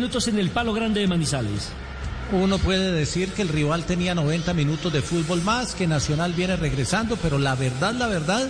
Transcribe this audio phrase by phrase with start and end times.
[0.00, 1.68] minutos en el Palo Grande de Manizales.
[2.32, 6.56] Uno puede decir que el rival tenía 90 minutos de fútbol más, que Nacional viene
[6.56, 8.48] regresando, pero la verdad, la verdad,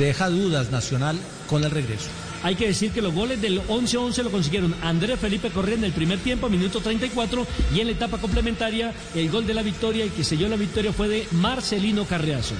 [0.00, 2.08] deja dudas Nacional con el regreso.
[2.42, 5.92] Hay que decir que los goles del 11-11 lo consiguieron Andrés Felipe Correa en el
[5.92, 10.10] primer tiempo, minuto 34, y en la etapa complementaria el gol de la victoria y
[10.10, 12.56] que selló la victoria fue de Marcelino Carreazo.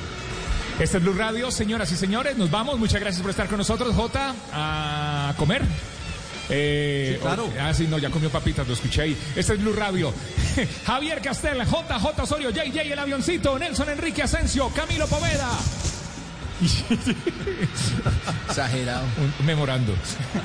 [0.79, 2.79] Este es Blue Radio, señoras y señores, nos vamos.
[2.79, 5.63] Muchas gracias por estar con nosotros, Jota, a comer.
[6.49, 7.51] Eh, claro.
[7.61, 9.17] ah, sí, no, ya comió papitas, lo escuché ahí.
[9.35, 10.13] Este es Blue Radio.
[10.87, 15.51] Javier Castel, JJ Osorio, JJ el avioncito, Nelson Enrique Asensio, Camilo Poveda.
[18.49, 19.05] Exagerado.
[19.41, 19.93] Un memorando.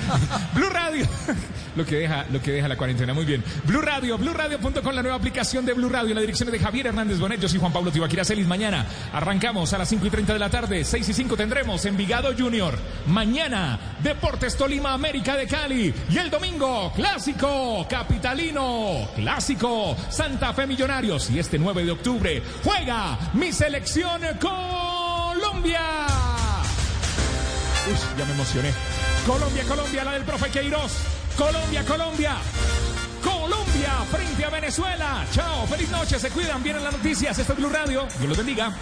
[0.54, 1.08] Blue Radio.
[1.76, 3.14] Lo que deja, lo que deja la cuarentena.
[3.14, 3.42] Muy bien.
[3.64, 6.14] Blue Radio, BlueRadio.com, la nueva aplicación de Blue Radio.
[6.14, 7.40] La dirección de Javier Hernández Bonet.
[7.40, 8.46] Yo soy Juan Pablo Tibaquira Celis.
[8.46, 10.84] Mañana arrancamos a las 5 y 30 de la tarde.
[10.84, 12.78] 6 y 5 tendremos Envigado Junior.
[13.08, 15.94] Mañana, Deportes Tolima América de Cali.
[16.10, 19.08] Y el domingo, Clásico Capitalino.
[19.16, 21.30] Clásico Santa Fe Millonarios.
[21.30, 24.22] Y este 9 de octubre juega mi selección
[25.34, 25.80] Colombia.
[27.88, 28.74] Uy, ya me emocioné.
[29.26, 30.92] Colombia, Colombia, la del profe Queiroz.
[31.38, 32.36] Colombia, Colombia.
[33.24, 35.26] Colombia frente a Venezuela.
[35.32, 37.40] Chao, feliz noche, se cuidan, vienen las noticias.
[37.40, 38.08] Esto es Blue Radio.
[38.20, 38.74] Dios los bendiga.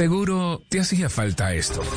[0.00, 1.82] Seguro te hacía falta esto.
[1.82, 1.88] El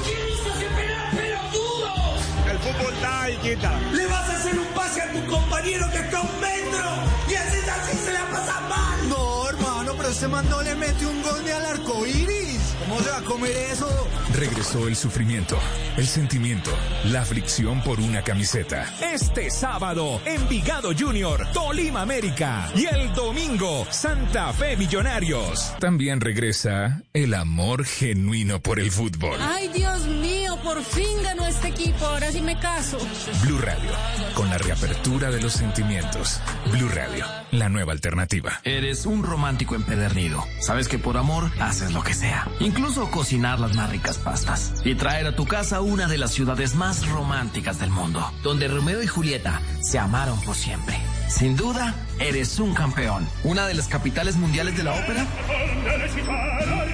[2.59, 3.79] fútbol da y quita.
[3.93, 6.83] Le vas a hacer un pase a tu compañero que está a un metro
[7.29, 9.07] y así así se la pasa mal.
[9.07, 12.75] No, hermano, pero este man no le mete un gol ni al arco iris.
[12.79, 13.87] ¿Cómo se va a comer eso?
[14.33, 15.57] Regresó el sufrimiento,
[15.95, 16.71] el sentimiento,
[17.05, 18.91] la fricción por una camiseta.
[19.13, 22.67] Este sábado, Envigado Junior, Tolima América.
[22.75, 25.75] Y el domingo, Santa Fe Millonarios.
[25.79, 29.37] También regresa el amor genuino por el fútbol.
[29.39, 32.05] Ay, Dios mío, por fin ganó este equipo.
[32.05, 32.97] Ahora sí me caso.
[33.43, 33.91] Blue Radio,
[34.33, 36.39] con la reapertura de los sentimientos.
[36.71, 38.61] Blue Radio, la nueva alternativa.
[38.63, 40.43] Eres un romántico empedernido.
[40.59, 42.47] Sabes que por amor haces lo que sea.
[42.59, 44.73] Incluso cocinar las más ricas pastas.
[44.85, 48.31] Y traer a tu casa una de las ciudades más románticas del mundo.
[48.41, 50.97] Donde Romeo y Julieta se amaron por siempre.
[51.27, 53.27] Sin duda, eres un campeón.
[53.43, 55.25] Una de las capitales mundiales de la ópera.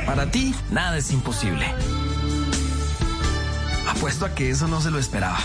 [0.05, 1.65] Para ti, nada es imposible.
[3.89, 5.39] Apuesto a que eso no se lo esperaba.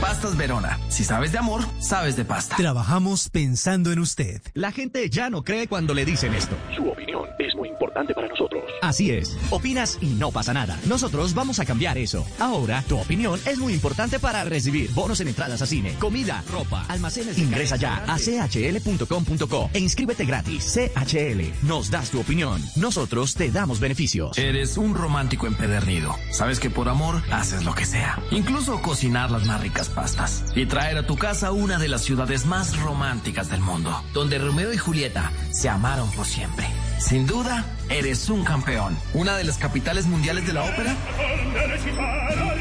[0.00, 0.78] Pastas Verona.
[0.88, 2.56] Si sabes de amor, sabes de pasta.
[2.56, 4.40] Trabajamos pensando en usted.
[4.54, 6.56] La gente ya no cree cuando le dicen esto.
[6.76, 8.62] Su opinión es muy importante para nosotros.
[8.80, 9.36] Así es.
[9.50, 10.78] Opinas y no pasa nada.
[10.86, 12.24] Nosotros vamos a cambiar eso.
[12.38, 16.84] Ahora, tu opinión es muy importante para recibir bonos en entradas a cine, comida, ropa,
[16.88, 17.36] almacenes.
[17.36, 20.78] de Ingresa ya a chl.com.co e inscríbete gratis.
[20.94, 21.66] CHL.
[21.66, 22.62] Nos das tu opinión.
[22.76, 24.38] Nosotros te damos beneficios.
[24.38, 26.14] Eres un romántico empedernido.
[26.30, 28.20] Sabes que por amor haces lo que sea.
[28.30, 30.44] Incluso cocinar las más ricas pastas.
[30.54, 34.02] Y traer a tu casa una de las ciudades más románticas del mundo.
[34.12, 36.66] Donde Romeo y Julieta se amaron por siempre.
[36.98, 38.98] Sin duda, eres un campeón.
[39.14, 40.94] Una de las capitales mundiales de la ópera.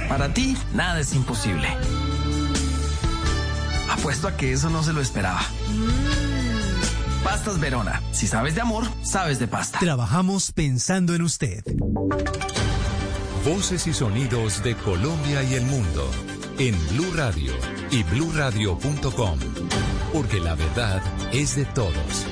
[0.08, 1.68] Para ti, nada es imposible.
[3.90, 5.42] Apuesto a que eso no se lo esperaba.
[7.24, 8.02] Pastas Verona.
[8.12, 9.80] Si sabes de amor, sabes de pasta.
[9.80, 11.64] Trabajamos pensando en usted.
[13.44, 16.10] Voces y sonidos de Colombia y el mundo
[16.60, 17.54] en Blue Radio
[17.92, 19.40] y bluradio.com,
[20.12, 21.02] porque la verdad
[21.32, 22.26] es de todos.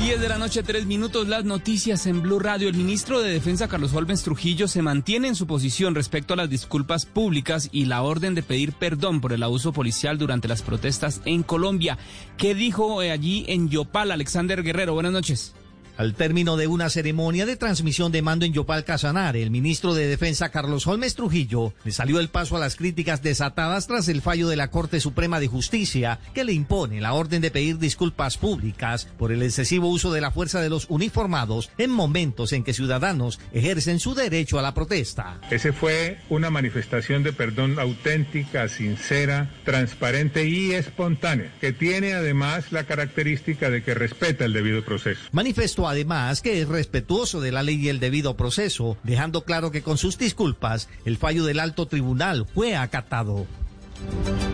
[0.00, 2.68] 10 de la noche, 3 minutos, las noticias en Blue Radio.
[2.68, 6.50] El ministro de Defensa, Carlos Holmes Trujillo, se mantiene en su posición respecto a las
[6.50, 11.20] disculpas públicas y la orden de pedir perdón por el abuso policial durante las protestas
[11.24, 11.98] en Colombia.
[12.36, 14.94] ¿Qué dijo eh, allí en Yopal, Alexander Guerrero?
[14.94, 15.54] Buenas noches.
[15.96, 20.08] Al término de una ceremonia de transmisión de mando en Yopal Casanare, el ministro de
[20.08, 24.48] Defensa Carlos Holmes Trujillo le salió el paso a las críticas desatadas tras el fallo
[24.48, 29.06] de la Corte Suprema de Justicia que le impone la orden de pedir disculpas públicas
[29.16, 33.38] por el excesivo uso de la fuerza de los uniformados en momentos en que ciudadanos
[33.52, 35.38] ejercen su derecho a la protesta.
[35.52, 42.82] Ese fue una manifestación de perdón auténtica, sincera, transparente y espontánea, que tiene además la
[42.82, 45.20] característica de que respeta el debido proceso.
[45.30, 49.82] Manifestó además que es respetuoso de la ley y el debido proceso, dejando claro que
[49.82, 53.46] con sus disculpas el fallo del alto tribunal fue acatado.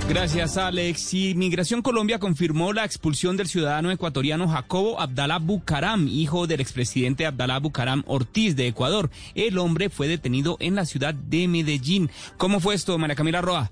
[0.09, 1.15] Gracias, Alex.
[1.15, 7.27] Y Migración Colombia confirmó la expulsión del ciudadano ecuatoriano Jacobo Abdalá Bucaram, hijo del expresidente
[7.27, 9.11] Abdalá Bucaram Ortiz de Ecuador.
[9.35, 12.11] El hombre fue detenido en la ciudad de Medellín.
[12.39, 13.71] ¿Cómo fue esto, María Camila Roa?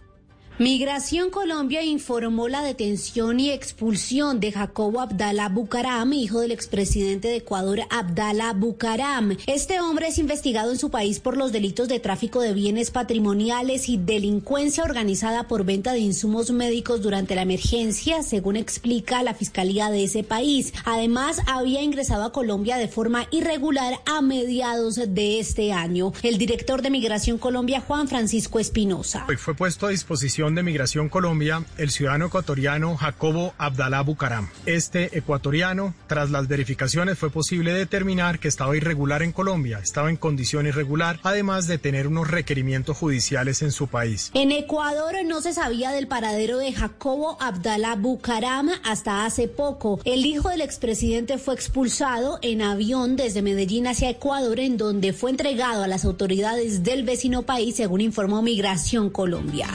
[0.61, 7.37] Migración Colombia informó la detención y expulsión de Jacobo Abdalá Bucaram, hijo del expresidente de
[7.37, 9.37] Ecuador Abdalá Bucaram.
[9.47, 13.89] Este hombre es investigado en su país por los delitos de tráfico de bienes patrimoniales
[13.89, 19.91] y delincuencia organizada por venta de insumos médicos durante la emergencia, según explica la Fiscalía
[19.91, 20.73] de ese país.
[20.85, 26.13] Además, había ingresado a Colombia de forma irregular a mediados de este año.
[26.25, 29.25] El director de Migración Colombia, Juan Francisco Espinosa.
[29.39, 34.49] Fue puesto a disposición de Migración Colombia el ciudadano ecuatoriano Jacobo Abdalá Bucaram.
[34.67, 40.17] Este ecuatoriano, tras las verificaciones, fue posible determinar que estaba irregular en Colombia, estaba en
[40.17, 44.31] condición irregular, además de tener unos requerimientos judiciales en su país.
[44.35, 50.01] En Ecuador no se sabía del paradero de Jacobo Abdalá Bucaram hasta hace poco.
[50.05, 55.31] El hijo del expresidente fue expulsado en avión desde Medellín hacia Ecuador, en donde fue
[55.31, 59.69] entregado a las autoridades del vecino país, según informó Migración Colombia.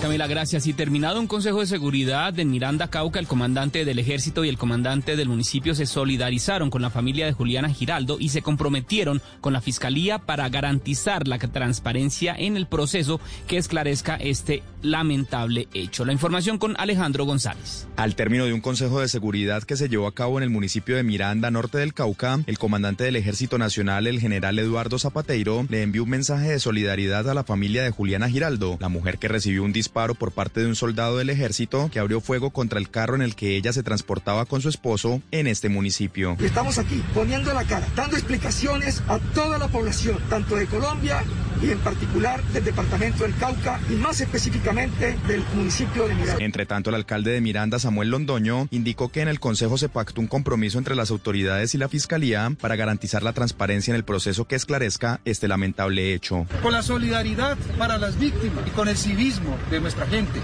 [0.00, 0.66] Camila, gracias.
[0.66, 4.58] Y terminado un consejo de seguridad en Miranda, Cauca, el comandante del ejército y el
[4.58, 9.52] comandante del municipio se solidarizaron con la familia de Juliana Giraldo y se comprometieron con
[9.52, 16.04] la fiscalía para garantizar la transparencia en el proceso que esclarezca este lamentable hecho.
[16.04, 17.86] La información con Alejandro González.
[17.96, 20.96] Al término de un consejo de seguridad que se llevó a cabo en el municipio
[20.96, 25.82] de Miranda, norte del Cauca, el comandante del Ejército Nacional, el general Eduardo Zapateiro, le
[25.82, 29.62] envió un mensaje de solidaridad a la familia de Juliana Giraldo, la mujer que recibió
[29.62, 33.14] un disparo por parte de un soldado del ejército que abrió fuego contra el carro
[33.14, 36.36] en el que ella se transportaba con su esposo en este municipio.
[36.40, 41.22] Estamos aquí poniendo la cara, dando explicaciones a toda la población, tanto de Colombia
[41.62, 46.44] y en particular del departamento del Cauca y más específicamente del municipio de Miranda.
[46.44, 50.20] Entre tanto, el alcalde de Miranda, Samuel Londoño, indicó que en el Consejo se pactó
[50.20, 54.46] un compromiso entre las autoridades y la Fiscalía para garantizar la transparencia en el proceso
[54.46, 56.46] que esclarezca este lamentable hecho.
[56.62, 60.40] Con la solidaridad para las víctimas y con el civismo de nuestra gente.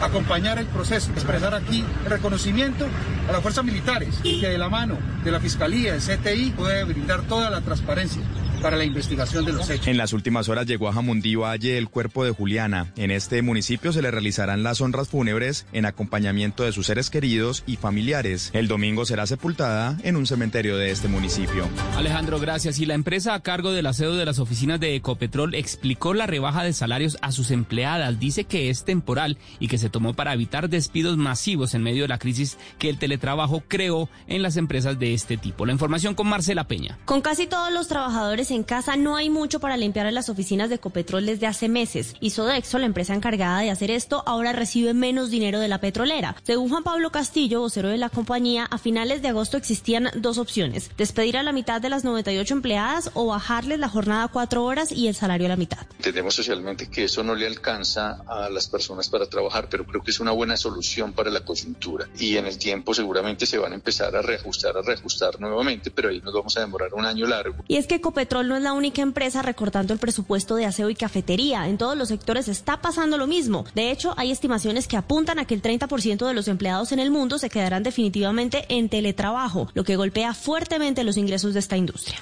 [0.00, 2.86] Acompañar el proceso, expresar aquí el reconocimiento
[3.28, 7.22] a las fuerzas militares que de la mano de la Fiscalía, el CTI, puede brindar
[7.22, 8.22] toda la transparencia
[8.66, 9.86] para la investigación de los hechos.
[9.86, 12.92] En las últimas horas llegó a Jamundí Valle el cuerpo de Juliana.
[12.96, 17.62] En este municipio se le realizarán las honras fúnebres en acompañamiento de sus seres queridos
[17.68, 18.50] y familiares.
[18.54, 21.68] El domingo será sepultada en un cementerio de este municipio.
[21.96, 22.80] Alejandro, gracias.
[22.80, 26.64] Y la empresa a cargo del aseo de las oficinas de Ecopetrol explicó la rebaja
[26.64, 28.18] de salarios a sus empleadas.
[28.18, 32.08] Dice que es temporal y que se tomó para evitar despidos masivos en medio de
[32.08, 35.66] la crisis que el teletrabajo creó en las empresas de este tipo.
[35.66, 36.98] La información con Marcela Peña.
[37.04, 40.68] Con casi todos los trabajadores en casa no hay mucho para limpiar en las oficinas
[40.68, 42.14] de Ecopetrol desde hace meses.
[42.20, 46.36] Y Sodexo, la empresa encargada de hacer esto, ahora recibe menos dinero de la petrolera.
[46.42, 50.90] Según Juan Pablo Castillo, vocero de la compañía, a finales de agosto existían dos opciones.
[50.96, 54.92] Despedir a la mitad de las 98 empleadas o bajarles la jornada a cuatro horas
[54.92, 55.86] y el salario a la mitad.
[55.96, 60.10] Entendemos socialmente que eso no le alcanza a las personas para trabajar, pero creo que
[60.10, 62.08] es una buena solución para la coyuntura.
[62.18, 66.08] Y en el tiempo seguramente se van a empezar a reajustar, a reajustar nuevamente, pero
[66.08, 67.56] ahí nos vamos a demorar un año largo.
[67.68, 70.94] Y es que Ecopetrol no es la única empresa recortando el presupuesto de aseo y
[70.94, 71.68] cafetería.
[71.68, 73.64] En todos los sectores está pasando lo mismo.
[73.74, 77.10] De hecho, hay estimaciones que apuntan a que el 30% de los empleados en el
[77.10, 82.18] mundo se quedarán definitivamente en teletrabajo, lo que golpea fuertemente los ingresos de esta industria.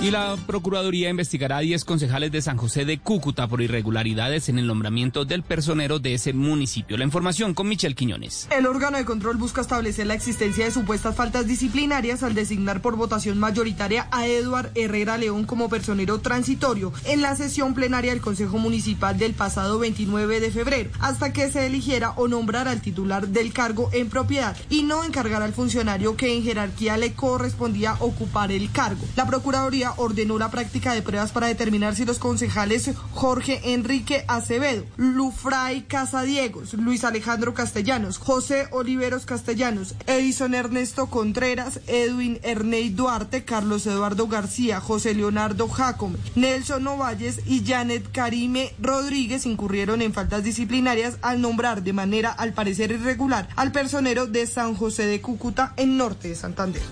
[0.00, 4.58] Y la Procuraduría investigará a 10 concejales de San José de Cúcuta por irregularidades en
[4.58, 6.96] el nombramiento del personero de ese municipio.
[6.96, 8.48] La información con Michelle Quiñones.
[8.50, 12.96] El órgano de control busca establecer la existencia de supuestas faltas disciplinarias al designar por
[12.96, 18.56] votación mayoritaria a Eduard Herrera León como personero transitorio en la sesión plenaria del Consejo
[18.56, 23.52] Municipal del pasado 29 de febrero, hasta que se eligiera o nombrara al titular del
[23.52, 28.72] cargo en propiedad y no encargar al funcionario que en jerarquía le correspondía ocupar el
[28.72, 29.04] cargo.
[29.14, 34.86] La Procuraduría ordenó la práctica de pruebas para determinar si los concejales Jorge Enrique Acevedo,
[34.96, 43.86] Lufray Casadiegos, Luis Alejandro Castellanos, José Oliveros Castellanos, Edison Ernesto Contreras, Edwin Erney Duarte, Carlos
[43.86, 51.18] Eduardo García, José Leonardo Jacome, Nelson Novalles y Janet Karime Rodríguez incurrieron en faltas disciplinarias
[51.22, 55.96] al nombrar de manera al parecer irregular al personero de San José de Cúcuta en
[55.96, 56.82] norte de Santander.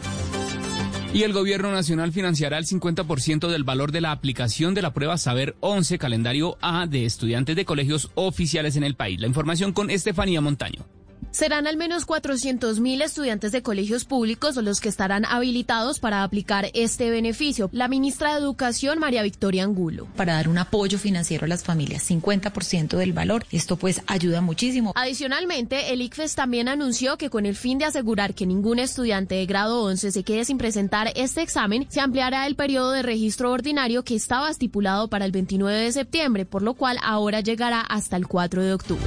[1.12, 5.18] Y el gobierno nacional financiará el 50% del valor de la aplicación de la prueba
[5.18, 9.20] Saber 11 calendario A de estudiantes de colegios oficiales en el país.
[9.20, 10.86] La información con Estefanía Montaño.
[11.30, 17.10] Serán al menos 400.000 estudiantes de colegios públicos los que estarán habilitados para aplicar este
[17.10, 17.70] beneficio.
[17.72, 20.08] La ministra de Educación, María Victoria Angulo.
[20.16, 23.46] Para dar un apoyo financiero a las familias, 50% del valor.
[23.52, 24.92] Esto pues ayuda muchísimo.
[24.96, 29.46] Adicionalmente, el ICFES también anunció que con el fin de asegurar que ningún estudiante de
[29.46, 34.02] grado 11 se quede sin presentar este examen, se ampliará el periodo de registro ordinario
[34.02, 38.26] que estaba estipulado para el 29 de septiembre, por lo cual ahora llegará hasta el
[38.26, 39.06] 4 de octubre.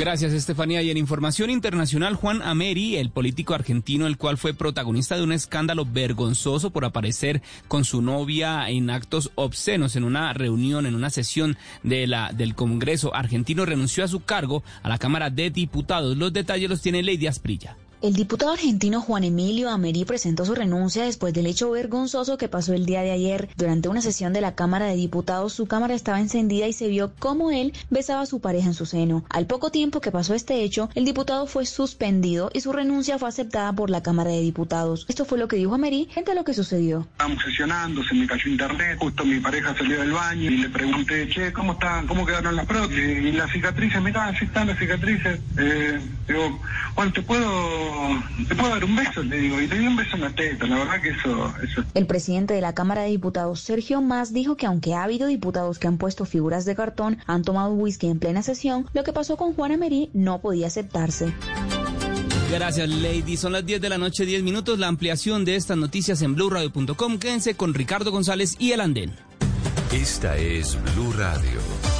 [0.00, 0.80] Gracias, Estefanía.
[0.80, 5.30] Y en información internacional, Juan Ameri, el político argentino, el cual fue protagonista de un
[5.30, 11.10] escándalo vergonzoso por aparecer con su novia en actos obscenos en una reunión, en una
[11.10, 16.16] sesión de la, del Congreso argentino, renunció a su cargo a la Cámara de Diputados.
[16.16, 17.76] Los detalles los tiene Lady Asprilla.
[18.02, 22.72] El diputado argentino Juan Emilio Ameri presentó su renuncia después del hecho vergonzoso que pasó
[22.72, 23.50] el día de ayer.
[23.58, 27.12] Durante una sesión de la Cámara de Diputados, su cámara estaba encendida y se vio
[27.18, 29.26] cómo él besaba a su pareja en su seno.
[29.28, 33.28] Al poco tiempo que pasó este hecho, el diputado fue suspendido y su renuncia fue
[33.28, 35.04] aceptada por la Cámara de Diputados.
[35.10, 37.06] Esto fue lo que dijo Ameri frente lo que sucedió.
[37.12, 41.28] Estábamos sesionando, se me cayó internet, justo mi pareja salió del baño y le pregunté,
[41.28, 42.06] che, ¿cómo están?
[42.06, 43.26] ¿Cómo quedaron las prótesis?
[43.26, 45.38] Y las cicatrices, mirá, así están las cicatrices.
[45.58, 46.58] Eh, digo,
[47.26, 47.89] puedo
[48.48, 50.66] te puedo dar un beso, le digo, y le di un beso en la teta,
[50.66, 51.84] la verdad que eso, eso...
[51.94, 55.78] El presidente de la Cámara de Diputados, Sergio Más, dijo que aunque ha habido diputados
[55.78, 59.36] que han puesto figuras de cartón, han tomado whisky en plena sesión, lo que pasó
[59.36, 61.32] con Juana Merí no podía aceptarse.
[62.50, 63.36] Gracias, Lady.
[63.36, 64.78] Son las 10 de la noche, 10 minutos.
[64.78, 67.18] La ampliación de estas noticias en blueradio.com.
[67.18, 69.14] Quédense con Ricardo González y el Andén.
[69.92, 71.99] Esta es Blue Radio.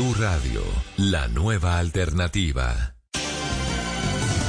[0.00, 0.62] Blue Radio,
[0.96, 2.94] la nueva alternativa.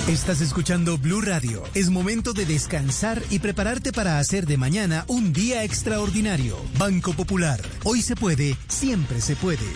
[0.07, 1.63] Estás escuchando Blue Radio.
[1.73, 6.55] Es momento de descansar y prepararte para hacer de mañana un día extraordinario.
[6.77, 7.59] Banco Popular.
[7.83, 9.67] Hoy se puede, siempre se puede.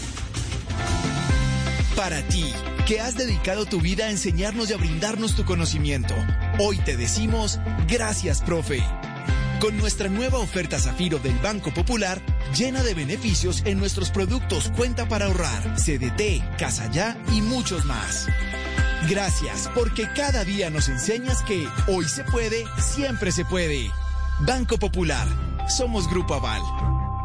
[1.97, 2.45] Para ti,
[2.87, 6.15] que has dedicado tu vida a enseñarnos y a brindarnos tu conocimiento,
[6.57, 8.81] hoy te decimos gracias, profe.
[9.65, 12.21] Con nuestra nueva oferta Zafiro del Banco Popular,
[12.55, 18.27] llena de beneficios en nuestros productos Cuenta para ahorrar, CDT, Casa Ya y muchos más.
[19.09, 23.89] Gracias, porque cada día nos enseñas que hoy se puede, siempre se puede.
[24.41, 25.27] Banco Popular,
[25.67, 26.61] somos Grupo Aval.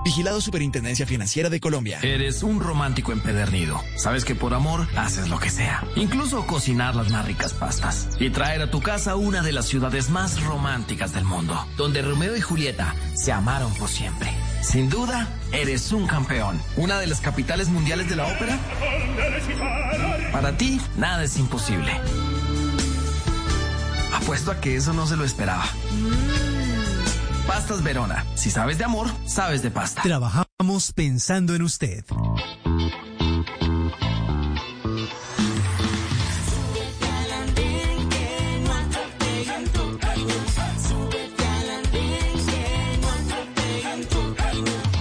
[0.02, 1.98] Vigilado Superintendencia Financiera de Colombia.
[2.02, 3.82] Eres un romántico empedernido.
[3.96, 5.84] Sabes que por amor haces lo que sea.
[5.94, 8.08] Incluso cocinar las más ricas pastas.
[8.18, 11.66] Y traer a tu casa una de las ciudades más románticas del mundo.
[11.76, 14.30] Donde Romeo y Julieta se amaron por siempre.
[14.62, 16.60] Sin duda, eres un campeón.
[16.76, 18.58] Una de las capitales mundiales de la ópera.
[20.32, 21.92] Para ti, nada es imposible.
[24.14, 25.64] Apuesto a que eso no se lo esperaba.
[27.46, 28.24] Pastas Verona.
[28.34, 30.02] Si sabes de amor, sabes de pasta.
[30.02, 32.04] Trabajamos pensando en usted.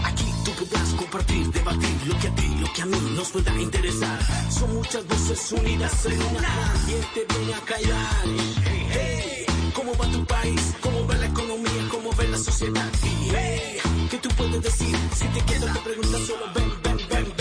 [0.03, 3.61] Aquí tú podrás compartir, debatir lo que a ti, lo que a mí nos pueda
[3.61, 4.19] interesar.
[4.51, 6.73] Son muchas voces unidas en una.
[6.85, 8.25] ¿Quién te viene a callar?
[8.91, 10.75] Hey, ¿cómo va tu país?
[10.81, 11.48] ¿Cómo va la economía?
[12.19, 12.91] ¿Cómo va la sociedad?
[14.11, 14.93] ¿qué tú puedes decir?
[15.15, 17.38] Si te quedas te preguntas solo ven, ven, ven,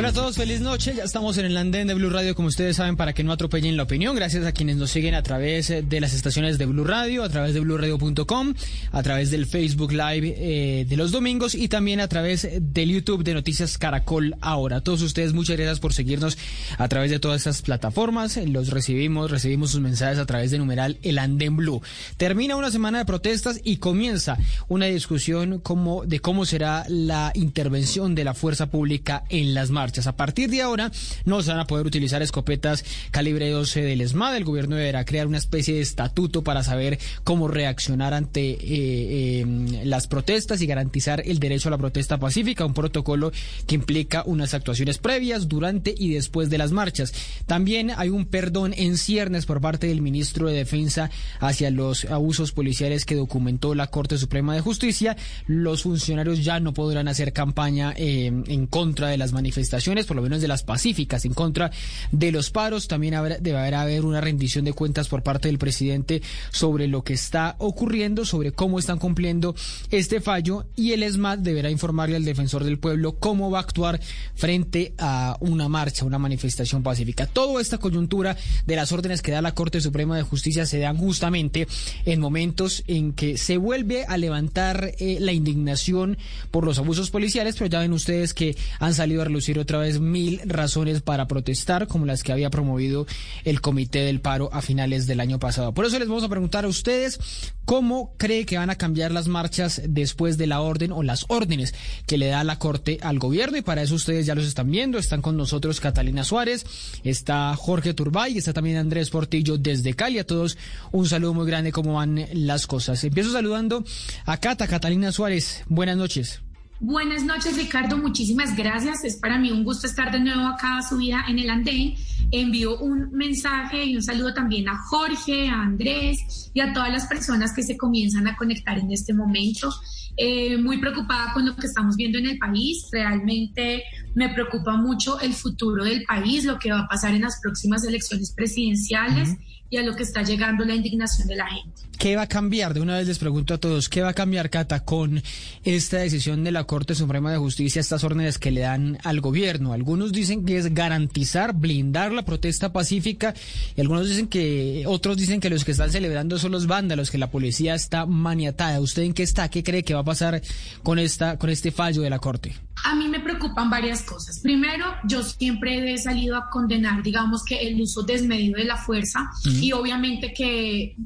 [0.00, 0.94] Hola a todos, feliz noche.
[0.96, 3.76] Ya estamos en el andén de Blue Radio, como ustedes saben, para que no atropellen
[3.76, 4.16] la opinión.
[4.16, 7.28] Gracias a quienes nos siguen a través eh, de las estaciones de Blue Radio, a
[7.28, 8.54] través de BlueRadio.com,
[8.92, 13.24] a través del Facebook Live eh, de los domingos y también a través del YouTube
[13.24, 14.80] de Noticias Caracol Ahora.
[14.80, 16.38] Todos ustedes, muchas gracias por seguirnos
[16.78, 18.38] a través de todas estas plataformas.
[18.38, 21.82] Los recibimos, recibimos sus mensajes a través de numeral El Andén Blue.
[22.16, 28.14] Termina una semana de protestas y comienza una discusión como, de cómo será la intervención
[28.14, 29.89] de la fuerza pública en las marchas.
[29.98, 30.92] A partir de ahora
[31.24, 34.36] no se van a poder utilizar escopetas calibre 12 del ESMAD.
[34.36, 39.82] El gobierno deberá crear una especie de estatuto para saber cómo reaccionar ante eh, eh,
[39.84, 43.32] las protestas y garantizar el derecho a la protesta pacífica, un protocolo
[43.66, 47.12] que implica unas actuaciones previas, durante y después de las marchas.
[47.46, 52.52] También hay un perdón en ciernes por parte del ministro de Defensa hacia los abusos
[52.52, 55.16] policiales que documentó la Corte Suprema de Justicia.
[55.46, 60.22] Los funcionarios ya no podrán hacer campaña eh, en contra de las manifestaciones por lo
[60.22, 61.70] menos de las pacíficas, en contra
[62.12, 62.88] de los paros.
[62.88, 67.14] También habrá, deberá haber una rendición de cuentas por parte del presidente sobre lo que
[67.14, 69.54] está ocurriendo, sobre cómo están cumpliendo
[69.90, 74.00] este fallo y el ESMAD deberá informarle al defensor del pueblo cómo va a actuar
[74.34, 77.26] frente a una marcha, una manifestación pacífica.
[77.26, 80.96] Toda esta coyuntura de las órdenes que da la Corte Suprema de Justicia se dan
[80.96, 81.66] justamente
[82.04, 86.18] en momentos en que se vuelve a levantar eh, la indignación
[86.50, 90.00] por los abusos policiales, pero ya ven ustedes que han salido a relucir otra vez
[90.00, 93.06] mil razones para protestar, como las que había promovido
[93.44, 95.72] el Comité del Paro a finales del año pasado.
[95.72, 97.18] Por eso les vamos a preguntar a ustedes
[97.64, 101.74] cómo cree que van a cambiar las marchas después de la orden o las órdenes
[102.06, 103.58] que le da la Corte al gobierno.
[103.58, 104.98] Y para eso ustedes ya los están viendo.
[104.98, 106.66] Están con nosotros Catalina Suárez,
[107.04, 110.18] está Jorge Turbay, está también Andrés Portillo desde Cali.
[110.18, 110.58] A todos
[110.92, 113.02] un saludo muy grande, cómo van las cosas.
[113.04, 113.84] Empiezo saludando
[114.26, 115.62] a Cata, Catalina Suárez.
[115.68, 116.40] Buenas noches.
[116.82, 117.98] Buenas noches, Ricardo.
[117.98, 119.04] Muchísimas gracias.
[119.04, 121.94] Es para mí un gusto estar de nuevo acá subida en el andén.
[122.30, 127.06] Envío un mensaje y un saludo también a Jorge, a Andrés y a todas las
[127.06, 129.70] personas que se comienzan a conectar en este momento.
[130.16, 132.88] Eh, muy preocupada con lo que estamos viendo en el país.
[132.90, 133.82] Realmente
[134.14, 137.84] me preocupa mucho el futuro del país, lo que va a pasar en las próximas
[137.84, 139.36] elecciones presidenciales
[139.68, 141.89] y a lo que está llegando la indignación de la gente.
[142.00, 142.72] ¿Qué va a cambiar?
[142.72, 145.22] De una vez les pregunto a todos, ¿qué va a cambiar, Cata, con
[145.64, 149.74] esta decisión de la Corte Suprema de Justicia, estas órdenes que le dan al gobierno?
[149.74, 153.34] Algunos dicen que es garantizar, blindar la protesta pacífica
[153.76, 157.18] y algunos dicen que, otros dicen que los que están celebrando son los vándalos, que
[157.18, 158.80] la policía está maniatada.
[158.80, 159.50] ¿Usted en qué está?
[159.50, 160.40] ¿Qué cree que va a pasar
[160.82, 162.56] con, esta, con este fallo de la Corte?
[162.82, 164.40] A mí me preocupan varias cosas.
[164.40, 169.30] Primero, yo siempre he salido a condenar, digamos, que el uso desmedido de la fuerza
[169.44, 170.96] y obviamente que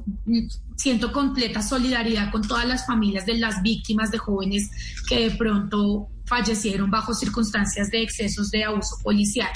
[0.75, 4.69] siento completa solidaridad con todas las familias de las víctimas de jóvenes
[5.07, 9.49] que de pronto fallecieron bajo circunstancias de excesos de abuso policial.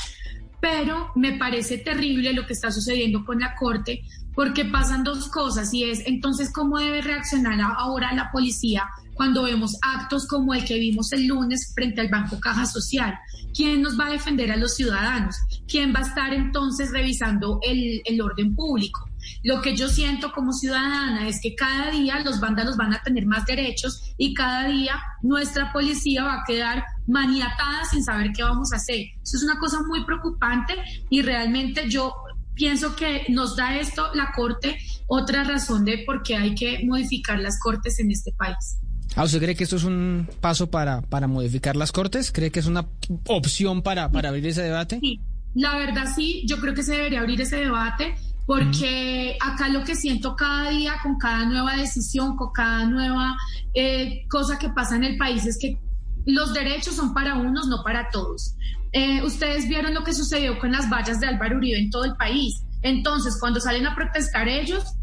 [0.61, 4.01] Pero me parece terrible lo que está sucediendo con la Corte
[4.35, 9.75] porque pasan dos cosas y es entonces cómo debe reaccionar ahora la policía cuando vemos
[9.81, 13.19] actos como el que vimos el lunes frente al Banco Caja Social.
[13.53, 15.35] ¿Quién nos va a defender a los ciudadanos?
[15.67, 19.08] ¿Quién va a estar entonces revisando el, orden público?
[19.43, 23.25] Lo que yo siento como ciudadana es que cada día los vándalos van a tener
[23.25, 28.73] más derechos y cada día nuestra policía va a quedar maniatada sin saber qué vamos
[28.73, 29.05] a hacer.
[29.23, 30.73] Eso es una cosa muy preocupante
[31.09, 32.13] y realmente yo
[32.53, 34.77] pienso que nos da esto la Corte
[35.07, 38.79] otra razón de por qué hay que modificar las Cortes en este país.
[39.15, 42.31] ¿Ah, ¿Usted cree que esto es un paso para, para modificar las Cortes?
[42.31, 42.85] ¿Cree que es una
[43.27, 44.99] opción para, para abrir ese debate?
[45.01, 45.19] Sí,
[45.55, 48.15] la verdad sí, yo creo que se debería abrir ese debate
[48.49, 53.37] porque acá lo que siento cada día con cada nueva decisión, con cada nueva
[53.75, 55.77] eh, cosa que pasa en el país es que
[56.25, 58.55] los derechos son para unos, no para todos.
[58.91, 62.15] Eh, ustedes vieron lo que sucedió con las vallas de Álvaro Uribe en todo el
[62.15, 62.63] país.
[62.81, 64.95] Entonces, cuando salen a protestar ellos,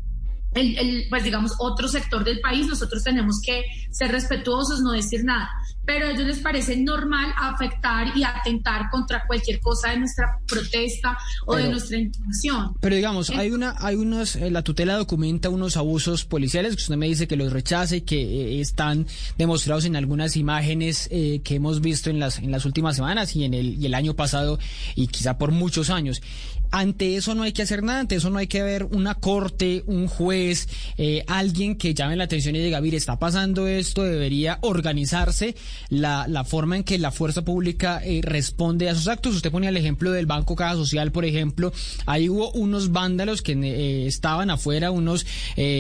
[0.55, 5.49] el, pues digamos, otro sector del país, nosotros tenemos que ser respetuosos, no decir nada.
[5.87, 11.17] Pero a ellos les parece normal afectar y atentar contra cualquier cosa de nuestra protesta
[11.47, 12.75] o de nuestra intención.
[12.81, 16.97] Pero digamos, hay una, hay unos, eh, la tutela documenta unos abusos policiales que usted
[16.97, 19.07] me dice que los rechaza y que eh, están
[19.39, 23.45] demostrados en algunas imágenes eh, que hemos visto en las, en las últimas semanas y
[23.45, 24.59] en el, y el año pasado
[24.95, 26.23] y quizá por muchos años.
[26.71, 29.85] Ante eso no hay que hacer nada, ante eso no hay que ver una corte,
[29.87, 30.69] un juez,
[30.99, 35.55] eh, alguien que llame la atención y diga, mire, está pasando esto, debería organizarse
[35.89, 39.35] la, la forma en que la fuerza pública eh, responde a esos actos.
[39.37, 41.73] Usted ponía el ejemplo del Banco Caja Social, por ejemplo,
[42.07, 45.27] ahí hubo unos vándalos que eh, estaban afuera, unos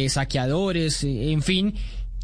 [0.09, 1.75] saqueadores, en fin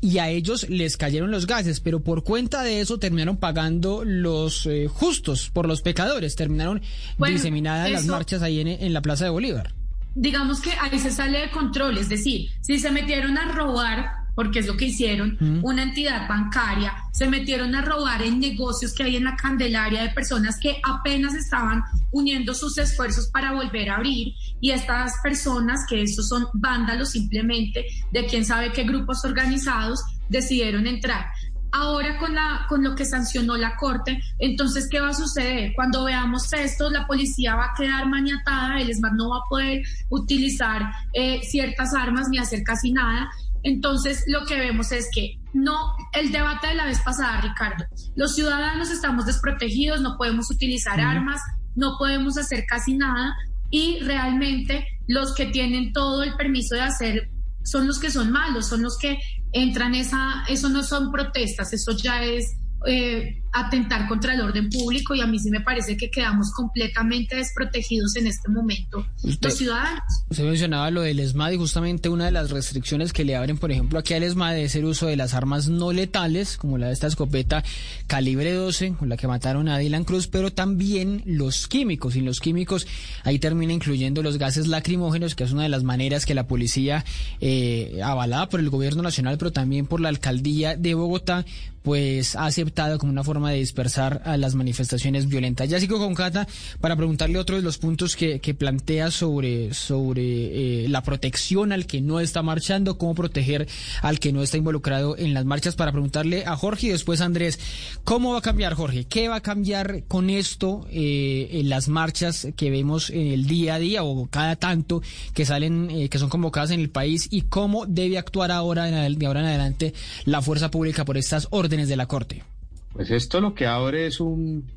[0.02, 4.66] y a ellos les cayeron los gases, pero por cuenta de eso terminaron pagando los
[4.66, 6.82] eh, justos por los pecadores, terminaron
[7.18, 9.72] diseminadas las marchas ahí en, en la Plaza de Bolívar.
[10.16, 14.60] Digamos que ahí se sale de control, es decir, si se metieron a robar porque
[14.60, 19.16] es lo que hicieron, una entidad bancaria, se metieron a robar en negocios que hay
[19.16, 24.34] en la Candelaria de personas que apenas estaban uniendo sus esfuerzos para volver a abrir
[24.60, 30.86] y estas personas, que estos son vándalos simplemente, de quién sabe qué grupos organizados, decidieron
[30.86, 31.26] entrar.
[31.74, 35.72] Ahora con, la, con lo que sancionó la Corte, entonces, ¿qué va a suceder?
[35.74, 39.82] Cuando veamos esto, la policía va a quedar maniatada, el ESMAD no va a poder
[40.10, 40.82] utilizar
[41.14, 43.30] eh, ciertas armas ni hacer casi nada
[43.62, 47.84] entonces, lo que vemos es que no, el debate de la vez pasada, Ricardo,
[48.16, 51.40] los ciudadanos estamos desprotegidos, no podemos utilizar armas,
[51.74, 53.34] no podemos hacer casi nada
[53.70, 57.30] y realmente los que tienen todo el permiso de hacer
[57.64, 59.18] son los que son malos, son los que
[59.52, 65.14] entran esa, eso no son protestas, eso ya es eh, atentar contra el orden público
[65.14, 70.02] y a mí sí me parece que quedamos completamente desprotegidos en este momento los ciudadanos.
[70.30, 73.70] Usted mencionaba lo del ESMAD y justamente una de las restricciones que le abren, por
[73.70, 76.92] ejemplo, aquí al ESMAD es el uso de las armas no letales, como la de
[76.92, 77.62] esta escopeta
[78.06, 82.16] calibre 12, con la que mataron a Dylan Cruz, pero también los químicos.
[82.16, 82.86] Y los químicos
[83.24, 87.04] ahí termina incluyendo los gases lacrimógenos, que es una de las maneras que la policía,
[87.40, 91.44] eh, avalada por el gobierno nacional, pero también por la alcaldía de Bogotá,
[91.82, 95.68] pues ha aceptado como una forma de dispersar a las manifestaciones violentas.
[95.68, 96.46] Ya sigo con Cata
[96.80, 102.00] para preguntarle otro de los puntos que, plantea sobre, sobre eh, la protección al que
[102.00, 103.66] no está marchando, cómo proteger
[104.02, 107.24] al que no está involucrado en las marchas, para preguntarle a Jorge y después a
[107.24, 107.58] Andrés,
[108.04, 109.04] ¿cómo va a cambiar Jorge?
[109.04, 113.76] ¿Qué va a cambiar con esto eh, en las marchas que vemos en el día
[113.76, 115.02] a día o cada tanto
[115.34, 119.26] que salen, eh, que son convocadas en el país y cómo debe actuar ahora de
[119.26, 122.51] ahora en adelante la fuerza pública por estas órdenes de la Corte?
[122.92, 124.70] Pues esto lo que abre es un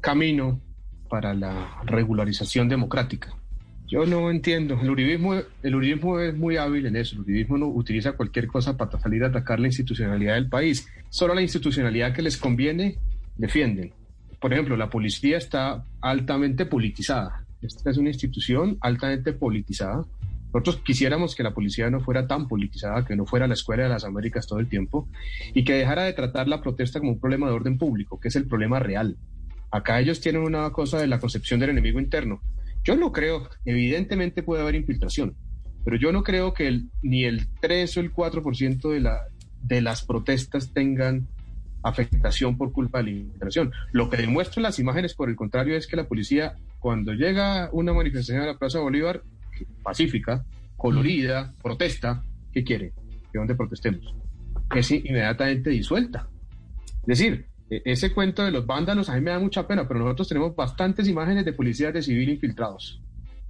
[0.00, 0.60] camino
[1.08, 3.34] para la regularización democrática.
[3.86, 4.78] Yo no entiendo.
[4.80, 7.16] El uribismo, el uribismo es muy hábil en eso.
[7.16, 10.88] El uribismo no utiliza cualquier cosa para salir a atacar la institucionalidad del país.
[11.10, 12.98] Solo la institucionalidad que les conviene
[13.36, 13.92] defienden.
[14.40, 17.44] Por ejemplo, la policía está altamente politizada.
[17.62, 20.04] Esta es una institución altamente politizada
[20.54, 23.88] nosotros quisiéramos que la policía no fuera tan politizada, que no fuera la escuela de
[23.88, 25.08] las Américas todo el tiempo
[25.52, 28.36] y que dejara de tratar la protesta como un problema de orden público, que es
[28.36, 29.16] el problema real.
[29.72, 32.40] Acá ellos tienen una cosa de la concepción del enemigo interno.
[32.84, 35.34] Yo no creo, evidentemente puede haber infiltración,
[35.84, 39.22] pero yo no creo que ni el 3 o el 4% de, la,
[39.60, 41.26] de las protestas tengan
[41.82, 43.72] afectación por culpa de la infiltración.
[43.90, 47.92] Lo que demuestran las imágenes, por el contrario, es que la policía, cuando llega una
[47.92, 49.22] manifestación a la Plaza Bolívar,
[49.82, 50.44] pacífica,
[50.76, 52.92] colorida, protesta, ¿qué quiere?
[53.32, 54.14] Que donde protestemos.
[54.74, 56.28] Es inmediatamente disuelta.
[57.02, 60.00] Es decir, e-, ese cuento de los vándalos a mí me da mucha pena, pero
[60.00, 63.00] nosotros tenemos bastantes imágenes de policías de civil infiltrados.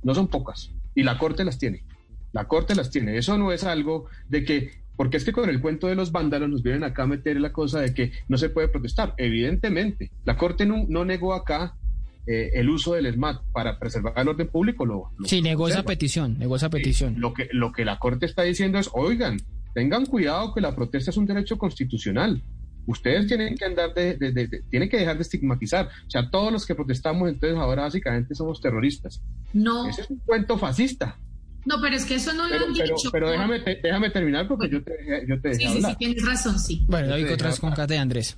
[0.02, 0.72] No son pocas.
[0.94, 1.84] Y la Corte las tiene.
[2.32, 3.16] La Corte las tiene.
[3.16, 6.48] Eso no es algo de que porque es que con el cuento de los vándalos
[6.48, 9.14] nos vienen acá a meter la cosa de que no se puede protestar.
[9.16, 11.76] Evidentemente, la Corte no, no negó acá
[12.26, 16.38] eh, el uso del ESMAD para preservar el orden público lo, sí negó esa petición
[16.38, 17.16] negó esa petición.
[17.18, 19.38] lo que lo que la corte está diciendo es oigan
[19.74, 22.42] tengan cuidado que la protesta es un derecho constitucional.
[22.86, 25.86] Ustedes tienen que andar de, tienen que dejar de estigmatizar.
[25.86, 29.22] O sea todos los que protestamos entonces ahora básicamente somos terroristas.
[29.52, 29.88] No.
[29.88, 31.18] Ese es un cuento fascista.
[31.64, 33.10] No, pero es que eso no lo han pero, dicho.
[33.10, 34.92] Pero déjame, déjame terminar porque yo te,
[35.26, 36.84] yo te sí, sí, sí, tienes razón, sí.
[36.86, 38.36] Bueno, David Cotras con Cate Andrés.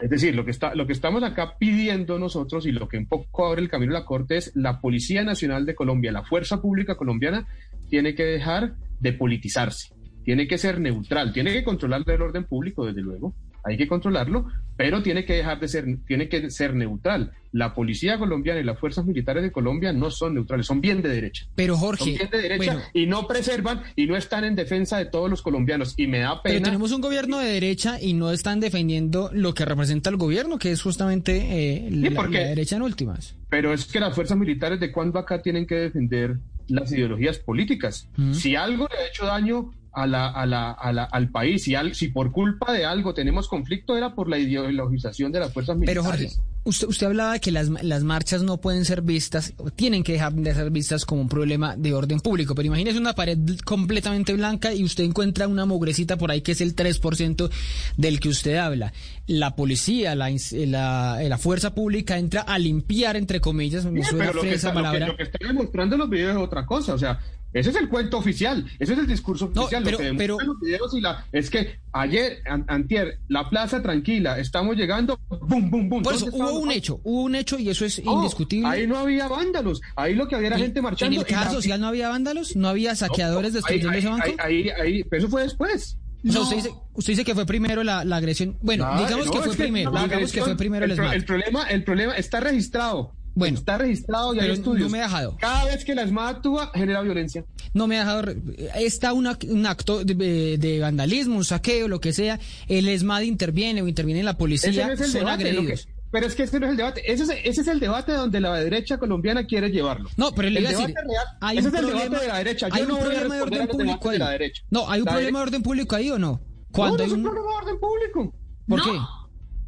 [0.00, 3.06] Es decir, lo que, está, lo que estamos acá pidiendo nosotros y lo que un
[3.06, 6.96] poco abre el camino la Corte es la Policía Nacional de Colombia, la Fuerza Pública
[6.96, 7.46] Colombiana,
[7.88, 9.92] tiene que dejar de politizarse,
[10.24, 14.46] tiene que ser neutral, tiene que controlar el orden público, desde luego, hay que controlarlo,
[14.80, 17.32] pero tiene que dejar de ser, tiene que ser neutral.
[17.52, 21.10] La policía colombiana y las fuerzas militares de Colombia no son neutrales, son bien de
[21.10, 21.46] derecha.
[21.54, 25.04] Pero Jorge, son bien de derecha y no preservan y no están en defensa de
[25.04, 25.92] todos los colombianos.
[25.98, 26.54] Y me da pena.
[26.54, 30.58] Pero tenemos un gobierno de derecha y no están defendiendo lo que representa el gobierno,
[30.58, 33.36] que es justamente eh, la, derecha en últimas.
[33.50, 36.38] Pero es que las fuerzas militares de cuando acá tienen que defender
[36.68, 38.08] las ideologías políticas.
[38.32, 41.64] Si algo le ha hecho daño a la, a la, a la, al país.
[41.64, 45.52] Si, al, si por culpa de algo tenemos conflicto, era por la ideologización de las
[45.52, 46.02] fuerzas militares.
[46.02, 46.28] Pero Jorge,
[46.64, 50.32] usted, usted hablaba de que las, las marchas no pueden ser vistas, tienen que dejar
[50.32, 52.54] de ser vistas como un problema de orden público.
[52.54, 56.60] Pero imagínese una pared completamente blanca y usted encuentra una mugrecita por ahí que es
[56.60, 57.50] el 3%
[57.96, 58.92] del que usted habla.
[59.26, 64.42] La policía, la, la, la fuerza pública entra a limpiar, entre comillas, me suena lo,
[64.42, 66.94] que está, lo, que, lo que demostrando los videos es otra cosa.
[66.94, 67.20] O sea,
[67.52, 69.82] Ese es el cuento oficial, ese es el discurso oficial.
[69.84, 74.38] pero, lo que pero los videos y la, es que ayer, antier, la plaza tranquila,
[74.38, 76.02] estamos llegando, bum, bum, bum.
[76.02, 78.68] Por eso, hubo un hecho, hubo un hecho y eso es indiscutible.
[78.68, 81.14] Ahí no había vándalos, ahí lo que había era gente marchando.
[81.14, 82.54] ¿En el caso social no había vándalos?
[82.54, 84.30] ¿No había saqueadores destruyendo ese banco?
[84.38, 85.98] Ahí, ahí, pero eso fue después.
[86.28, 88.58] O sea, usted, dice, usted dice que fue primero la, la agresión.
[88.60, 89.90] Bueno, digamos que fue primero.
[89.90, 93.14] digamos que fue primero el, el problema, el problema está registrado.
[93.40, 94.90] Bueno, está registrado y hay estudios.
[94.90, 95.36] No me ha dejado.
[95.40, 97.42] Cada vez que la ESMAD actúa, genera violencia.
[97.72, 98.34] No me ha dejado.
[98.74, 99.26] Está un
[99.66, 102.38] acto de, vandalismo, un saqueo, lo que sea.
[102.68, 104.88] El ESMAD interviene o interviene la policía.
[104.88, 105.88] no es el son debate, agredidos.
[106.10, 107.10] pero es que este no es el debate.
[107.10, 110.10] Ese es, ese es, el debate donde la derecha colombiana quiere llevarlo.
[110.18, 112.38] No, pero le el debate real, hay ese un es el problema, debate de la
[112.38, 112.68] derecha.
[112.68, 114.18] Yo hay no un problema de orden público ahí.
[114.18, 114.62] De la derecha.
[114.68, 116.40] No, hay un la problema de orden público ahí o no.
[116.72, 118.34] Cuando no, no hay es un problema de orden público.
[118.68, 118.84] ¿Por no.
[118.84, 118.98] qué?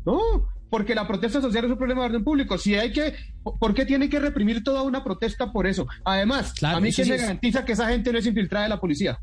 [0.04, 2.56] No, porque la protesta social es un problema de orden público.
[2.56, 5.86] Si hay que, ¿por qué tiene que reprimir toda una protesta por eso?
[6.02, 7.22] Además, claro, a mí quién sí me es...
[7.22, 9.20] garantiza que esa gente no es infiltrada de la policía.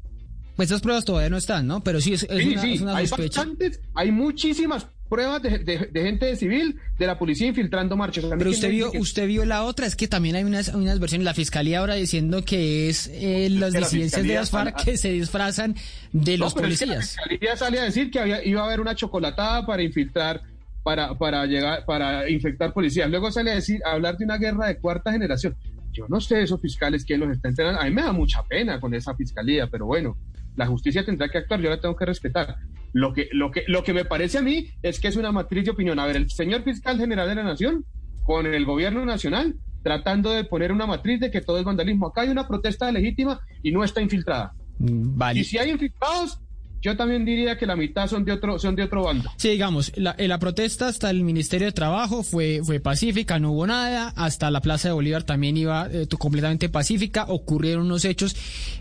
[0.56, 1.84] Pues esas pruebas todavía no están, ¿no?
[1.84, 2.74] Pero sí es, es sí, una, sí.
[2.74, 3.40] es una hay sospecha.
[3.42, 8.26] bastantes, hay muchísimas pruebas de, de, de, gente de civil de la policía infiltrando marchas.
[8.30, 9.00] Pero usted vio, que...
[9.00, 12.46] usted vio la otra, es que también hay unas, unas versiones, la fiscalía ahora diciendo
[12.46, 15.76] que es eh, las de disidencias de las FARC que se disfrazan
[16.14, 16.82] de no, los policías.
[16.82, 19.82] Es que la fiscalía sale a decir que había, iba a haber una chocolatada para
[19.82, 20.44] infiltrar
[20.84, 23.10] para, para llegar, para infectar policías.
[23.10, 25.56] Luego sale a decir, a hablar de una guerra de cuarta generación.
[25.92, 27.82] Yo no sé esos fiscales quién los está entrenando.
[27.82, 30.18] A mí me da mucha pena con esa fiscalía, pero bueno,
[30.56, 32.58] la justicia tendrá que actuar, yo la tengo que respetar.
[32.94, 35.66] Lo que, lo que, lo que me parece a mí es que es una matriz
[35.66, 36.00] de opinión.
[36.00, 37.86] A ver, el señor fiscal general de la nación,
[38.24, 42.08] con el gobierno nacional, tratando de poner una matriz de que todo es vandalismo.
[42.08, 44.54] Acá hay una protesta legítima y no está infiltrada.
[44.80, 45.40] Vale.
[45.40, 46.40] Y si hay infiltrados,
[46.82, 49.30] yo también diría que la mitad son de otro, son de otro bando.
[49.38, 53.68] Sí, digamos, la, la, protesta hasta el Ministerio de Trabajo fue, fue pacífica, no hubo
[53.68, 58.36] nada, hasta la Plaza de Bolívar también iba eh, completamente pacífica, ocurrieron unos hechos,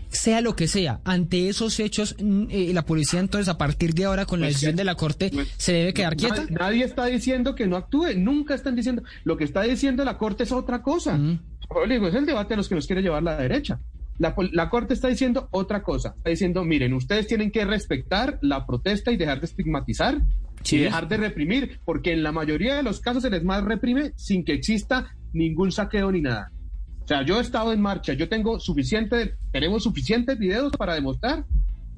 [0.09, 4.25] sea lo que sea, ante esos hechos, eh, la policía entonces a partir de ahora
[4.25, 6.45] con la Pues decisión que- de la Corte pues, se debe quedar quieta.
[6.49, 9.03] nadie está diciendo que no actúe, nunca están diciendo.
[9.23, 11.17] Lo que está diciendo la Corte es otra cosa.
[11.17, 11.39] Mm.
[11.87, 13.79] Digo, es el debate de los que nos quiere llevar la derecha.
[14.19, 16.13] La, la Corte está diciendo otra cosa.
[16.15, 20.21] Está diciendo, miren, ustedes tienen que respetar la protesta y dejar de estigmatizar
[20.61, 20.75] Sí.
[20.75, 24.43] y dejar de reprimir, porque en la mayoría de los casos el ESMAD reprime sin
[24.43, 26.51] que exista ningún saqueo ni nada.
[27.01, 31.45] O sea, yo he estado en marcha, yo tengo suficiente, tenemos suficientes videos para demostrar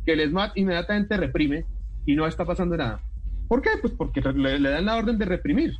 [0.05, 1.65] que el ESMAD inmediatamente reprime
[2.05, 3.01] y no está pasando nada.
[3.47, 3.71] ¿Por qué?
[3.81, 5.73] Pues porque le, le dan la orden de reprimir.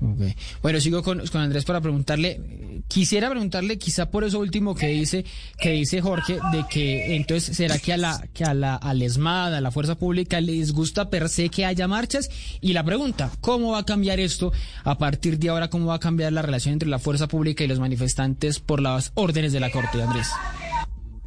[0.00, 0.36] Ok.
[0.62, 5.24] Bueno, sigo con, Andrés para preguntarle, quisiera preguntarle quizá por eso último que dice,
[5.58, 9.60] que dice Jorge, de que entonces será que a la, que a la, al a
[9.60, 12.28] la fuerza pública les gusta per se que haya marchas
[12.60, 14.52] y la pregunta, ¿cómo va a cambiar esto
[14.84, 15.70] a partir de ahora?
[15.70, 19.12] ¿Cómo va a cambiar la relación entre la fuerza pública y los manifestantes por las
[19.14, 20.28] órdenes de la Corte, Andrés?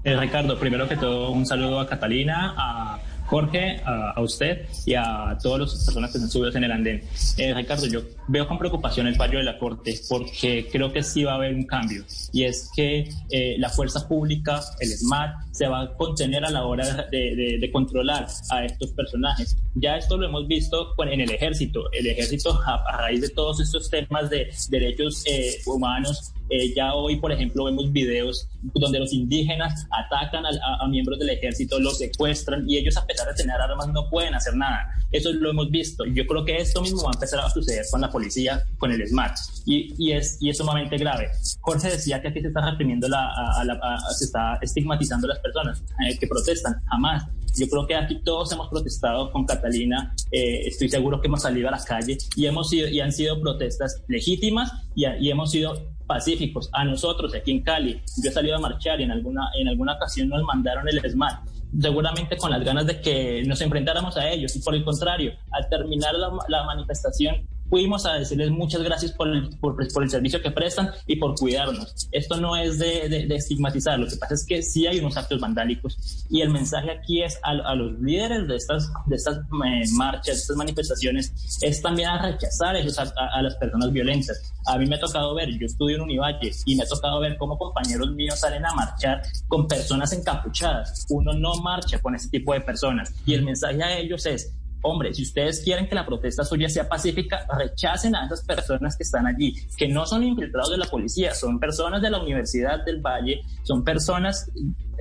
[0.03, 2.99] Eh, Ricardo, primero que todo, un saludo a Catalina, a
[3.29, 7.03] Jorge, a, a usted y a todas las personas que están subidos en el andén.
[7.37, 11.23] Eh, Ricardo, yo veo con preocupación el fallo de la Corte porque creo que sí
[11.23, 15.67] va a haber un cambio y es que eh, la fuerza pública, el SMAT, se
[15.67, 19.57] va a contener a la hora de, controlar a estos personajes.
[19.75, 21.91] Ya esto lo hemos visto en el ejército.
[21.91, 26.93] El ejército, a, a raíz de todos estos temas de derechos eh, humanos, eh, ya
[26.93, 31.79] hoy, por ejemplo, vemos videos donde los indígenas atacan al- a, a miembros del ejército,
[31.79, 34.87] los secuestran y ellos, a pesar de tener armas, no pueden hacer nada.
[35.11, 36.05] Eso lo hemos visto.
[36.05, 39.07] Yo creo que esto mismo va a empezar a suceder con la policía, con el
[39.07, 39.37] SMAT.
[39.65, 41.29] Y, y, es, y es sumamente grave.
[41.61, 45.25] Jorge decía que aquí se está reprimiendo, la, a- a la- a- se está estigmatizando
[45.27, 46.75] a las personas eh, que protestan.
[46.89, 47.23] Jamás.
[47.57, 51.67] Yo creo que aquí todos hemos protestado con Catalina, eh, estoy seguro que hemos salido
[51.67, 55.49] a la calle y, hemos sido, y han sido protestas legítimas y, a- y hemos
[55.49, 55.73] sido
[56.09, 56.69] pacíficos.
[56.73, 59.93] A nosotros aquí en Cali, yo he salido a marchar y en alguna, en alguna
[59.93, 61.47] ocasión nos mandaron el SMAT,
[61.79, 65.69] seguramente con las ganas de que nos enfrentáramos a ellos y por el contrario, al
[65.69, 70.51] terminar la manifestación fuimos a decirles muchas gracias por el, por, por el servicio que
[70.51, 72.07] prestan y por cuidarnos.
[72.11, 75.17] Esto no es de, de- de estigmatizar, lo que pasa es que sí hay unos
[75.17, 79.37] actos vandálicos y el mensaje aquí es a, a los líderes de estas, de estas
[79.37, 84.53] eh, marchas, de estas manifestaciones, es también a rechazar esos a- a las personas violentas.
[84.65, 87.37] A mí me ha tocado ver, yo estudio en Univalle y me ha tocado ver
[87.37, 91.05] cómo compañeros míos salen a marchar con personas encapuchadas.
[91.09, 95.13] Uno no marcha con ese tipo de personas y el mensaje a ellos es, Hombre,
[95.13, 99.27] si ustedes quieren que la protesta suya sea pacífica, rechacen a esas personas que están
[99.27, 103.41] allí, que no son infiltrados de la policía, son personas de la Universidad del Valle,
[103.63, 104.51] son personas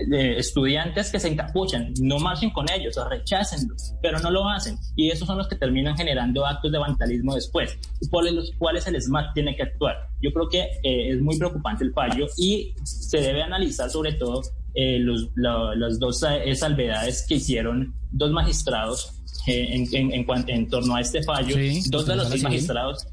[0.07, 4.77] de estudiantes que se encapuchan, no marchen con ellos, rechácenlos, pero no lo hacen.
[4.97, 7.77] Y esos son los que terminan generando actos de vandalismo después,
[8.11, 10.09] por los cuales el SMAT tiene que actuar.
[10.21, 14.43] Yo creo que eh, es muy preocupante el fallo y se debe analizar sobre todo
[14.75, 19.17] eh, los, las dos eh, salvedades que hicieron dos magistrados
[19.48, 21.56] en, en, en, torno a este fallo,
[21.90, 23.06] dos de los seis magistrados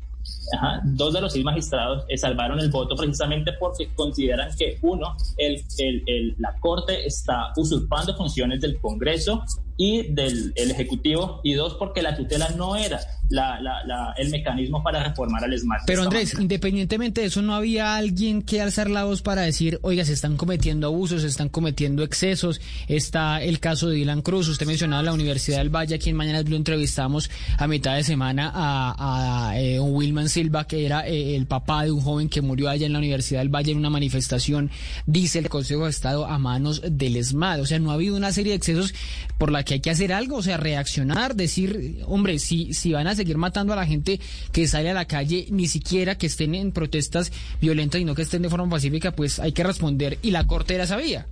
[0.84, 6.36] dos de los seis magistrados salvaron el voto precisamente porque consideran que, uno, el, el,
[6.40, 9.44] la Corte está usurpando funciones del Congreso
[9.78, 15.04] y del Ejecutivo, y dos, porque la tutela no era la, la, el mecanismo para
[15.04, 15.84] reformar al SMART.
[15.88, 20.06] Pero Andrés, independientemente de eso, ¿no había alguien que alzar la voz para decir, oiga,
[20.06, 22.62] se están cometiendo abusos, se están cometiendo excesos?
[22.88, 26.44] Está el caso de Dylan Cruz, usted mencionaba la Universidad del Valle, aquí en Mañana
[26.44, 31.48] Blue entrevistamos a mitad de semana a, a eh, Wilman Silva, que era eh, el
[31.48, 34.70] papá de un joven que murió allá en la Universidad del Valle en una manifestación,
[35.06, 37.62] dice el Consejo de Estado, a manos del ESMAD.
[37.62, 38.94] O sea, no ha habido una serie de excesos
[39.38, 43.08] por la que hay que hacer algo, o sea, reaccionar, decir, hombre, si, si van
[43.08, 44.20] a seguir matando a la gente
[44.52, 48.22] que sale a la calle, ni siquiera que estén en protestas violentas, y no que
[48.22, 51.28] estén de forma pacífica, pues hay que responder y la Corte era sabía.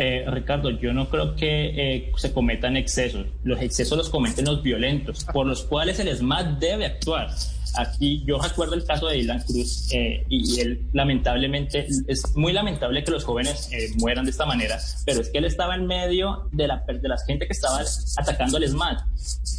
[0.00, 3.26] Eh, Ricardo, yo no creo que eh, se cometan excesos.
[3.42, 7.30] Los excesos los cometen los violentos, por los cuales el ESMAD debe actuar.
[7.76, 13.02] Aquí yo recuerdo el caso de Dylan Cruz eh, y él lamentablemente, es muy lamentable
[13.02, 16.48] que los jóvenes eh, mueran de esta manera, pero es que él estaba en medio
[16.52, 17.80] de la, de la gente que estaba
[18.16, 19.00] atacando al SMAT.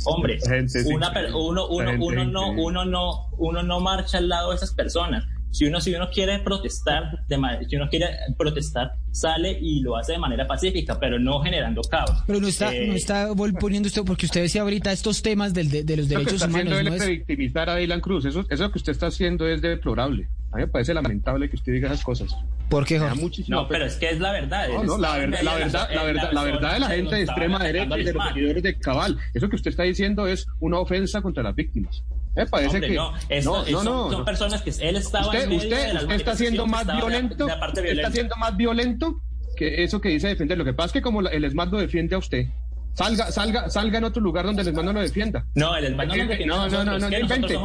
[0.06, 0.40] Hombre,
[0.86, 5.26] una, uno, uno, uno, no, uno, no, uno no marcha al lado de esas personas
[5.52, 8.08] si uno, si uno quiere protestar, de, si uno quiere
[8.38, 12.24] protestar, sale y lo hace de manera pacífica, pero no generando caos.
[12.28, 13.28] Pero no está, no eh, está
[13.60, 16.48] poniendo esto, porque usted decía ahorita estos temas del, de, los derechos lo que está
[16.48, 16.74] humanos.
[16.74, 18.26] Haciendo es victimizar a Dylan Cruz.
[18.26, 20.28] Eso, eso que usted está haciendo es deplorable.
[20.52, 22.36] A mí me parece lamentable que usted diga esas cosas.
[22.70, 23.00] ¿Por qué,
[23.48, 24.68] No, pero es que es la verdad.
[24.68, 27.60] No, no, la, verdad, la, verdad, la, verdad, la verdad de la gente de extrema
[27.60, 29.18] derecha y de los seguidores de Cabal.
[29.34, 32.04] Eso que usted está diciendo es una ofensa contra las víctimas.
[32.36, 35.96] Me parece que no, no, no, son, personas que él estaba usted, en medio usted,
[35.96, 39.22] usted está siendo más violento, está siendo más violento
[39.58, 40.58] que eso que dice defender.
[40.58, 42.48] Lo que pasa es que como el ESMAD lo defiende a usted,
[42.94, 45.46] salga, salga, salga en otro lugar donde el ESMAD no lo defienda.
[45.56, 46.46] No, el ESMAD no lo defiende.
[46.46, 47.56] No, no, no, no, invente.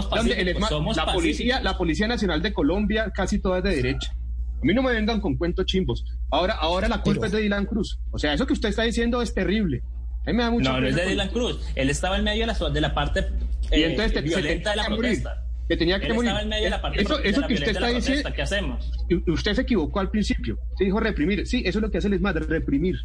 [0.96, 4.12] la policía, la policía nacional de Colombia casi toda es de derecha.
[4.12, 6.04] A mí no me vengan con cuentos chimbos.
[6.30, 7.98] Ahora, ahora la culpa es de Dylan Cruz.
[8.10, 9.82] O sea, eso que usted está diciendo es terrible.
[10.26, 11.60] A mí me da mucho no, no es de Dylan Cruz.
[11.74, 13.26] Él estaba en medio de la, de la parte
[13.70, 15.40] y eh, entonces violenta de la protesta.
[15.68, 16.28] Que tenía que morir.
[16.28, 18.30] Estaba en medio de la parte eso, que usted está diciendo.
[18.34, 18.90] ¿Qué hacemos?
[19.26, 20.58] Usted se equivocó al principio.
[20.76, 21.46] Se dijo reprimir.
[21.46, 22.96] Sí, eso es lo que hace el ESMAD, reprimir.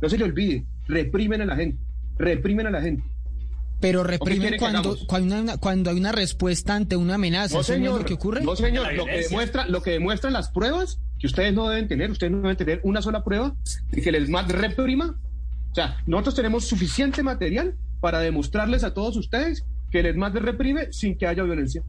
[0.00, 0.66] No se le olvide.
[0.88, 1.78] Reprimen a la gente.
[2.16, 3.04] Reprimen a la gente.
[3.80, 7.56] Pero reprimen cuando, cuando, hay una, cuando hay una respuesta ante una amenaza.
[7.56, 8.40] No, señor, es lo que ocurre?
[8.42, 8.92] No, señor.
[8.94, 12.38] Lo que, demuestra, lo que demuestran las pruebas, que ustedes no deben tener, ustedes no
[12.38, 13.54] deben tener una sola prueba
[13.90, 15.16] de que el ESMAD reprima.
[15.70, 20.92] O sea, nosotros tenemos suficiente material para demostrarles a todos ustedes que el ESMAD reprime
[20.92, 21.82] sin que haya violencia.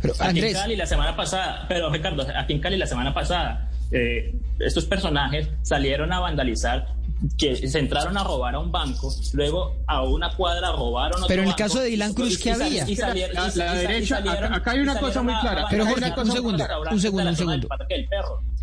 [0.00, 3.68] Pero, aquí en Cali la semana pasada, pero Ricardo, aquí en Cali la semana pasada,
[3.90, 6.96] eh, estos personajes salieron a vandalizar
[7.38, 11.42] que se entraron a robar a un banco, luego a una cuadra robaron otro Pero
[11.42, 12.86] en el caso de Dylan Cruz, ¿qué había?
[13.54, 15.66] la, derecha, acá, hay una cosa muy clara.
[15.70, 17.68] Pero Jorge, un segundo, un segundo, un segundo.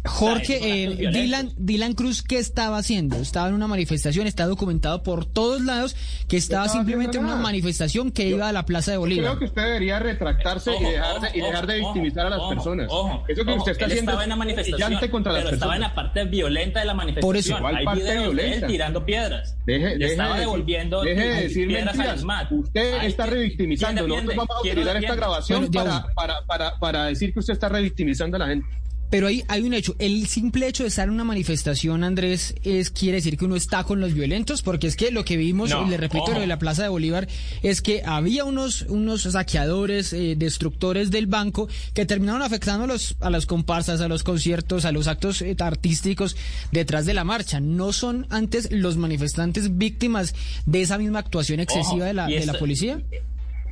[0.05, 3.17] Jorge, eh, Dylan, Dylan Cruz, ¿qué estaba haciendo?
[3.17, 5.95] Estaba en una manifestación, está documentado por todos lados
[6.27, 9.25] que estaba, simplemente en una manifestación que iba a la Plaza de Bolívar.
[9.25, 12.91] Creo que usted debería retractarse y dejar de, y dejar de victimizar a las personas.
[13.27, 15.95] Eso que usted está haciendo estaba en la manifestación, contra las pero estaba en la
[15.95, 17.29] parte violenta de la manifestación.
[17.29, 18.65] Por eso, Hay parte violenta?
[18.65, 19.55] él tirando piedras.
[19.65, 22.51] Deje, deje estaba devolviendo deje de decir piedras mentiras.
[22.51, 24.05] Usted está revictimizando.
[24.05, 28.35] Nosotros vamos a utilizar esta grabación para, para, para, para decir que usted está revictimizando
[28.35, 28.67] a la gente.
[29.13, 32.89] Pero hay, hay un hecho, el simple hecho de estar en una manifestación, Andrés, es
[32.89, 35.87] quiere decir que uno está con los violentos, porque es que lo que vimos, y
[35.87, 37.27] le repito, lo de la Plaza de Bolívar,
[37.61, 43.15] es que había unos, unos saqueadores, eh, destructores del banco, que terminaron afectando a, los,
[43.19, 46.35] a las comparsas, a los conciertos, a los actos eh, artísticos
[46.71, 47.59] detrás de la marcha.
[47.59, 50.33] ¿No son antes los manifestantes víctimas
[50.65, 52.99] de esa misma actuación excesiva de, la, de la policía?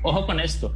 [0.03, 0.75] Ojo con esto,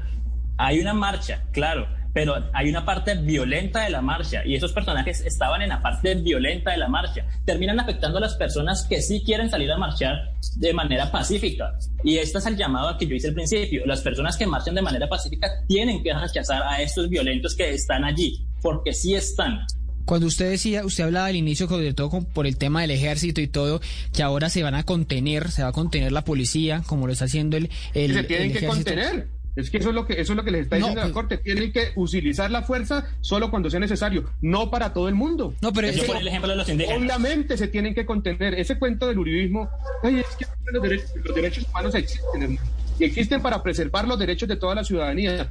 [0.58, 5.20] hay una marcha, claro pero hay una parte violenta de la marcha y esos personajes
[5.26, 7.28] estaban en la parte violenta de la marcha.
[7.44, 11.78] Terminan afectando a las personas que sí quieren salir a marchar de manera pacífica.
[12.06, 13.86] Y este es el llamado que yo hice al principio.
[13.86, 18.06] Las personas que marchan de manera pacífica tienen que rechazar a estos violentos que están
[18.06, 19.66] allí, porque sí están.
[20.06, 23.48] Cuando usted decía, usted hablaba al inicio, sobre todo por el tema del ejército y
[23.48, 23.82] todo,
[24.14, 27.26] que ahora se van a contener, se va a contener la policía, como lo está
[27.26, 29.35] haciendo el, el, se tienen que contener.
[29.56, 31.14] Es que eso es lo que eso es lo que les está diciendo la pues-
[31.14, 31.38] Corte.
[31.38, 35.54] Tienen que utilizar la fuerza solo cuando sea necesario, no para todo el mundo.
[35.62, 37.02] No, pero Yo el ejemplo de los indígenas.
[37.02, 38.54] Obviamente se tienen que contener.
[38.56, 39.70] Ese cuento del uribismo,
[40.04, 42.60] es que los derechos, los derechos humanos existen,
[43.00, 45.50] y existen para preservar los derechos de toda la ciudadanía.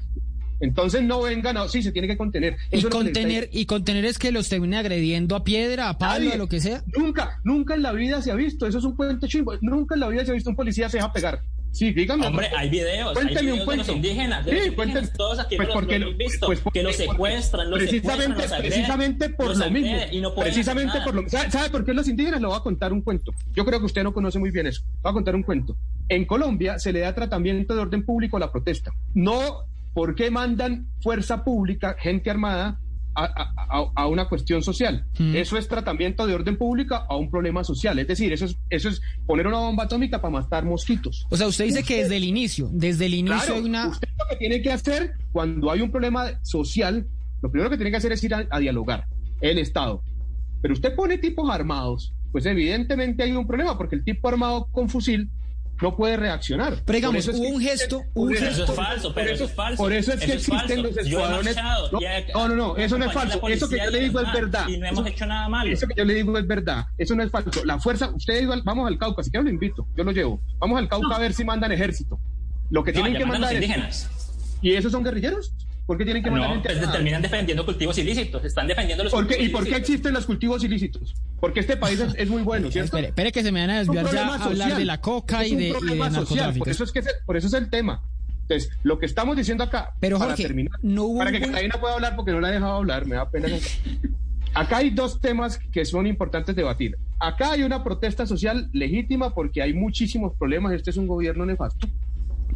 [0.61, 2.57] Entonces no vengan, a, sí, se tiene que contener.
[2.71, 6.49] y contener, y contener es que los termine agrediendo a piedra, a palo, a lo
[6.49, 6.83] que sea.
[6.97, 10.01] Nunca, nunca en la vida se ha visto, eso es un cuento chimbo, nunca en
[10.01, 11.43] la vida se ha visto un policía se deja pegar.
[11.75, 12.29] Sí, dígame.
[12.29, 13.15] Hombre, hay videos.
[13.15, 13.83] Cuénteme un cuento.
[13.83, 16.79] De los indígenas, de sí, los indígenas, todos aquí pues porque, los, visto, pues porque,
[16.79, 19.97] que los secuestran, los precisamente, secuestran, los precisamente por lo mismo.
[20.13, 22.41] Y no precisamente por lo ¿sabe, ¿Sabe por qué los indígenas?
[22.41, 23.33] Le voy a contar un cuento.
[23.55, 24.83] Yo creo que usted no conoce muy bien eso.
[25.03, 25.77] Voy a contar un cuento.
[26.09, 28.93] En Colombia se le da tratamiento de orden público a la protesta.
[29.13, 29.65] No,
[29.95, 32.79] ¿por qué mandan fuerza pública, gente armada,
[33.15, 35.07] a, una cuestión social.
[35.19, 35.37] Mm.
[35.37, 37.99] Eso es tratamiento de orden pública a un problema social.
[37.99, 41.27] Es decir, eso es, eso es poner una bomba atómica para matar mosquitos.
[41.31, 43.89] O sea, usted dice que desde el inicio, desde el inicio hay una...
[43.89, 47.07] Usted lo que tiene que hacer cuando hay un problema social,
[47.43, 49.07] lo primero que tiene que hacer es ir a dialogar,
[49.41, 50.03] el Estado.
[50.61, 54.89] Pero usted pone tipos armados, pues evidentemente hay un problema, porque el tipo armado con
[54.89, 55.31] fusil
[55.85, 56.83] no puede reaccionar.
[56.87, 58.47] Pero digamos, hubo un gesto, un gesto.
[58.47, 59.83] Eso es falso, pero eso, es falso.
[59.83, 61.57] Por eso es que existen los escuadrones.
[62.33, 63.47] No, no, no, eso no es falso.
[63.49, 64.67] Eso que yo le digo es verdad.
[64.67, 65.71] Y no hemos hecho nada malo.
[65.71, 66.87] Eso que yo le digo es verdad.
[66.97, 67.63] Eso no es falso.
[67.67, 70.41] La fuerza, usted vamos al Cauca, si quiero lo invito, yo lo llevo.
[70.59, 72.19] Vamos al Cauca a ver si mandan ejército.
[72.71, 74.09] Lo que tienen que mandar es.
[74.63, 75.53] ¿Y esos son guerrilleros?
[75.87, 76.77] ¿Por qué tienen que mandar no, gente?
[76.77, 80.25] Pues terminan defendiendo cultivos ilícitos, están defendiendo los ¿Por qué, ¿Y por qué existen los
[80.25, 81.15] cultivos ilícitos?
[81.41, 82.97] Porque este país es, muy bueno, ¿cierto?
[82.97, 85.55] Espere, espere, que se me van a desviar ya a hablar de la coca y
[85.55, 86.65] de, y de narcotráfico.
[86.65, 88.03] Por eso, es que por eso es el tema.
[88.43, 91.77] Entonces, lo que estamos diciendo acá, Pero, Jorge, para terminar, no hubo para que Catalina
[91.81, 93.49] pueda hablar porque no la he dejado hablar, me da pena.
[94.55, 96.97] Acá hay dos temas que son importantes debatir.
[97.19, 100.73] Acá hay una protesta social legítima porque hay muchísimos problemas.
[100.73, 101.89] Este es un gobierno nefasto.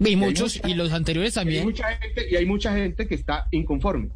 [0.01, 1.57] Y muchos, y, los anteriores también.
[1.57, 4.11] Y hay, mucha gente, y hay mucha gente que está inconforme.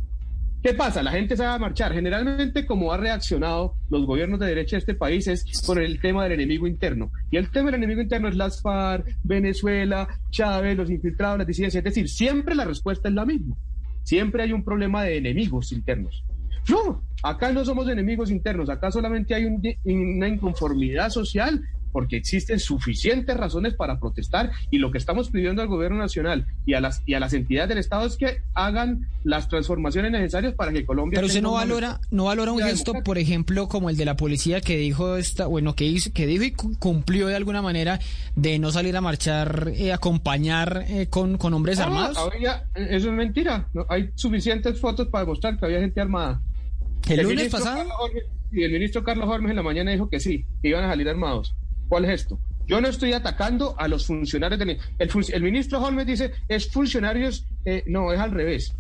[0.63, 1.03] ¿Qué pasa?
[1.03, 1.93] La gente se va a marchar.
[1.93, 6.23] Generalmente, como ha reaccionado los gobiernos de derecha de este país es con el tema
[6.23, 7.11] del enemigo interno.
[7.33, 11.81] Y el tema del enemigo interno es las FARC, Venezuela, Chávez, los infiltrados, las disidencias.
[11.81, 13.57] Es decir, siempre la respuesta es la misma.
[14.05, 16.25] Siempre hay un problema de enemigos internos.
[16.69, 21.61] No, acá no somos enemigos internos, acá solamente hay una inconformidad social
[21.93, 26.75] porque existen suficientes razones para protestar y lo que estamos pidiendo al gobierno nacional y
[26.75, 30.73] a las y a las entidades del Estado es que hagan las transformaciones necesarias para
[30.73, 34.05] que Colombia Pero usted no valora no valora un gesto, por ejemplo, como el de
[34.05, 38.01] la policía que dijo esta, bueno, que hizo, que dijo y cumplió de alguna manera
[38.35, 42.19] de no salir a marchar, eh, acompañar eh, con, con hombres ah, armados.
[42.75, 46.41] eso es mentira, hay suficientes fotos para demostrar que había gente armada.
[47.09, 47.85] El, lunes pasado
[48.53, 51.09] y el ministro Carlos Hormes en la mañana dijo que sí, que iban a salir
[51.09, 51.55] armados.
[51.93, 52.41] ¿Cuál es esto?
[52.67, 54.79] Yo no estoy atacando a los funcionarios del...
[54.99, 58.75] El, el ministro Holmes dice, es funcionarios, eh, no, es al revés.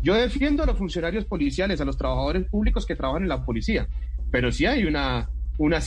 [0.00, 3.88] Yo defiendo a los funcionarios policiales, a los trabajadores públicos que trabajan en la policía,
[4.30, 5.80] pero sí hay una, una,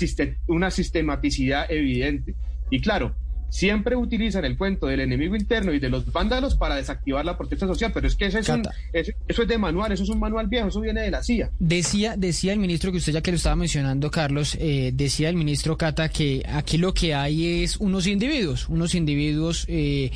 [0.48, 2.36] una sistematicidad evidente.
[2.70, 3.16] Y claro,
[3.50, 7.68] siempre utilizan el cuento del enemigo interno y de los vándalos para desactivar la protesta
[7.68, 10.68] social, pero es que eso es, eso es de manual, eso es un manual viejo,
[10.68, 11.52] eso viene de la CIA.
[11.60, 15.36] Decía, decía el ministro que usted ya que lo estaba mencionando, Carlos, eh, decía el
[15.36, 20.12] ministro Cata que aquí lo que hay es unos individuos, unos individuos eh,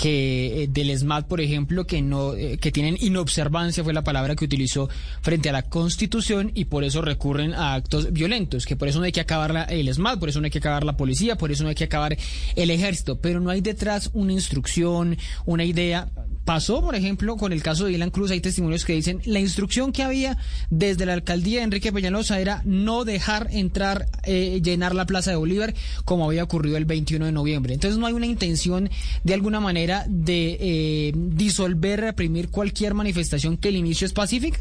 [0.00, 4.34] que eh, del SMAT, por ejemplo, que no eh, que tienen inobservancia fue la palabra
[4.34, 4.88] que utilizó
[5.20, 9.04] frente a la Constitución y por eso recurren a actos violentos, que por eso no
[9.04, 11.64] hay que acabar el SMAT, por eso no hay que acabar la policía, por eso
[11.64, 12.16] no hay que acabar
[12.56, 16.08] el ejército, pero no hay detrás una instrucción, una idea
[16.44, 19.92] Pasó, por ejemplo, con el caso de Dylan Cruz, hay testimonios que dicen la instrucción
[19.92, 20.38] que había
[20.70, 25.36] desde la alcaldía de Enrique Peñalosa era no dejar entrar, eh, llenar la Plaza de
[25.36, 25.74] Bolívar
[26.04, 27.74] como había ocurrido el 21 de noviembre.
[27.74, 28.90] Entonces no hay una intención
[29.22, 34.58] de alguna manera de eh, disolver, reprimir cualquier manifestación que el inicio es pacífica.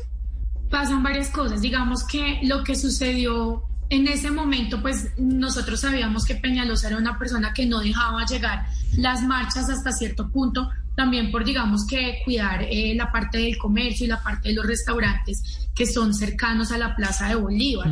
[0.69, 1.61] Pasan varias cosas.
[1.61, 7.17] Digamos que lo que sucedió en ese momento, pues nosotros sabíamos que Peñalosa era una
[7.17, 10.69] persona que no dejaba llegar las marchas hasta cierto punto,
[10.99, 14.67] también por, digamos, que cuidar eh, la parte del comercio y la parte de los
[14.67, 17.89] restaurantes que son cercanos a la Plaza de Bolívar.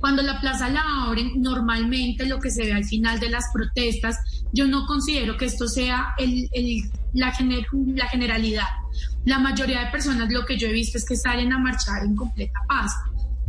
[0.00, 4.18] Cuando la plaza la abren, normalmente lo que se ve al final de las protestas,
[4.52, 6.46] yo no considero que esto sea el,
[7.14, 7.32] la,
[7.86, 8.68] la generalidad.
[9.24, 12.14] La mayoría de personas lo que yo he visto es que salen a marchar en
[12.14, 12.92] completa paz,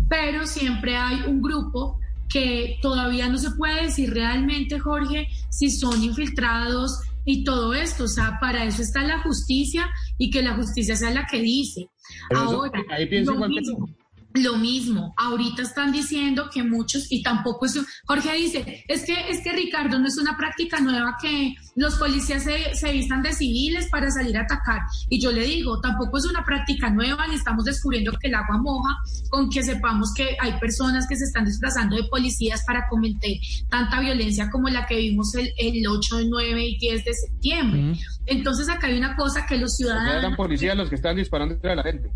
[0.08, 2.00] pero siempre hay un grupo
[2.30, 8.06] que todavía no se puede decir realmente, Jorge, si son infiltrados, y todo esto.
[8.06, 11.90] O sea, para eso está la justicia y que la justicia sea la que dice.
[12.34, 14.05] Ahora, ahí pienso igual que tú.
[14.36, 19.42] Lo mismo, ahorita están diciendo que muchos, y tampoco es, Jorge dice, es que, es
[19.42, 23.88] que Ricardo, no es una práctica nueva que los policías se, se vistan de civiles
[23.90, 24.82] para salir a atacar.
[25.10, 28.58] Y yo le digo, tampoco es una práctica nueva, ni estamos descubriendo que el agua
[28.58, 28.98] moja,
[29.30, 33.38] con que sepamos que hay personas que se están disfrazando de policías para cometer
[33.70, 38.00] tanta violencia como la que vimos el, el 8, 9 y 10 de septiembre.
[38.26, 40.16] Entonces acá hay una cosa que los ciudadanos...
[40.16, 42.12] Eran policías los que están disparando a la gente.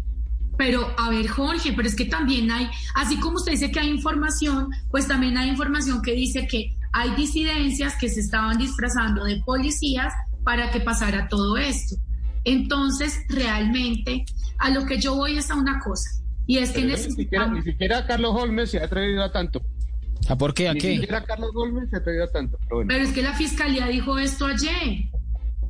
[0.59, 3.87] Pero, a ver, Jorge, pero es que también hay, así como usted dice que hay
[3.87, 9.41] información, pues también hay información que dice que hay disidencias que se estaban disfrazando de
[9.45, 11.95] policías para que pasara todo esto.
[12.43, 14.25] Entonces, realmente,
[14.57, 16.09] a lo que yo voy es a una cosa,
[16.45, 17.59] y es que necesitamos...
[17.59, 19.61] Ni siquiera, Carlos Holmes se ha atrevido a tanto.
[20.27, 20.67] ¿A por qué?
[20.67, 20.89] ¿A ni qué?
[20.89, 22.57] Ni siquiera Carlos Holmes se ha atrevido a tanto.
[22.67, 25.09] Pero, pero es que la fiscalía dijo esto ayer.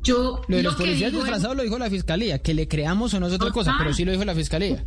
[0.02, 3.26] Yo, lo de los policías disfrazados lo dijo la fiscalía, que le creamos o no
[3.26, 4.84] es otra cosa, pero sí lo dijo la fiscalía.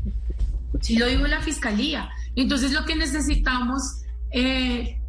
[0.81, 2.09] Sí lo dijo la fiscalía.
[2.35, 4.01] Entonces lo que necesitamos,
[4.31, 4.99] eh,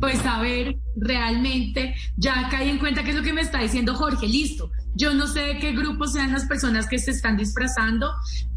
[0.00, 4.26] pues saber realmente, ya caí en cuenta que es lo que me está diciendo Jorge,
[4.26, 4.70] listo.
[4.94, 8.10] Yo no sé de qué grupo sean las personas que se están disfrazando,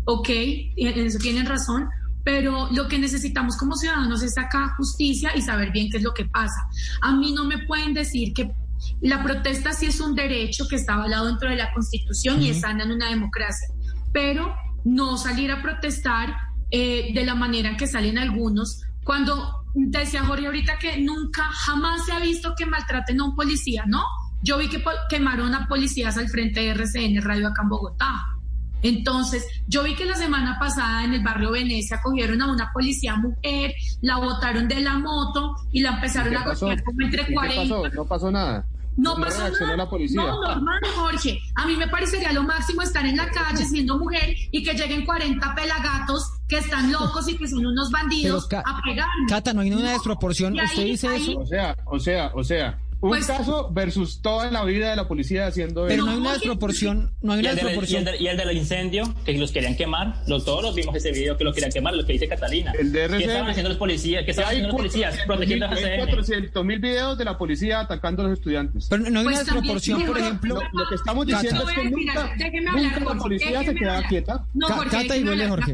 [0.05, 1.89] ok, en eso tienen razón,
[2.23, 6.13] pero lo que necesitamos como ciudadanos es sacar justicia y saber bien qué es lo
[6.13, 6.67] que pasa.
[7.01, 8.51] A mí no me pueden decir que
[9.01, 12.71] la protesta sí es un derecho que está avalado dentro de la Constitución y está
[12.71, 13.67] en una democracia,
[14.11, 14.55] pero
[14.85, 16.35] no salir a protestar
[16.71, 18.81] eh, de la manera en que salen algunos.
[19.03, 23.83] Cuando decía Jorge ahorita que nunca, jamás se ha visto que maltraten a un policía,
[23.87, 24.03] ¿no?
[24.43, 28.36] Yo vi que quemaron a policías al frente de RCN Radio acá en Bogotá.
[28.83, 33.15] Entonces, yo vi que la semana pasada en el barrio Venecia cogieron a una policía
[33.15, 37.61] mujer, la botaron de la moto y la empezaron a golpear como entre 40.
[37.61, 37.89] Pasó?
[37.95, 38.65] No pasó nada.
[38.97, 39.77] No, pasó nada.
[39.77, 40.21] La policía.
[40.23, 41.39] No, normal, Jorge.
[41.55, 45.05] A mí me parecería lo máximo estar en la calle siendo mujer y que lleguen
[45.05, 49.27] 40 pelagatos que están locos y que son unos bandidos a pegarme.
[49.29, 50.59] Cata, no hay ninguna desproporción.
[50.59, 51.39] ¿Usted dice eso?
[51.39, 55.07] O sea, o sea, o sea, un pues, caso versus toda la vida de la
[55.07, 57.13] policía haciendo Pero no hay una desproporción.
[57.21, 58.03] No hay una y, el desproporción.
[58.05, 61.37] Del, y, el del incendio, que los querían quemar, los, todos los vimos ese video
[61.37, 62.71] que los querían quemar, lo que dice Catalina.
[62.79, 64.25] El DRC, ¿Qué estaban haciendo los policías?
[64.25, 65.17] ¿Qué estaban haciendo los policías?
[65.27, 68.87] Protegiendo a Hay 400 mil videos de la policía atacando a los estudiantes.
[68.89, 70.55] Pero no hay una desproporción, por ejemplo.
[70.55, 71.71] Lo, lo, que estamos diciendo Cata.
[71.71, 74.45] es que nunca, nunca la policía se queda quieta.
[74.55, 75.73] No, Jorge, Cata y duele, Jorge.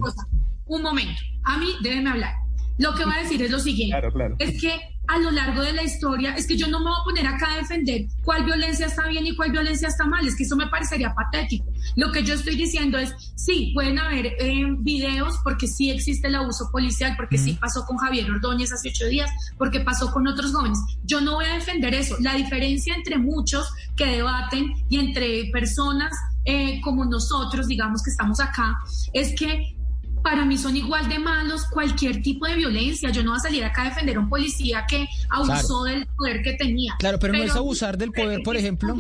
[0.66, 1.22] Un momento.
[1.44, 2.43] A mí, déjeme hablar.
[2.78, 3.92] Lo que voy a decir es lo siguiente.
[3.92, 4.36] Claro, claro.
[4.40, 7.04] Es que a lo largo de la historia, es que yo no me voy a
[7.04, 10.44] poner acá a defender cuál violencia está bien y cuál violencia está mal, es que
[10.44, 11.66] eso me parecería patético.
[11.96, 16.36] Lo que yo estoy diciendo es, sí, pueden haber eh, videos porque sí existe el
[16.36, 20.54] abuso policial, porque sí pasó con Javier Ordóñez hace ocho días, porque pasó con otros
[20.54, 20.80] jóvenes.
[21.04, 22.16] Yo no voy a defender eso.
[22.22, 26.16] La diferencia entre muchos que debaten y entre personas
[26.46, 28.80] eh, como nosotros, digamos que estamos acá,
[29.14, 29.76] es que
[30.24, 33.12] para mí son igual de malos cualquier tipo de violencia.
[33.12, 35.84] Yo no voy a salir acá a defender a un policía que abusó claro.
[35.84, 36.96] del poder que tenía.
[36.98, 38.96] Claro, pero, pero, no es abusar del poder, por ejemplo.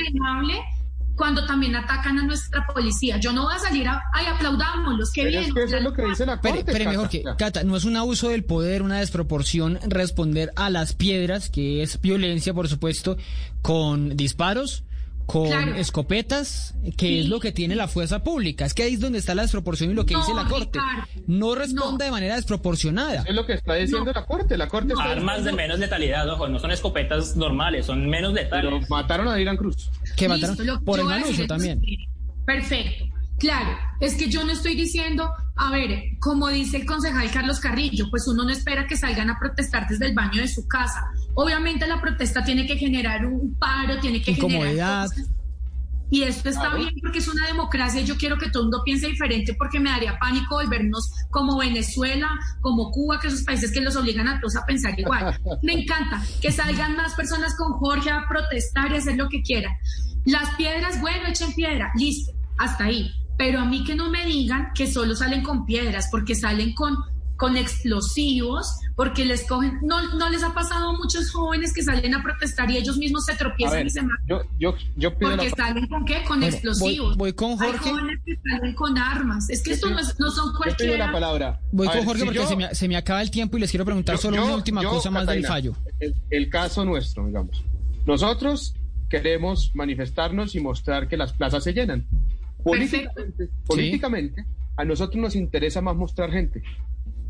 [1.15, 3.17] Cuando también atacan a nuestra policía.
[3.17, 5.43] Yo no voy a salir a, ay, aplaudámoslos, qué bien.
[5.43, 7.77] Es que eso es lo que dice la corte, pero, pero mejor que, Cata, no
[7.77, 12.67] es un abuso del poder, una desproporción responder a las piedras, que es violencia, por
[12.67, 13.15] supuesto,
[13.61, 14.85] con disparos,
[15.25, 15.75] con claro.
[15.75, 18.65] escopetas, que sí, es lo que tiene la fuerza pública.
[18.65, 20.79] Es que ahí es donde está la desproporción y lo que no, dice la Corte.
[20.79, 22.05] Ricardo, no responde no.
[22.05, 23.21] de manera desproporcionada.
[23.21, 24.57] Eso es lo que está diciendo la Corte.
[24.57, 25.57] La Corte está Armas diciendo...
[25.57, 28.71] de menos letalidad, ojo, no son escopetas normales, son menos letales.
[28.71, 29.89] Pero mataron a Dylan Cruz.
[30.15, 31.81] Que mataron por el mal uso también.
[32.45, 33.12] Perfecto.
[33.43, 38.05] Claro, es que yo no estoy diciendo, a ver, como dice el concejal Carlos Carrillo,
[38.09, 41.11] pues uno no espera que salgan a protestar desde el baño de su casa.
[41.33, 45.09] Obviamente la protesta tiene que generar un paro, tiene que Incomodidad.
[45.09, 45.35] generar...
[46.09, 46.77] Y esto está claro.
[46.77, 49.77] bien porque es una democracia y yo quiero que todo el mundo piense diferente porque
[49.77, 52.29] me daría pánico volvernos como Venezuela,
[52.61, 55.37] como Cuba, que esos países que los obligan a todos a pensar igual.
[55.63, 59.73] Me encanta que salgan más personas con Jorge a protestar y hacer lo que quieran.
[60.23, 64.71] Las piedras, bueno, echen piedra, listo, hasta ahí pero a mí que no me digan
[64.75, 66.95] que solo salen con piedras, porque salen con,
[67.35, 72.13] con explosivos, porque les cogen, no, no les ha pasado a muchos jóvenes que salen
[72.13, 74.25] a protestar y ellos mismos se tropiezan ver, y se matan.
[74.27, 75.55] Yo, yo, yo porque la...
[75.55, 76.23] salen con qué?
[76.27, 77.17] Con bueno, explosivos.
[77.17, 77.71] Voy, voy, con Jorge.
[77.73, 79.49] Hay jóvenes que salen con armas.
[79.49, 80.99] Es que esto no, es, no son cualquier.
[80.99, 81.59] la palabra.
[81.71, 82.47] Voy a con ver, Jorge si porque yo...
[82.47, 84.55] se, me, se, me, acaba el tiempo y les quiero preguntar yo, solo yo, una
[84.55, 85.75] última cosa más Catalina, del fallo.
[85.99, 87.63] El, el caso nuestro, digamos.
[88.05, 88.75] Nosotros
[89.09, 92.07] queremos manifestarnos y mostrar que las plazas se llenan.
[92.63, 94.49] Políticamente, políticamente sí.
[94.77, 96.63] a nosotros nos interesa más mostrar gente.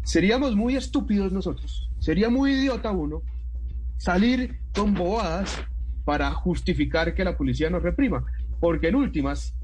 [0.04, 3.22] Seríamos muy estúpidos nosotros, sería muy idiota uno
[3.98, 5.64] salir con bobadas
[6.04, 8.26] para justificar que la policía nos reprima,
[8.60, 9.56] porque en últimas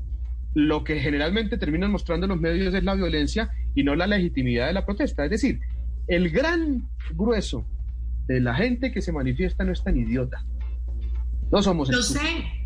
[0.54, 4.74] lo que generalmente terminan mostrando los medios es la violencia y no la legitimidad de
[4.74, 5.26] la protesta.
[5.26, 5.60] Es decir,
[6.08, 7.66] el gran grueso
[8.28, 10.44] de la gente que se manifiesta no es tan idiota.
[11.52, 12.20] No somos Lo sé.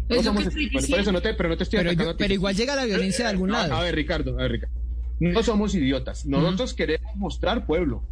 [0.09, 0.69] No que.
[0.89, 2.23] Por eso te, pero no te estoy Pero, atacando a ti.
[2.23, 3.75] pero igual llega la violencia de algún No, lado.
[3.75, 4.75] A ver, Ricardo, a ver, Ricardo.
[5.19, 6.25] No somos idiotas.
[6.25, 8.03] Nosotros queremos mostrar pueblo.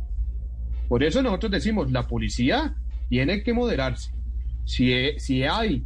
[0.88, 2.76] Por eso nosotros decimos, la policía
[3.10, 4.12] tiene que moderarse.
[4.66, 5.84] Si, si hay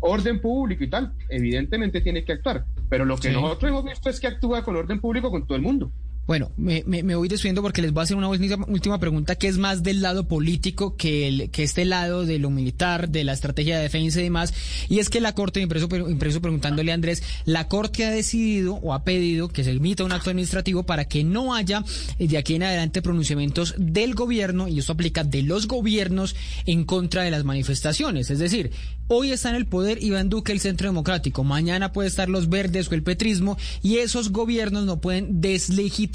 [0.00, 2.64] orden público y tal, evidentemente tiene que actuar.
[2.88, 3.34] Pero lo que Sí.
[3.34, 5.92] nosotros hemos visto es que actúa con orden público con todo el mundo.
[6.26, 9.34] Bueno, me, me, me voy despidiendo porque les voy a hacer una última, última pregunta
[9.34, 13.24] que es más del lado político que, el, que este lado de lo militar, de
[13.24, 14.54] la estrategia de defensa y demás.
[14.88, 18.94] Y es que la Corte, impreso, impreso preguntándole a Andrés, la Corte ha decidido o
[18.94, 21.84] ha pedido que se emita un acto administrativo para que no haya
[22.18, 26.84] eh, de aquí en adelante pronunciamientos del gobierno, y esto aplica de los gobiernos en
[26.84, 28.30] contra de las manifestaciones.
[28.30, 28.70] Es decir,
[29.08, 32.90] hoy está en el poder Iván Duque, el Centro Democrático, mañana puede estar los verdes
[32.90, 36.13] o el petrismo, y esos gobiernos no pueden deslegitimar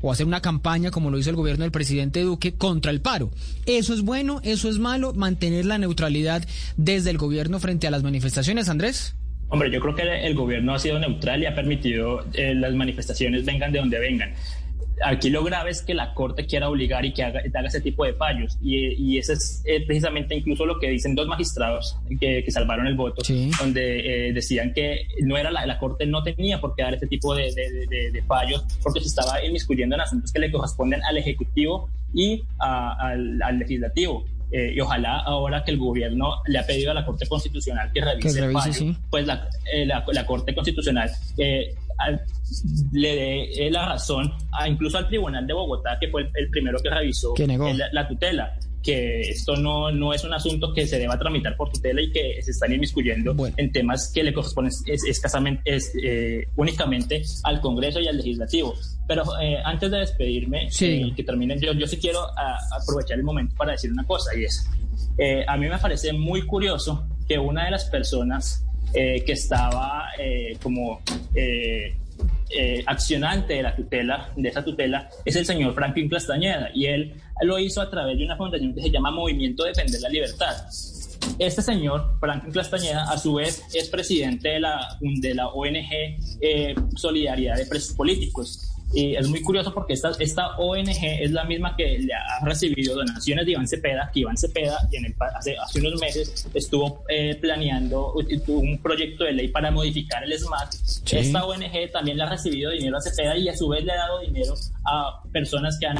[0.00, 3.30] o hacer una campaña, como lo hizo el gobierno del presidente Duque, contra el paro.
[3.66, 6.46] Eso es bueno, eso es malo, mantener la neutralidad
[6.76, 9.16] desde el gobierno frente a las manifestaciones, Andrés.
[9.48, 13.44] Hombre, yo creo que el gobierno ha sido neutral y ha permitido eh, las manifestaciones
[13.44, 14.32] vengan de donde vengan.
[15.04, 18.04] Aquí lo grave es que la Corte quiera obligar y que haga, haga ese tipo
[18.04, 18.56] de fallos.
[18.62, 22.86] Y, y ese es eh, precisamente incluso lo que dicen dos magistrados que, que salvaron
[22.86, 23.22] el voto,
[23.60, 27.06] donde eh, decían que no era la, la Corte no tenía por qué dar este
[27.08, 31.02] tipo de, de- de- de fallos porque se estaba inmiscuyendo en asuntos que le corresponden
[31.04, 34.24] al Ejecutivo y a- al, al Legislativo.
[34.52, 38.00] Eh, y ojalá ahora que el gobierno le ha pedido a la Corte Constitucional que
[38.00, 38.96] revise, Que el revise, fallo, sí.
[39.10, 42.22] pues la, eh, la, la Corte Constitucional eh, al-
[42.92, 46.50] le dé eh, la razón a, incluso al Tribunal de Bogotá, que fue el, el
[46.50, 47.72] primero que revisó Que negó.
[47.72, 51.70] la, la tutela, que esto no, no es un asunto que se deba tramitar por
[51.72, 56.46] tutela y que se están inmiscuyendo en temas que le corresponden es, escasamente, es, eh,
[56.54, 58.74] únicamente al Congreso y al Legislativo.
[59.08, 60.86] Pero eh, antes de despedirme, Sí.
[60.86, 64.30] eh, que terminen, yo, yo sí quiero a- aprovechar el momento para decir una cosa
[64.38, 64.68] y es,
[65.18, 68.64] eh, a mí me parece muy curioso que una de las personas
[68.96, 71.02] eh, que estaba eh, como
[71.34, 71.94] eh,
[72.48, 77.14] eh, accionante de la tutela, de esa tutela, es el señor Franklin Castañeda y él
[77.42, 80.54] lo hizo a través de una fundación que se llama Movimiento Defender la Libertad.
[81.38, 85.90] Este señor, Franklin Castañeda, a su vez es presidente de la, de la ONG
[86.40, 88.72] eh, Solidaridad de Presos Políticos.
[88.92, 92.94] Y es muy curioso porque esta, esta ONG es la misma que le ha recibido
[92.94, 97.36] donaciones de Iván Cepeda, que Iván Cepeda en el, hace, hace unos meses estuvo eh,
[97.40, 100.72] planeando un proyecto de ley para modificar el SMAT.
[100.72, 101.16] Sí.
[101.16, 103.96] Esta ONG también le ha recibido dinero a Cepeda y a su vez le ha
[103.96, 105.98] dado dinero a personas que han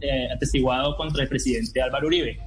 [0.00, 2.38] eh, atestiguado contra el presidente Álvaro Uribe.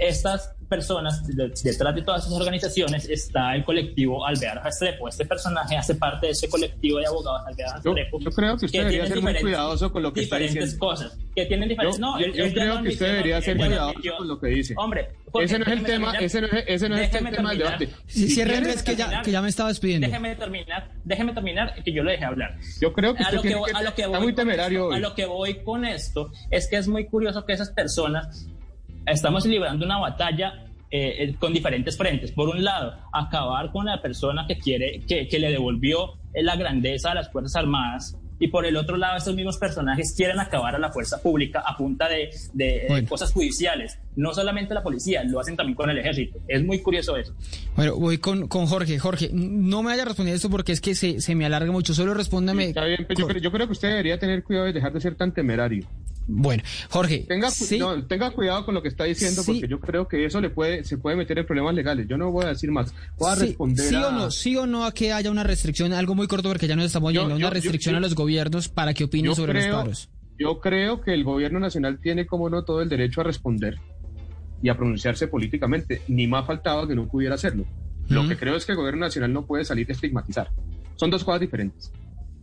[0.00, 5.08] Estas personas, de- detrás de todas esas organizaciones está el colectivo Alvear Restrepo.
[5.08, 8.20] Este personaje hace parte de ese colectivo de abogados Alvear Restrepo.
[8.20, 10.86] yo creo que usted debería ser muy cuidadoso con lo que está diferentes diciendo.
[10.86, 14.00] cosas que tienen diferentes Yo- no yo- creo lo que usted debería ser lo cuidadoso
[14.18, 14.74] con lo que dice.
[14.76, 15.08] hombre
[15.40, 16.22] Ese no es el tema, terminar.
[16.22, 17.88] ese no es, ese no es el tema del debate.
[18.12, 20.06] Quiere Andrés, que ya, terminar, que ya me estaba despidiendo.
[20.06, 22.56] Déjeme terminar, déjeme terminar, que yo le dejé hablar.
[22.80, 24.34] Yo creo que a usted lo que, tiene voy- que- a lo que está muy
[24.34, 24.94] temerario esto-.
[24.94, 28.46] A lo que voy con esto es que es muy curioso que esas personas
[29.06, 32.32] estamos librando una batalla eh, eh, con diferentes frentes.
[32.32, 36.56] Por un lado, acabar con la persona que quiere, que, que le devolvió eh, la
[36.56, 38.16] grandeza a las Fuerzas Armadas.
[38.42, 41.76] Y por el otro lado, estos mismos personajes quieren acabar a la fuerza pública a
[41.76, 43.06] punta de, de, Bueno.
[43.06, 43.98] cosas judiciales.
[44.16, 46.38] No solamente la policía, lo hacen también con el ejército.
[46.48, 47.34] Es muy curioso eso.
[47.76, 48.98] Bueno, voy con, con Jorge.
[48.98, 51.92] Jorge, no me vaya a responder esto porque es que se, se me alarga mucho.
[51.92, 52.68] Solo respóndame.
[52.68, 55.02] Está bien, pero yo, creo, yo creo que usted debería tener cuidado de dejar de
[55.02, 55.86] ser tan temerario.
[56.32, 57.24] Bueno, Jorge.
[57.28, 57.78] Tenga, sí.
[57.78, 59.52] no, tenga cuidado con lo que está diciendo Sí.
[59.52, 62.06] porque yo creo que eso le puede, se puede meter en problemas legales.
[62.08, 62.94] Yo no voy a decir más.
[63.18, 65.42] Voy a Sí, responder sí a- o no, sí o no a que haya una
[65.42, 68.14] restricción, algo muy corto porque ya nos estamos yendo, yo- una restricción yo- a los
[68.14, 70.08] gobiernos para que opinen sobre los creo- paros.
[70.38, 73.78] Yo creo que el gobierno nacional tiene, como no, todo el derecho a responder
[74.62, 76.02] y a pronunciarse políticamente.
[76.08, 77.64] Ni más faltaba que no pudiera hacerlo.
[78.08, 80.50] Lo que creo es que el gobierno nacional no puede salir a estigmatizar.
[80.96, 81.92] Son dos cosas diferentes.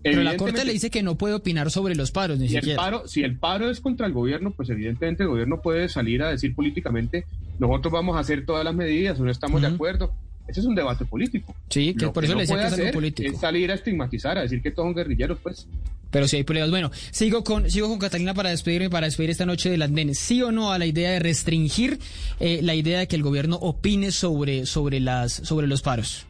[0.04, 2.76] Pero la Corte le dice que no puede opinar sobre los paros, ni si el,
[2.76, 6.30] paro, si el paro es contra el gobierno, pues evidentemente el gobierno puede salir a
[6.30, 7.26] decir políticamente,
[7.60, 10.14] nosotros vamos a hacer todas las medidas no estamos de acuerdo.
[10.48, 11.54] Ese es un debate político.
[11.70, 13.34] Sí, que Lo por eso le decía que es algo político.
[13.34, 15.68] Es salir a estigmatizar, a decir que todos son guerrilleros, pues.
[16.10, 16.70] Pero sí hay problemas.
[16.70, 20.16] Bueno, sigo con, sigo con Catalina para despedirme, para despedir esta noche del andén.
[20.16, 22.00] ¿Sí o no a la idea de restringir
[22.40, 26.27] eh, la idea de que el gobierno opine sobre, sobre, las, sobre los paros?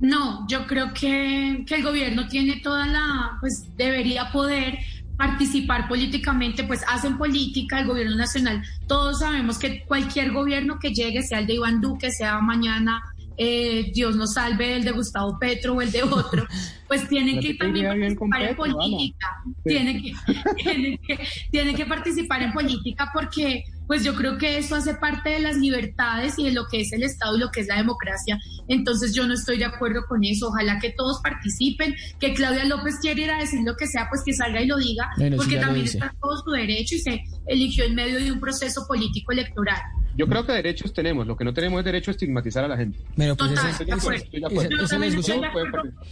[0.00, 4.78] No, yo creo que, que el gobierno tiene toda la, pues debería poder
[5.16, 11.22] participar políticamente, pues hacen política, el gobierno nacional, todos sabemos que cualquier gobierno que llegue,
[11.22, 13.00] sea el de Iván Duque, sea mañana
[13.36, 16.46] eh, Dios nos salve el de Gustavo Petro o el de otro,
[16.88, 20.12] pues tienen que también participar en política, tienen que,
[20.62, 21.18] tienen que,
[21.50, 25.56] tienen que participar en política porque pues yo creo que eso hace parte de las
[25.56, 28.38] libertades y de lo que es el Estado y lo que es la democracia.
[28.68, 30.48] Entonces yo no estoy de acuerdo con eso.
[30.48, 34.22] Ojalá que todos participen, que Claudia López quiera ir a decir lo que sea, pues
[34.24, 37.94] que salga y lo diga, porque también está todo su derecho y se eligió en
[37.94, 39.80] medio de un proceso político electoral.
[40.16, 42.76] Yo creo que derechos tenemos, lo que no tenemos es derecho a estigmatizar a la
[42.76, 42.98] gente.
[43.16, 43.50] Pero pues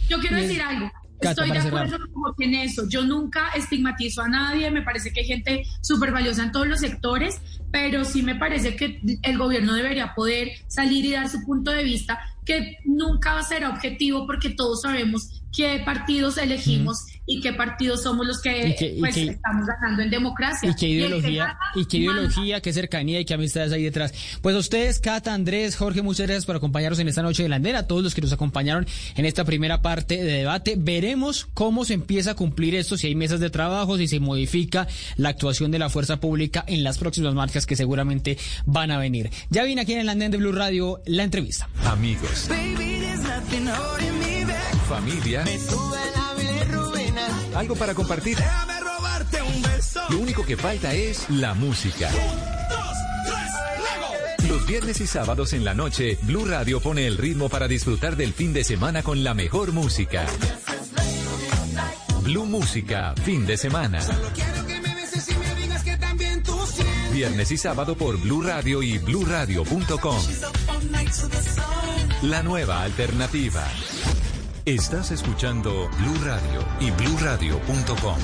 [0.09, 0.91] Yo quiero decir algo.
[1.29, 1.97] Estoy de acuerdo
[2.39, 2.87] en eso.
[2.87, 6.79] Yo nunca estigmatizo a nadie, me parece que hay gente súper valiosa en todos los
[6.79, 7.39] sectores,
[7.71, 11.83] pero sí me parece que el gobierno debería poder salir y dar su punto de
[11.83, 17.53] vista, que nunca va a ser objetivo porque todos sabemos qué partidos elegimos y qué
[17.53, 20.69] partidos somos los que, pues, estamos ganando en democracia.
[20.69, 24.13] Y qué ideología, y, qué ideología, qué cercanía y qué amistades hay detrás.
[24.41, 27.55] Pues a ustedes, Cata, Andrés, Jorge, muchas gracias por acompañarnos en esta noche de la
[27.57, 30.75] andera, a todos los que nos acompañaron en esta primera parte de debate.
[30.77, 34.87] Veremos cómo se empieza a cumplir esto, si hay mesas de trabajo, si se modifica
[35.15, 39.29] la actuación de la fuerza pública en las próximas marchas que seguramente van a venir.
[39.49, 41.69] Ya vine aquí en el andén de Blue Radio la entrevista.
[41.85, 42.49] Amigos.
[44.87, 45.43] Familia.
[47.55, 48.37] Algo para compartir.
[50.09, 52.09] Lo único que falta es la música.
[54.47, 58.33] Los viernes y sábados en la noche, Blue Radio pone el ritmo para disfrutar del
[58.33, 60.25] fin de semana con la mejor música.
[62.23, 63.99] Blue Música, fin de semana.
[67.11, 70.17] Viernes y sábado por Blue Radio y BlueRadio.com.
[72.23, 73.67] La nueva alternativa.
[74.65, 78.15] Estás escuchando Blue Radio y BlueRadio.com.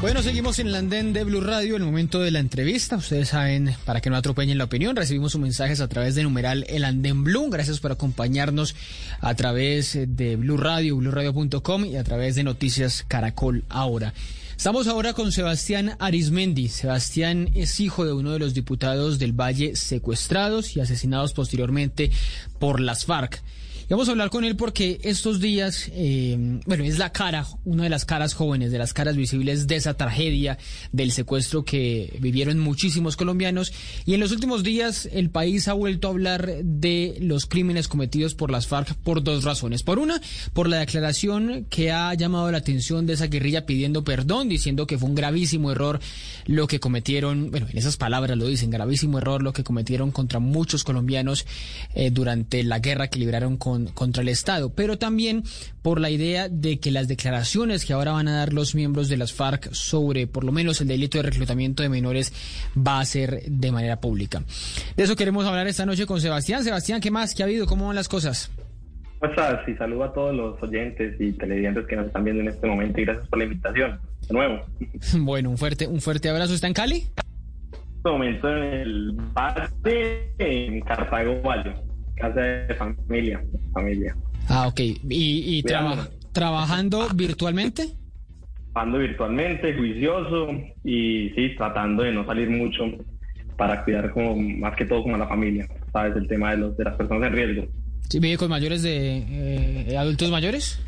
[0.00, 2.96] Bueno, seguimos en el andén de Blue Radio, el momento de la entrevista.
[2.96, 6.64] Ustedes saben, para que no atropellen la opinión, recibimos sus mensajes a través de numeral
[6.70, 7.50] El Andén Blue.
[7.50, 8.76] Gracias por acompañarnos
[9.20, 14.14] a través de Blue Radio, BlueRadio.com y a través de Noticias Caracol ahora.
[14.58, 16.66] Estamos ahora con Sebastián Arismendi.
[16.66, 22.10] Sebastián es hijo de uno de los diputados del Valle secuestrados y asesinados posteriormente
[22.58, 23.40] por las FARC.
[23.90, 27.88] Vamos a hablar con él porque estos días, eh, bueno, es la cara, una de
[27.88, 30.58] las caras jóvenes, de las caras visibles de esa tragedia
[30.92, 33.72] del secuestro que vivieron muchísimos colombianos.
[34.04, 38.34] Y en los últimos días el país ha vuelto a hablar de los crímenes cometidos
[38.34, 39.82] por las FARC por dos razones.
[39.82, 40.20] Por una,
[40.52, 44.98] por la declaración que ha llamado la atención de esa guerrilla pidiendo perdón, diciendo que
[44.98, 45.98] fue un gravísimo error
[46.44, 50.40] lo que cometieron, bueno, en esas palabras lo dicen, gravísimo error lo que cometieron contra
[50.40, 51.46] muchos colombianos
[51.94, 55.42] eh, durante la guerra que libraron con contra el Estado, pero también
[55.82, 59.16] por la idea de que las declaraciones que ahora van a dar los miembros de
[59.16, 62.32] las FARC sobre por lo menos el delito de reclutamiento de menores
[62.76, 64.42] va a ser de manera pública.
[64.96, 66.64] De eso queremos hablar esta noche con Sebastián.
[66.64, 67.34] Sebastián, ¿qué más?
[67.34, 67.66] ¿Qué ha habido?
[67.66, 68.50] ¿Cómo van las cosas?
[69.18, 69.68] ¿Cómo estás?
[69.68, 73.00] Y saludo a todos los oyentes y televidentes que nos están viendo en este momento
[73.00, 74.00] y gracias por la invitación.
[74.28, 74.60] De nuevo.
[75.18, 76.54] Bueno, un fuerte, un fuerte abrazo.
[76.54, 76.96] ¿Está en Cali?
[76.96, 81.87] En este momento en el base en Cartago Valle
[82.18, 83.42] casa de familia,
[83.72, 84.16] familia.
[84.48, 84.80] Ah, ok.
[84.80, 84.96] ¿Y,
[85.58, 85.62] y
[86.32, 87.88] trabajando virtualmente?
[88.72, 90.50] Trabajando virtualmente, juicioso
[90.84, 92.84] y sí, tratando de no salir mucho
[93.56, 96.16] para cuidar como más que todo como a la familia, ¿sabes?
[96.16, 97.66] El tema de, los, de las personas en riesgo.
[98.08, 99.18] ¿Sí vive con mayores de
[99.88, 100.80] eh, adultos mayores?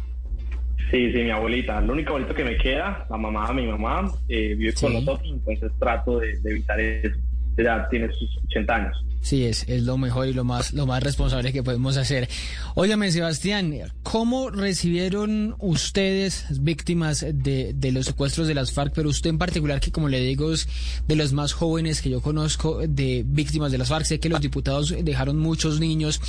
[0.90, 1.80] Sí, sí, mi abuelita.
[1.80, 5.28] La única abuelita que me queda, la mamá de mi mamá, eh, vive con nosotros,
[5.28, 7.16] entonces trato de, de evitar eso.
[7.58, 9.04] Ya tiene sus 80 años.
[9.22, 12.28] Sí, es, es lo mejor y lo más, lo más responsable que podemos hacer.
[12.74, 19.30] Óyame, Sebastián, ¿cómo recibieron ustedes, víctimas de, de, los secuestros de las FARC, pero usted
[19.30, 20.68] en particular, que como le digo, es
[21.06, 24.06] de los más jóvenes que yo conozco de víctimas de las FARC?
[24.06, 26.20] Sé que los diputados dejaron muchos niños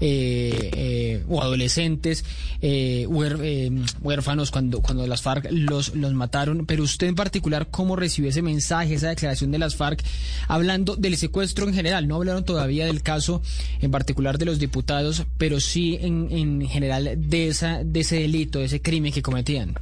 [0.00, 2.24] eh, eh, o adolescentes
[2.62, 8.30] eh, huérfanos cuando, cuando las FARC los, los mataron, pero usted en particular, ¿cómo recibió
[8.30, 10.02] ese mensaje, esa declaración de las FARC,
[10.48, 12.08] hablando del secuestro en general?
[12.08, 13.42] No hablaron todavía del caso
[13.80, 18.58] en particular de los diputados, pero sí en, en general de, esa, de ese delito,
[18.58, 19.74] de ese crimen que cometían.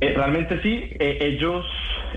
[0.00, 1.64] Eh, realmente sí, eh, ellos,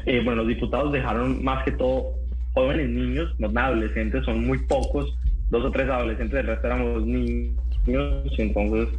[0.06, 2.16] eh, bueno, los diputados dejaron más que todo
[2.54, 5.16] jóvenes niños, no adolescentes, son muy pocos,
[5.52, 8.90] dos o tres adolescentes, el resto éramos niños, entonces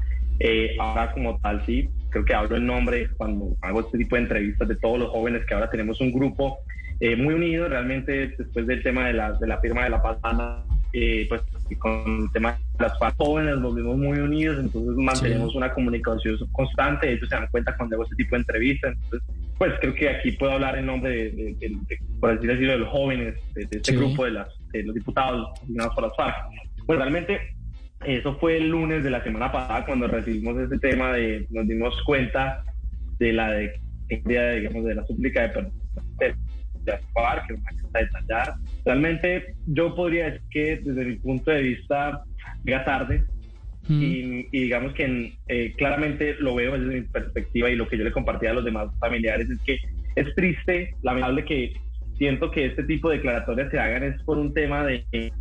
[0.79, 4.69] ahora como tal sí, creo que hablo en nombre cuando hago este tipo de entrevistas
[4.69, 6.59] de todos los jóvenes que ahora tenemos un grupo
[7.01, 10.19] eh, muy unidos realmente después del tema de la, de la firma de la paz,
[10.93, 11.43] eh, pues
[11.79, 17.13] con el tema de las jóvenes nos vimos muy unidos, entonces mantenemos una comunicación constante,
[17.13, 19.29] ellos se dan cuenta cuando hago este tipo de entrevistas, entonces
[19.59, 21.79] pues creo que aquí puedo hablar en nombre de,
[22.21, 26.05] por así decirlo, de los jóvenes, de, este grupo de, las, los diputados asignados por
[26.05, 26.35] las FARC.
[26.87, 27.41] Pues realmente
[28.07, 32.01] eso fue el lunes de la semana pasada cuando recibimos este tema de, nos dimos
[32.03, 32.65] cuenta
[33.19, 35.73] de la de, digamos, de la súplica de perdón
[36.93, 38.59] de, FARC, que es una detallada.
[38.85, 42.23] Realmente yo podría decir que desde mi punto de vista
[42.65, 43.25] llega tarde,
[43.89, 48.13] y, digamos que eh, claramente lo veo desde mi perspectiva y lo que yo le
[48.13, 49.79] compartía a los demás familiares es que
[50.15, 51.73] es triste, lamentable que
[52.19, 55.33] siento que este tipo de declaratorias se hagan es por un tema de,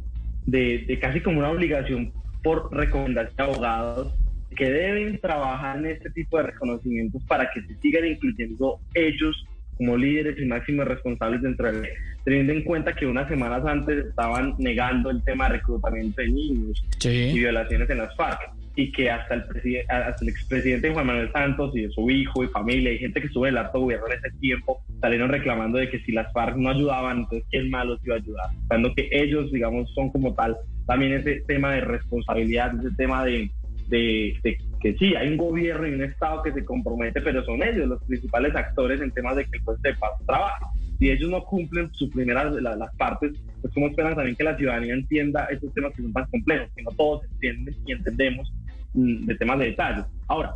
[0.45, 4.15] de, casi como una obligación por recomendación de abogados
[4.55, 9.45] que deben trabajar en este tipo de reconocimientos para que se sigan incluyendo ellos
[9.77, 11.89] como líderes y máximos responsables dentro de
[12.23, 16.83] teniendo en cuenta que unas semanas antes estaban negando el tema de reclutamiento de niños
[17.03, 18.39] y violaciones en las FARC
[18.75, 19.41] y que hasta el,
[19.87, 23.27] hasta el expresidente Juan Manuel Santos y de su hijo y familia y gente que
[23.27, 26.57] estuvo en el alto gobierno en ese tiempo salieron reclamando de que si las FARC
[26.57, 28.49] no ayudaban, entonces quién más los iba a ayudar.
[28.67, 33.49] Cuando que ellos, digamos, son como tal también ese tema de responsabilidad, ese tema de,
[33.89, 37.87] de, que sí, hay un gobierno y un Estado que se compromete, pero son ellos
[37.87, 40.65] los principales actores en temas de que el juez de paz trabaje
[40.99, 44.93] si ellos no cumplen sus primeras las partes, pues cómo esperan también que la ciudadanía
[44.93, 48.51] entienda estos temas que son tan complejos, que no todos entienden y entendemos
[48.93, 50.03] mm, de temas de detalle.
[50.27, 50.53] Ahora,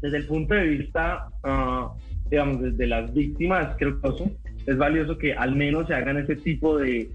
[0.00, 1.90] desde el punto de vista, uh,
[2.30, 4.30] digamos, desde las víctimas, creo que
[4.66, 7.10] es valioso que al menos se hagan ese tipo de,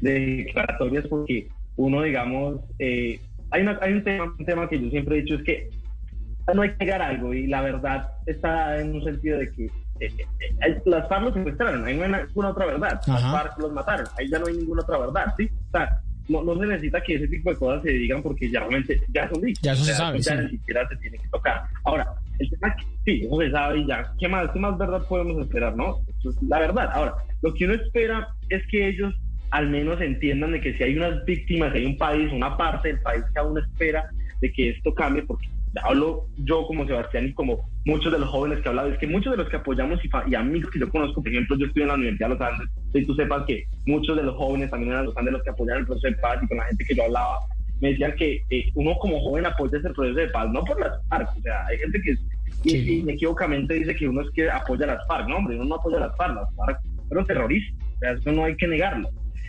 [0.00, 5.22] declaratorias porque uno, digamos, eh, hay, hay un, tema, un tema que yo siempre he
[5.22, 5.68] dicho, es que
[6.54, 9.70] no hay que negar algo y la verdad está en un sentido de que eh,
[10.00, 10.26] eh,
[10.66, 13.00] eh, las FARC los secuestraron, ahí no hay ninguna otra verdad.
[13.06, 15.50] Las FARC los mataron, ahí ya no hay ninguna otra verdad, ¿sí?
[15.68, 18.60] O sea, no, no se necesita que ese tipo de cosas se digan porque ya
[18.60, 19.62] realmente ya son dichas.
[19.62, 20.20] Ya eso se sabe.
[20.20, 21.62] Ya ni siquiera se tiene que tocar.
[21.84, 24.78] Ahora, el tema es que sí, eso se sabe y ya, ¿qué más, qué más
[24.78, 25.98] verdad podemos esperar, no?
[26.18, 26.88] Eso es la verdad.
[26.92, 29.14] Ahora, lo que uno espera es que ellos
[29.50, 33.00] al menos entiendan de que si hay unas víctimas, hay un país, una parte del
[33.00, 34.08] país que aún espera
[34.40, 35.48] de que esto cambie, porque
[35.82, 39.32] hablo yo como Sebastián y como muchos de los jóvenes que hablado, es que muchos
[39.32, 41.94] de los que apoyamos y, amigos que yo conozco, por ejemplo, yo estoy en la
[41.94, 45.16] Universidad de los Andes, y tú sepas que muchos de los jóvenes también eran los
[45.16, 47.38] Andes los que apoyaron el proceso de paz y con la gente que yo hablaba,
[47.80, 50.92] me decían que eh, uno como joven apoya ese proceso de paz, no por las
[51.08, 52.16] FARC, o sea, hay gente que
[52.64, 56.16] inequívocamente dice que uno es que apoya las FARC, no hombre, uno no apoya las
[56.16, 59.08] FARC, las FARC fueron terroristas, o sea, eso no hay que negarlo.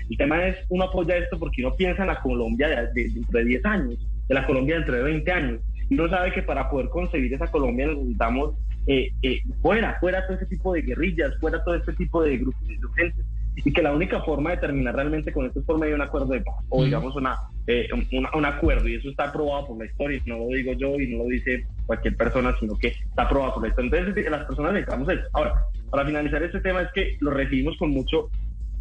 [0.09, 3.45] El tema es, uno apoya esto porque uno piensa en la Colombia de, dentro de
[3.45, 5.61] 10 años, de la Colombia dentro de 20 años,
[5.92, 8.56] uno sabe que para poder concebir esa Colombia necesitamos
[8.88, 12.70] eh, eh, fuera, fuera todo ese tipo de guerrillas, fuera todo este tipo de grupos
[12.70, 13.26] insurgentes.
[13.64, 16.08] Y que la única forma de terminar realmente con esto es por medio de un
[16.08, 17.36] acuerdo de paz, o digamos una,
[17.68, 21.08] eh, un, acuerdo, y eso está aprobado por la historia, no lo digo yo y
[21.08, 24.00] no lo dice cualquier persona, sino que está aprobado por la historia.
[24.00, 25.24] Entonces, las personas necesitamos eso.
[25.34, 28.30] Ahora, para finalizar este tema, es que lo recibimos con mucho,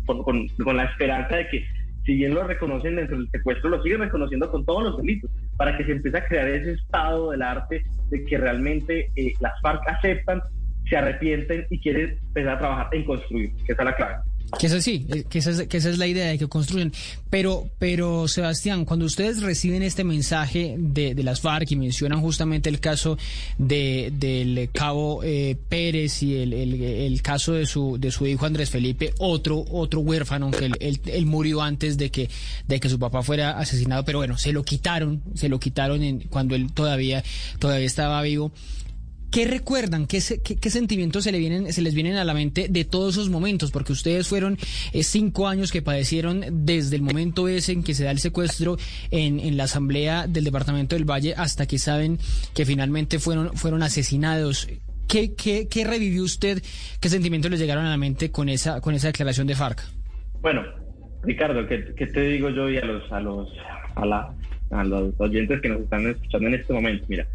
[0.06, 1.64] con, con la esperanza de que
[2.04, 5.76] si bien lo reconocen dentro del secuestro, lo siguen reconociendo con todos los delitos, para
[5.76, 9.86] que se empiece a crear ese estado del arte de que realmente eh, las FARC
[9.88, 10.42] aceptan,
[10.88, 14.29] se arrepienten y quieren empezar a trabajar en construir, que esa es la clave.
[14.58, 16.92] Que esa sí, eh, que esa, es, que esa es la idea de que construyen.
[17.28, 22.68] Pero, pero Sebastián, cuando ustedes reciben este mensaje de, de las FARC y mencionan justamente
[22.68, 23.16] el caso
[23.58, 28.46] de, del cabo eh, Pérez y el, el, el, caso de su, de su hijo
[28.46, 32.28] Andrés Felipe, otro, otro huérfano que él, él, murió antes de que,
[32.66, 36.20] de que su papá fuera asesinado, pero bueno, se lo quitaron, se lo quitaron en,
[36.20, 37.22] cuando él todavía,
[37.58, 38.52] todavía estaba vivo.
[39.30, 40.06] ¿Qué recuerdan?
[40.06, 43.30] ¿Qué, qué, sentimientos se, le vienen, se les vienen a la mente de todos esos
[43.30, 43.70] momentos?
[43.70, 44.58] Porque ustedes fueron
[44.92, 48.76] eh, cinco años que padecieron desde el momento ese en que se da el secuestro
[49.12, 52.18] en, en, la asamblea del departamento del Valle hasta que saben
[52.54, 54.68] que finalmente fueron, fueron asesinados.
[55.06, 56.60] ¿Qué, qué, qué revivió usted?
[57.00, 59.80] ¿Qué sentimientos les llegaron a la mente con esa, con esa declaración de FARC?
[60.40, 60.64] Bueno,
[61.22, 63.48] Ricardo, ¿qué, qué te digo yo y a los, a los,
[63.94, 64.34] a, la,
[64.70, 67.04] a los oyentes que nos están escuchando en este momento?
[67.08, 67.26] Mira,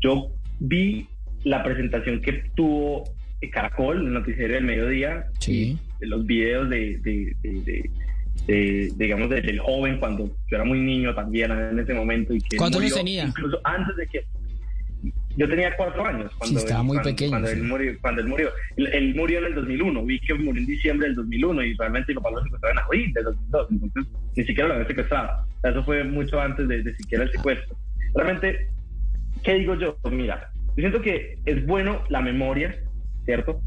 [0.00, 0.30] yo
[0.60, 1.08] vi
[1.44, 3.04] la presentación que tuvo
[3.48, 5.78] Caracol, el noticiero del mediodía, sí.
[5.98, 6.98] de los videos de,
[8.46, 12.34] de, digamos, del joven cuando yo era muy niño también en ese momento.
[12.34, 13.24] Y que ¿Cuántos años tenía?
[13.24, 14.24] Incluso antes de que...
[15.36, 18.50] Yo tenía cuatro años cuando, estaba muy pequeño, cuando, él murió, cuando él murió.
[18.76, 22.16] Él, murió en el 2001, vi que murió en diciembre del 2001 y realmente mi
[22.16, 25.46] papá lo secuestraron en abril del 2002, entonces ni siquiera lo había secuestrado.
[25.62, 27.76] eso fue mucho antes de, de siquiera el secuestro.
[28.14, 28.68] Realmente,
[29.42, 29.96] ¿qué digo yo?
[30.02, 30.50] Pues mira,
[30.80, 32.74] yo siento que es bueno la memoria,
[33.24, 33.60] ¿cierto?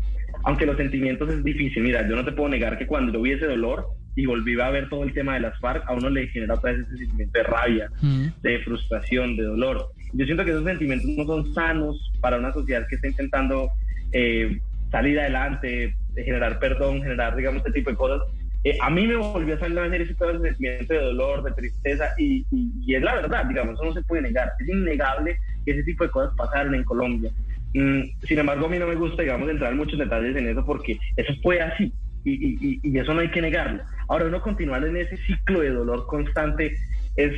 [0.43, 1.83] Aunque los sentimientos es difícil.
[1.83, 3.85] Mira, yo no te puedo negar que cuando yo vi ese dolor
[4.15, 6.71] y volví a ver todo el tema de las FARC, a uno le genera otra
[6.71, 8.27] vez ese sentimiento de rabia, mm.
[8.41, 9.89] de frustración, de dolor.
[10.13, 13.69] Yo siento que esos sentimientos no son sanos para una sociedad que está intentando
[14.11, 14.59] eh,
[14.91, 18.21] salir adelante, generar perdón, generar, digamos, este tipo de cosas.
[18.63, 21.51] Eh, a mí me volvió a salir a ese todo ese sentimiento de dolor, de
[21.51, 24.51] tristeza, y, y, es la verdad, digamos, eso no se puede negar.
[24.59, 27.31] Es innegable ese tipo de cosas pasaron en Colombia.
[27.73, 30.65] Mm, sin embargo, a mí no me gusta, digamos, entrar en muchos detalles en eso
[30.65, 31.91] porque eso fue así
[32.23, 33.83] y, y, eso no hay que negarlo.
[34.07, 36.75] Ahora, uno continuar en ese ciclo de dolor constante
[37.15, 37.33] es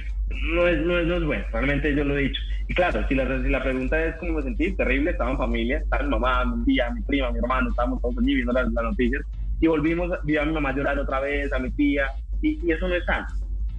[0.53, 2.41] no es, no es, no es bueno, realmente yo lo he dicho.
[2.67, 5.77] Y claro, si la, si la pregunta es cómo me sentí, terrible, estaba en familia,
[5.77, 9.23] estaba mi mamá, mi tía, mi prima, mi hermano, estábamos todos allí viendo las, noticias
[9.61, 12.07] y volvimos, vi a mi mamá llorar otra vez, a mi tía,
[12.41, 13.25] y, y eso no es sano.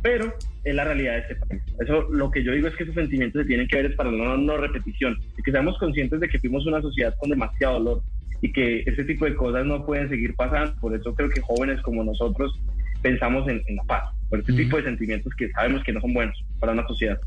[0.07, 0.33] Pero
[0.63, 1.61] es la realidad de este país.
[1.81, 4.09] Eso lo que yo digo es que esos sentimientos se tienen que ver es para
[4.09, 8.03] no, no repetición y que seamos conscientes de que fuimos una sociedad con demasiado dolor
[8.41, 10.77] y que ese tipo de cosas no pueden seguir pasando.
[10.81, 12.57] Por eso creo que jóvenes como nosotros
[13.03, 16.15] pensamos en, en la paz por este tipo de sentimientos que sabemos que no son
[16.15, 17.19] buenos para una sociedad.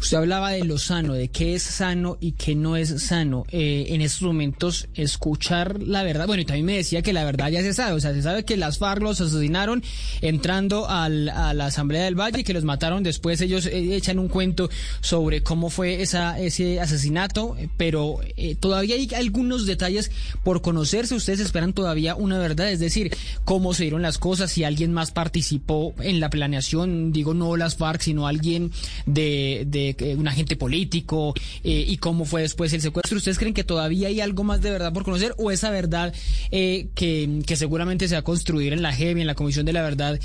[0.00, 3.44] Usted hablaba de lo sano, de qué es sano y qué no es sano.
[3.50, 7.48] Eh, en estos momentos, escuchar la verdad, bueno, y también me decía que la verdad
[7.50, 9.82] ya se sabe, o sea, se sabe que las FARC los asesinaron
[10.20, 13.02] entrando al, a la Asamblea del Valle y que los mataron.
[13.02, 14.70] Después, ellos eh, echan un cuento
[15.00, 20.10] sobre cómo fue esa, ese asesinato, pero eh, todavía hay algunos detalles
[20.44, 23.14] por conocerse, ustedes esperan todavía una verdad, es decir,
[23.44, 27.12] cómo se dieron las cosas, si alguien más participó en la planeación.
[27.12, 28.70] Digo no las FARC, sino alguien
[29.06, 33.16] de, de un agente político eh, y cómo fue después el secuestro.
[33.16, 36.14] ¿Ustedes creen que todavía hay algo más de verdad por conocer o esa verdad
[36.50, 39.72] eh, que, que seguramente se va a construir en la y en la Comisión de
[39.72, 40.18] la Verdad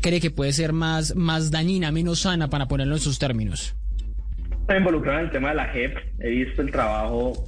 [0.00, 3.74] cree que puede ser más, más dañina, menos sana para ponerlo en sus términos?
[4.60, 5.96] Estoy involucrado en el tema de la JEP.
[6.18, 7.46] He visto el trabajo,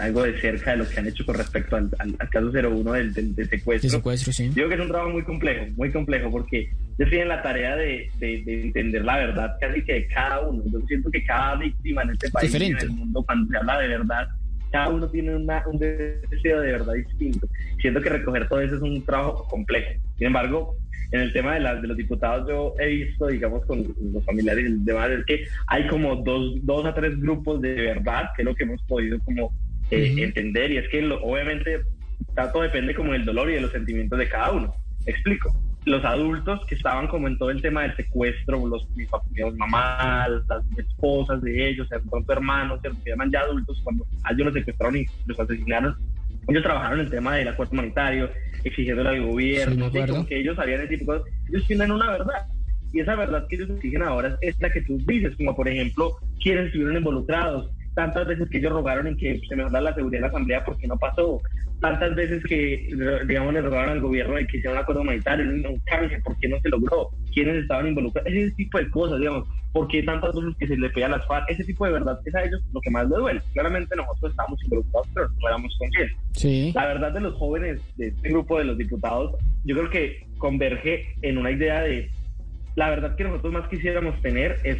[0.00, 1.90] algo de cerca de lo que han hecho con respecto al,
[2.30, 3.88] caso 01 del, del, secuestro.
[3.88, 4.50] secuestro sí.
[4.50, 7.76] Digo que es un trabajo muy complejo, muy complejo, porque yo estoy en la tarea
[7.76, 10.62] de, entender la verdad casi que de cada uno.
[10.66, 13.78] Yo siento que cada víctima en este país y en el mundo, cuando se habla
[13.78, 14.28] de verdad,
[14.70, 15.46] cada uno tiene un
[15.78, 17.46] deseo de verdad distinto.
[17.80, 20.00] Siento que recoger todo eso es un trabajo complejo.
[20.16, 20.76] Sin embargo,
[21.12, 24.84] en el tema de, de los diputados yo he visto, digamos, con los familiares y
[24.84, 28.54] demás, es que hay como dos, dos a tres grupos de verdad, que es lo
[28.54, 29.52] que hemos podido como
[29.90, 31.80] eh, entender, y es que obviamente
[32.34, 34.74] todo depende como del dolor y de los sentimientos de cada uno.
[35.04, 35.52] Explico.
[35.84, 39.08] Los adultos que estaban como en todo el tema del secuestro, los mis,
[39.56, 44.46] mamás, las esposas de ellos, de pronto hermanos, se llaman ya adultos, cuando a ellos
[44.46, 45.96] los secuestraron y los asesinaron,
[46.48, 48.30] ellos trabajaron en el tema del acuerdo humanitario,
[48.64, 49.90] exigiendo al gobierno,
[50.26, 51.34] que ellos sabían ese tipo de cosas.
[51.48, 52.46] Ellos tienen una verdad.
[52.92, 56.16] Y esa verdad que ellos exigen ahora es la que tú dices, como por ejemplo,
[56.42, 60.22] quienes estuvieron involucrados, tantas veces que ellos rogaron en que se mejorara la seguridad de
[60.22, 61.40] la asamblea porque no pasó,
[61.80, 62.88] tantas veces que,
[63.26, 66.48] digamos, le rogaron al gobierno de que hiciera un acuerdo humanitario, un canje, ¿por qué
[66.48, 67.10] no se logró?
[67.34, 68.32] ¿Quiénes estaban involucrados?
[68.32, 71.26] Ese tipo de cosas, digamos, ¿por qué tantas veces que se le pega a las
[71.26, 71.50] FARC?
[71.50, 73.42] Ese tipo de verdad es a ellos lo que más les duele.
[73.52, 76.16] Claramente nosotros estamos involucrados, pero no éramos conscientes.
[76.32, 76.72] Sí.
[76.74, 79.34] La verdad de los jóvenes de este grupo de los diputados,
[79.64, 82.10] yo creo que converge en una idea de
[82.76, 84.78] la verdad que nosotros más quisiéramos tener es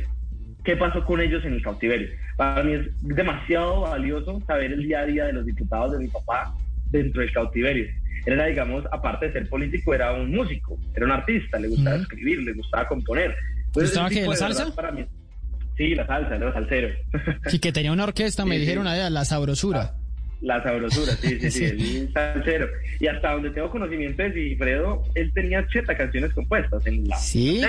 [0.64, 2.08] qué pasó con ellos en el cautiverio.
[2.36, 6.08] Para mí es demasiado valioso saber el día a día de los diputados de mi
[6.08, 6.54] papá
[6.90, 7.86] dentro del cautiverio.
[8.26, 11.96] Él era, digamos, aparte de ser político, era un músico, era un artista, le gustaba
[11.96, 13.34] escribir, le gustaba componer.
[13.74, 14.74] ¿Le ¿Gustaba que la salsa?
[14.74, 15.04] Para mí,
[15.76, 16.88] sí, la salsa, era salsero.
[17.46, 19.94] Sí, que tenía una orquesta, me dijeron allá, la sabrosura.
[20.40, 22.08] La, sabrosura, sí, sí, sí, sí.
[22.12, 22.68] salsero.
[23.00, 27.60] Y hasta donde tengo conocimiento de Sigifredo, él tenía 80 canciones compuestas en la ¿Sí?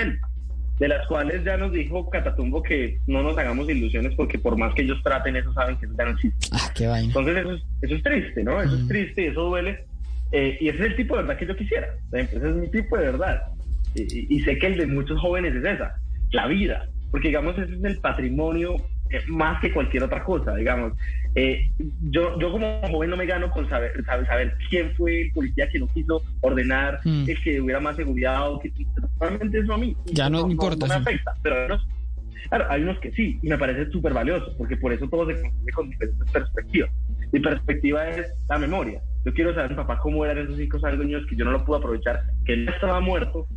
[0.78, 4.74] De las cuales ya nos dijo Catatumbo que no nos hagamos ilusiones porque por más
[4.74, 6.48] que ellos traten eso saben que ya no existe.
[6.52, 7.06] Ah, qué vaina.
[7.06, 8.60] Entonces eso es, eso es triste, ¿no?
[8.60, 9.84] Eso es triste y eso duele.
[10.32, 11.88] Eh, y ese es el tipo de verdad que yo quisiera.
[12.12, 13.42] Ese es mi tipo de verdad.
[13.94, 15.94] Y, y, sé que el de muchos jóvenes es esa,
[16.32, 16.88] la vida.
[17.12, 18.74] Porque digamos, ese es el patrimonio
[19.10, 20.94] eh, más que cualquier otra cosa, digamos.
[21.36, 21.68] Eh,
[22.02, 25.80] yo, yo como joven no me gano con saber, saber, quién fue el policía que
[25.80, 27.28] no quiso ordenar mm.
[27.28, 28.72] el que hubiera más seguridad o que
[29.18, 30.86] realmente eso a mí ya no, importa.
[30.86, 31.88] No me afecta, pero hay unos,
[32.48, 35.40] claro, hay unos que sí, y me parece súper valioso, porque por eso todo se
[35.40, 36.90] construye con diferentes perspectivas.
[37.32, 39.02] Mi perspectiva es la memoria.
[39.24, 42.22] Yo quiero saber papá cómo eran esos cinco años que yo no lo pude aprovechar,
[42.44, 43.48] que él estaba muerto,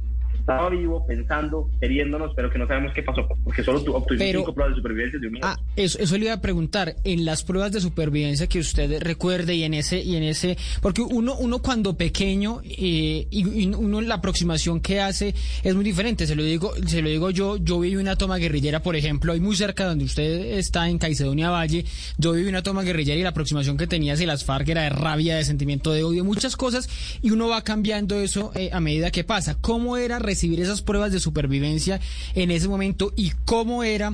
[0.47, 4.75] estaba vivo, pensando, queriéndonos, pero que no sabemos qué pasó, porque solo obtuvimos cinco pruebas
[4.75, 7.81] de supervivencia de un Ah, eso, eso le iba a preguntar, en las pruebas de
[7.81, 12.61] supervivencia que usted recuerde y en ese, y en ese, porque uno, uno cuando pequeño,
[12.63, 17.09] eh, y, uno la aproximación que hace es muy diferente, se lo digo, se lo
[17.09, 20.87] digo yo, yo viví una toma guerrillera, por ejemplo, ahí muy cerca donde usted está,
[20.87, 21.83] en Caicedonia Valle,
[22.17, 24.91] yo viví una toma guerrillera y la aproximación que tenía hacia las FARC era de
[24.91, 26.87] rabia, de sentimiento de odio, muchas cosas,
[27.21, 29.57] y uno va cambiando eso eh, a medida que pasa.
[29.59, 31.99] ¿Cómo era recibir esas pruebas de supervivencia
[32.35, 34.13] en ese momento y cómo era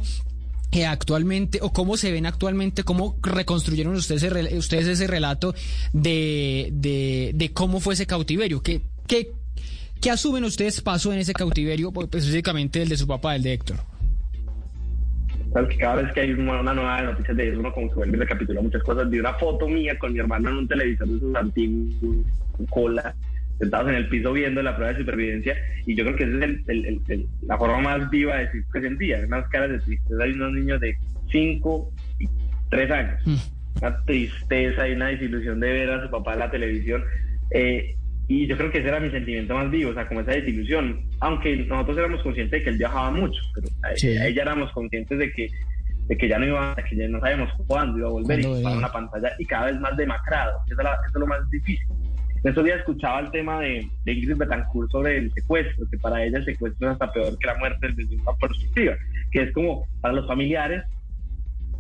[0.72, 5.54] eh, actualmente o cómo se ven actualmente, cómo reconstruyeron ustedes ese, ustedes ese relato
[5.92, 9.34] de, de, cómo fue ese cautiverio, qué, qué,
[10.02, 13.54] qué asumen ustedes pasó en ese cautiverio, pues, específicamente el de su papá, el de
[13.54, 13.78] Héctor.
[15.70, 18.20] que cada vez que hay una, nueva noticia de eso, uno como que vuelve y
[18.22, 19.10] recapitula muchas cosas.
[19.10, 22.26] Vi una foto mía con mi hermano en un televisor de sus antiguos,
[22.70, 23.14] cola,
[23.64, 25.55] sentados en el piso viendo la prueba de supervivencia
[25.86, 26.45] y yo creo que esa
[27.14, 30.24] es la forma más viva de decir que sentía, unas caras de tristeza.
[30.24, 30.97] Hay unos niños de
[31.32, 32.28] 5 y
[32.70, 33.36] 3 años, mm.
[33.82, 37.03] una tristeza y una desilusión de ver a su papá en la televisión.
[37.51, 37.95] Eh,
[38.28, 41.01] y yo creo que ese era mi sentimiento más vivo, o sea, como esa desilusión.
[41.20, 45.32] Aunque nosotros éramos conscientes de que él viajaba mucho, pero ahí, ya éramos conscientes de
[45.32, 45.49] que,
[46.07, 48.78] de que ya no iba, que ya no sabíamos cuándo iba a volver y para
[48.78, 50.59] una pantalla y cada vez más demacrado.
[50.68, 51.86] Eso, es lo más difícil.
[52.44, 56.24] En estos días escuchaba el tema de, de Ingrid Betancourt sobre el secuestro, que para
[56.26, 58.96] ella el secuestro es hasta peor que la muerte desde una perspectiva,
[59.32, 60.84] que es como para los familiares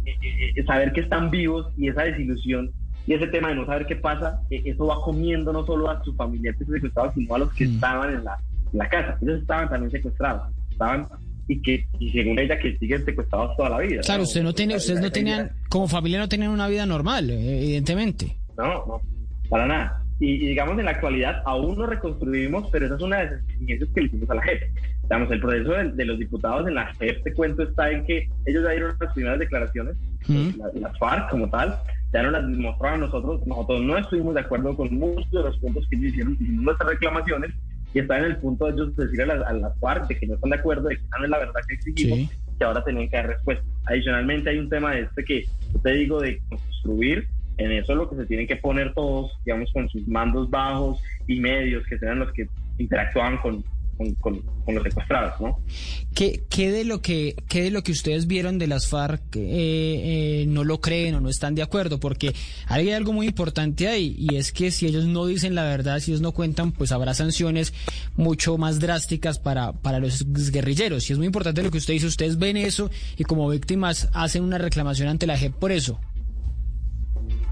[0.05, 2.71] eh, eh, eh, saber que están vivos y esa desilusión
[3.05, 6.15] y ese tema de no saber qué pasa, eso va comiendo no solo a sus
[6.15, 7.73] familiares secuestrados, sino a los que mm.
[7.73, 8.37] estaban en la,
[8.71, 9.17] en la casa.
[9.21, 11.07] Ellos estaban también secuestrados, estaban
[11.49, 13.99] y que y según ella que siguen secuestrados toda la vida.
[13.99, 18.37] Claro, usted no tiene, ustedes no tenían, como familia no tenían una vida normal, evidentemente.
[18.57, 19.01] No, no,
[19.49, 20.02] para nada.
[20.25, 23.89] Y, digamos, en la actualidad aún no reconstruimos, pero esa es una de las exigencias
[23.93, 24.61] que le hicimos a la JEP.
[25.01, 28.63] Digamos, el proceso de, los diputados en la JEP, te cuento, está en que ellos
[28.63, 29.97] ya dieron las primeras declaraciones,
[30.75, 31.77] las FARC como tal,
[32.13, 35.57] ya no las mostraron a nosotros, nosotros no estuvimos de acuerdo con muchos de los
[35.57, 37.51] puntos que ellos hicieron, hicimos nuestras reclamaciones,
[37.93, 40.35] y está en el punto de ellos decir a las, a FARC de que no
[40.35, 43.17] están de acuerdo, de que no es la verdad que exigimos, que ahora tenían que
[43.17, 43.65] dar respuesta.
[43.87, 45.45] Adicionalmente hay un tema de este que
[45.83, 47.27] te digo de construir
[47.57, 51.01] en eso es lo que se tienen que poner todos, digamos, con sus mandos bajos
[51.27, 52.47] y medios, que sean los que
[52.77, 53.63] interactúan con,
[54.19, 55.59] con, los secuestrados, ¿no?
[56.15, 59.41] ¿Qué, ¿Qué, de lo que, qué de lo que ustedes vieron de las FARC eh,
[60.41, 61.99] eh, no lo creen o no están de acuerdo?
[61.99, 62.33] Porque
[62.67, 66.11] hay algo muy importante ahí y es que si ellos no dicen la verdad, si
[66.11, 67.73] ellos no cuentan, pues habrá sanciones
[68.15, 71.09] mucho más drásticas para, para los guerrilleros.
[71.09, 74.43] Y es muy importante lo que usted dice, ustedes ven eso y como víctimas hacen
[74.43, 75.99] una reclamación ante la JEP por eso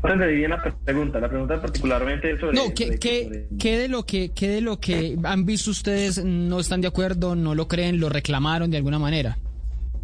[0.03, 1.19] entendí bien la pregunta.
[1.19, 2.57] La pregunta particularmente sobre...
[2.57, 6.81] No, ¿qué, qué, de lo que, ¿qué de lo que han visto ustedes no están
[6.81, 9.37] de acuerdo, no lo creen, lo reclamaron de alguna manera?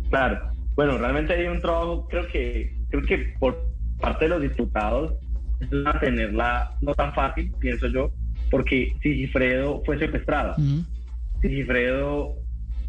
[0.10, 0.52] Claro.
[0.76, 3.58] Bueno, realmente hay un trabajo, creo que, creo que por
[4.00, 5.14] parte de los diputados
[5.60, 5.70] es
[6.00, 8.12] tenerla no tan fácil, pienso yo,
[8.52, 10.56] porque Sigifredo fue secuestrado.
[11.41, 12.36] Sigifredo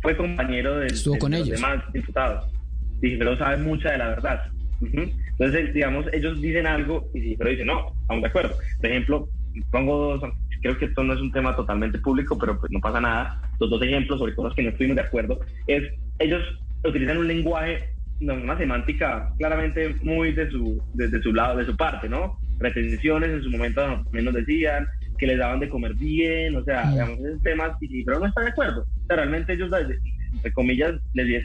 [0.03, 0.89] fue compañero de,
[1.19, 1.61] con los ellos.
[1.61, 2.53] demás diputados.
[3.01, 4.51] Sigifredo sabe mucha de la verdad.
[4.81, 8.55] Entonces, digamos, ellos dicen algo y pero dicen, no, estamos de acuerdo.
[8.81, 9.29] Por ejemplo,
[9.71, 13.01] pongo dos, creo que esto no es un tema totalmente público, pero pues no pasa
[13.01, 13.43] nada.
[13.59, 15.83] Los dos ejemplos sobre cosas que no estuvimos de acuerdo es,
[16.19, 16.43] ellos
[16.85, 22.09] utilizan un lenguaje, una semántica claramente muy de su, desde su lado, de su parte,
[22.09, 22.39] ¿no?
[22.59, 24.87] Retenciones en su momento menos decían,
[25.19, 28.45] que les daban de comer bien, o sea, digamos, esos temas, y, pero no están
[28.45, 28.83] de acuerdo.
[28.83, 29.71] O sea, realmente ellos,
[30.33, 31.45] entre comillas, les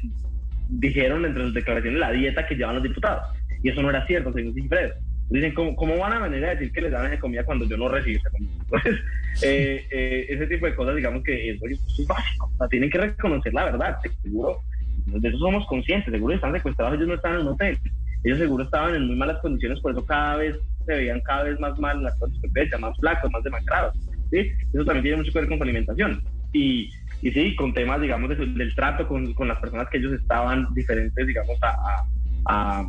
[0.70, 3.24] dijeron entre sus declaraciones la dieta que llevan los diputados.
[3.62, 4.94] Y eso no era cierto, señor Cifredo.
[5.30, 7.78] Dicen, ¿cómo, ¿cómo, van a venir a decir que les dan esa comida cuando yo
[7.78, 8.52] no recibo esa comida?
[8.60, 9.00] Entonces,
[9.44, 12.52] eh, eh, ese tipo de cosas, digamos que es, es básico.
[12.54, 14.60] O sea, tienen que reconocer la verdad, seguro.
[15.06, 17.78] De eso somos conscientes, seguro están secuestrados, ellos no están en un hotel.
[18.24, 21.60] Ellos seguro estaban en muy malas condiciones, por eso cada vez se veían cada vez
[21.60, 22.38] más mal las cosas
[22.80, 23.96] más flacos, más demacrados.
[24.32, 24.52] ¿sí?
[24.74, 26.24] Eso también tiene mucho que ver con su alimentación.
[26.54, 26.90] Y,
[27.24, 31.26] y sí, con temas, digamos, del trato con, con, las personas que ellos estaban diferentes,
[31.26, 32.86] digamos, a,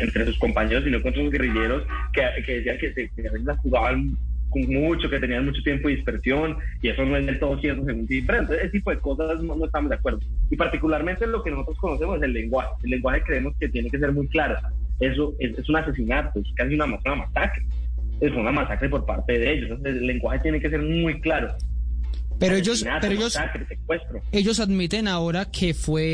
[0.00, 3.58] entre sus compañeros y no con sus guerrilleros, que, que decían que, se, a las
[3.60, 4.14] jugaban
[4.54, 8.06] mucho, que tenían mucho tiempo de dispersión, y eso no es del todo cierto según
[8.06, 8.22] sí.
[8.22, 10.20] Pero ese tipo de cosas no, estamos de acuerdo.
[10.50, 12.70] Y particularmente lo que nosotros conocemos es el lenguaje.
[12.84, 14.56] El lenguaje creemos que tiene que ser muy claro.
[15.00, 17.64] Eso es, un asesinato, es casi una, una masacre.
[18.20, 19.70] Es una masacre por parte de ellos.
[19.70, 21.54] Entonces, el lenguaje tiene que ser muy claro.
[22.38, 23.38] Pero ellos, pero ellos,
[24.30, 26.04] ellos admiten ahora que fue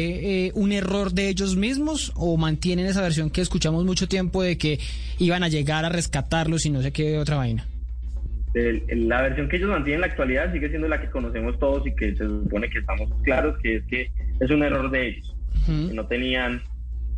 [0.47, 4.57] eh, un error de ellos mismos o mantienen esa versión que escuchamos mucho tiempo de
[4.57, 4.79] que
[5.18, 7.66] iban a llegar a rescatarlos y no sé qué otra vaina.
[8.55, 11.95] la versión que ellos mantienen en la actualidad sigue siendo la que conocemos todos y
[11.95, 14.11] que se supone que estamos claros que es que
[14.41, 16.62] es un error de ellos, que no tenían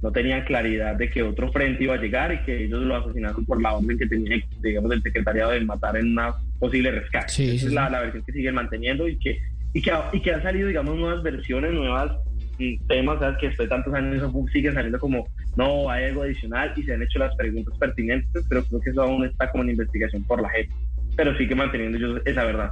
[0.02, 3.44] no tenían claridad de que otro frente iba a llegar y que ellos lo asesinaron
[3.44, 7.54] por la orden que tenía, digamos, el secretariado de matar en una posible rescate.
[7.54, 9.40] Esa es la, versión que siguen manteniendo y que,
[9.72, 12.12] y que, y que han salido, digamos, nuevas versiones, nuevas
[12.59, 13.38] mm, temas, ¿sabes?
[13.38, 16.94] que después de tantos años eso siguen saliendo como, no, hay algo adicional y se
[16.94, 20.40] han hecho las preguntas pertinentes, pero creo que eso aún está como en investigación por
[20.40, 20.74] la gente.
[21.16, 22.70] Pero sigue manteniendo ellos esa verdad.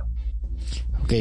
[1.05, 1.13] Ok.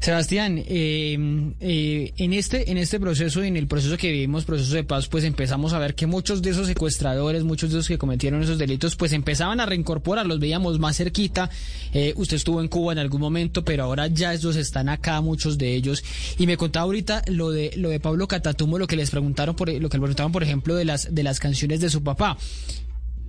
[0.00, 4.74] Sebastián, eh, eh, en, este, en este proceso y en el proceso que vivimos, proceso
[4.74, 7.98] de paz, pues empezamos a ver que muchos de esos secuestradores, muchos de esos que
[7.98, 11.50] cometieron esos delitos, pues empezaban a reincorporar, los veíamos más cerquita.
[11.92, 15.58] Eh, usted estuvo en Cuba en algún momento, pero ahora ya esos están acá, muchos
[15.58, 16.02] de ellos.
[16.38, 19.68] Y me contaba ahorita lo de lo de Pablo Catatumbo, lo que les preguntaron, por,
[19.68, 22.38] lo que le preguntaban, por ejemplo, de las, de las canciones de su papá.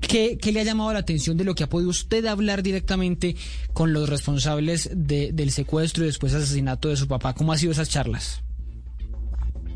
[0.02, 3.36] ¿Qué, le ha llamado la atención de lo que ha podido usted hablar directamente
[3.74, 7.34] con los responsables del secuestro y después asesinato de su papá?
[7.34, 8.44] ¿Cómo han sido esas charlas?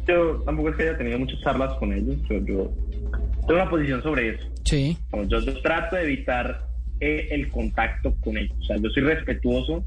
[0.07, 2.15] Yo tampoco es que haya tenido muchas charlas con ellos.
[2.29, 2.73] Yo, tengo
[3.49, 4.47] una posición sobre eso.
[4.63, 4.97] Sí.
[5.27, 6.67] Yo, trato de evitar
[6.99, 8.55] eh, el contacto con ellos.
[8.61, 9.83] O sea, yo soy respetuoso.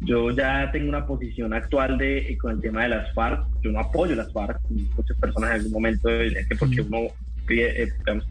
[0.00, 3.46] Yo ya tengo una posición actual de eh, con el tema de las FARC.
[3.62, 4.60] Yo no apoyo las FARC.
[4.70, 7.08] Muchas personas en algún momento, es que porque uno
[7.48, 8.26] eh, digamos,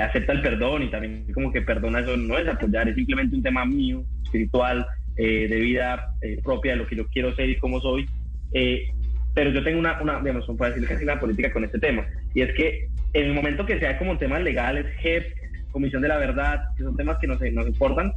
[0.00, 3.42] acepta el perdón y también como que perdona eso no es apoyar, es simplemente un
[3.42, 4.86] tema mío, espiritual,
[5.16, 8.08] eh, de vida eh, propia, de lo que yo quiero ser y cómo soy.
[8.54, 8.88] Eh,
[9.34, 12.42] pero yo tengo una, una digamos, puedo decir casi una política con este tema, y
[12.42, 15.24] es que en el momento que sea como temas legales, JEP,
[15.70, 18.12] Comisión de la Verdad, que son temas que nos, nos importan,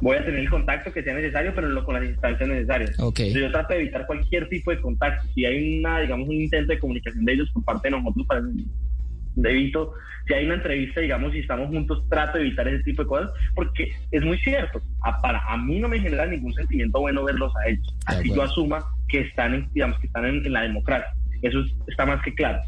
[0.00, 2.98] voy a tener el contacto que sea necesario, pero no con las instancias necesarias.
[2.98, 3.32] Okay.
[3.32, 5.28] Yo trato de evitar cualquier tipo de contacto.
[5.34, 8.42] Si hay una, digamos, un intento de comunicación de ellos por parte de nosotros para
[9.36, 9.94] evito,
[10.26, 13.30] si hay una entrevista, digamos, y estamos juntos, trato de evitar ese tipo de cosas,
[13.54, 17.52] porque es muy cierto, a, para, a mí no me genera ningún sentimiento bueno verlos
[17.56, 21.12] a ellos, así yo asuma que están, en, digamos, que están en, la democracia.
[21.42, 22.60] Eso está más que claro.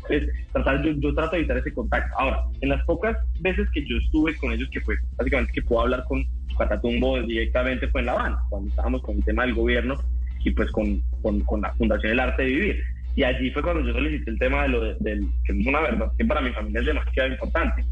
[0.52, 2.12] tratar, yo, trato de evitar ese contacto.
[2.18, 5.82] Ahora, en las pocas veces que yo estuve con ellos, que fue básicamente que puedo
[5.82, 6.26] hablar con
[6.58, 9.96] Catatumbo directamente, fue en La Habana, cuando estábamos con el tema del gobierno
[10.44, 13.86] y pues con, con, con la Fundación El Arte de Vivir y allí fue cuando
[13.86, 16.80] yo solicité el tema de lo del, que es una verdad, que para mi familia
[16.80, 17.84] es demasiado importante.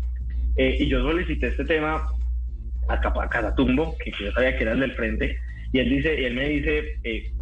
[0.57, 2.09] Eh, y yo solicité este tema
[2.89, 5.39] a, Catatumbo, que, yo sabía que era el del frente,
[5.73, 7.32] y él dice, y él me dice, eh,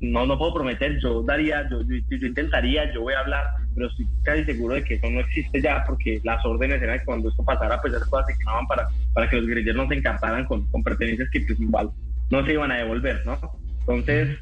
[0.00, 4.06] no, no puedo prometer, yo daría, yo, yo, intentaría, yo voy a hablar, pero estoy
[4.22, 7.44] casi seguro de que eso no existe ya, porque las órdenes eran que cuando esto
[7.44, 10.70] pasara, pues esas cosas se quemaban para, para que los guerrilleros no se encantaran con,
[10.70, 11.90] con pertenencias que pues igual
[12.30, 13.38] no se iban a devolver, ¿no?
[13.80, 14.38] Entonces,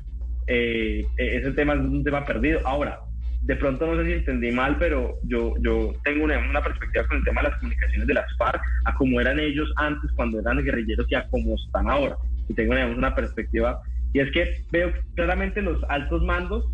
[0.46, 2.60] eh, e-, ese tema es un tema perdido.
[2.64, 3.00] Ahora,
[3.42, 7.18] de pronto no sé si entendí mal, pero yo, yo tengo una, una, perspectiva con
[7.18, 10.62] el tema de las comunicaciones de las FARC, a cómo eran ellos antes cuando eran
[10.64, 12.16] guerrilleros y a cómo están ahora.
[12.48, 13.80] Y tengo una perspectiva,
[14.12, 16.64] y es que veo claramente los altos mandos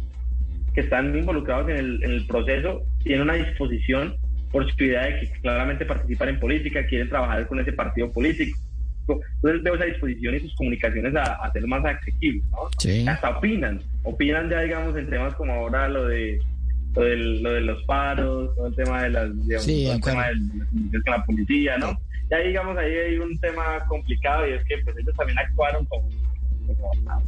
[0.74, 4.16] que están involucrados en el, en el proceso tienen una disposición
[4.50, 8.58] por su idea de que claramente participan en política, quieren trabajar con ese partido político
[9.08, 13.10] entonces veo esa disposición y sus comunicaciones a, ser más accesibles, ¿no?
[13.10, 16.40] Hasta opinan, opinan ya, digamos, en temas como ahora lo de
[16.94, 21.00] lo de, lo de los paros, todo el tema de las, digamos, el tema de,
[21.06, 21.98] la policía, ¿no?
[22.30, 26.08] Ya digamos, ahí hay un tema complicado y es que pues ellos también actuaron como,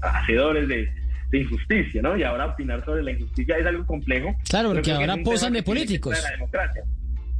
[0.01, 0.88] hacedores de,
[1.30, 2.16] de injusticia, ¿no?
[2.16, 4.34] Y ahora opinar sobre la injusticia es algo complejo.
[4.48, 6.22] Claro, porque ahora posan de políticos.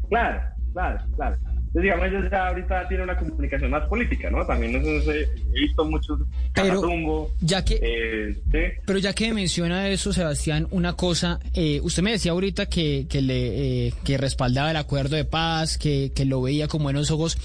[0.09, 0.41] Claro,
[0.73, 1.37] claro, claro.
[1.75, 4.47] Entonces, digamos, ellos ya ahorita tienen una comunicación más política, ¿no?
[4.47, 6.21] También he visto muchos
[6.55, 12.13] pero ya que eh, pero ya que menciona eso Sebastián una cosa eh, usted me
[12.13, 16.43] decía ahorita que, que le eh, que respaldaba el acuerdo de paz que, que lo
[16.43, 17.37] veía con buenos ojos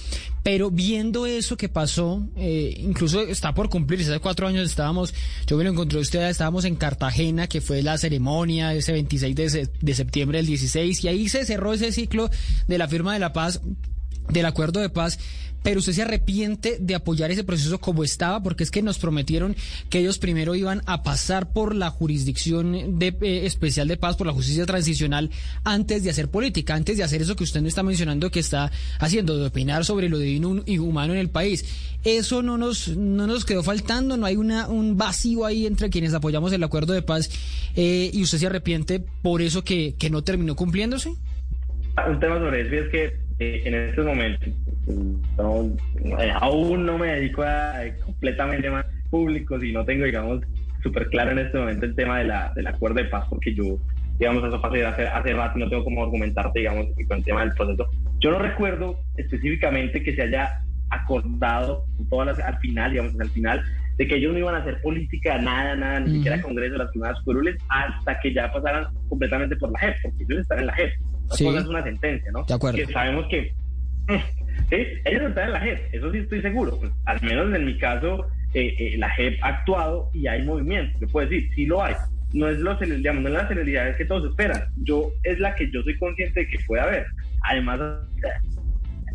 [0.44, 5.14] pero viendo eso que pasó, incluso está por cumplirse, hace cuatro años estábamos,
[5.46, 9.70] yo me lo encontré usted, estábamos en Cartagena, que fue la ceremonia ese 26 de,
[9.82, 12.30] de septiembre del 16, y ahí se cerró ese ciclo
[12.68, 13.62] de la firma de la paz
[14.30, 15.20] del acuerdo de paz,
[15.64, 19.56] pero usted se arrepiente de apoyar ese proceso como estaba, porque es que nos prometieron
[19.90, 24.28] que ellos primero iban a pasar por la jurisdicción de, eh, especial de paz, por
[24.28, 25.30] la justicia transicional,
[25.64, 28.72] antes de hacer política, antes de hacer eso que usted no está mencionando que está
[29.00, 31.66] haciendo, de opinar sobre lo divino y humano en el país.
[32.06, 36.14] Eso no nos, no nos quedó faltando, no hay una, un vacío ahí entre quienes
[36.14, 37.30] apoyamos el acuerdo de paz
[37.76, 41.14] eh, y usted se arrepiente por eso que, que no terminó cumpliéndose.
[42.08, 44.50] Un tema sobre es que en estos momentos
[44.88, 50.42] eh, aún no me dedico a, completamente más públicos y no tengo, digamos,
[50.84, 53.78] súper claro en este momento el tema de la, del acuerdo de paz, porque yo,
[54.18, 57.42] digamos, eso pasó hace, hace rato y no tengo cómo argumentarte, digamos, con el tema
[57.42, 57.90] del proceso.
[58.20, 63.64] Yo no recuerdo específicamente que se haya acordado todas al final, digamos, al final,
[63.98, 66.92] de que ellos no iban a hacer política, nada, nada, ni siquiera Congreso de las
[66.92, 70.74] primeras curules, hasta que ya pasaran completamente por la JEP, porque ellos están en la
[70.74, 70.94] JEP.
[71.32, 71.48] Sí.
[71.48, 72.44] es una sentencia, ¿no?
[72.44, 72.78] De acuerdo.
[72.78, 73.54] Que sabemos que
[74.70, 74.76] ¿sí?
[75.06, 76.78] ellos están en la JEP, eso sí estoy seguro.
[76.80, 80.98] Pues, al menos en mi caso, eh, eh, la JEP ha actuado y hay movimiento.
[81.00, 81.96] Yo puedo decir, sí lo hay.
[82.34, 84.64] No es, lo, digamos, no es la celeridad que todos esperan.
[84.78, 87.06] Yo es la que yo soy consciente de que puede haber.
[87.42, 87.80] Además,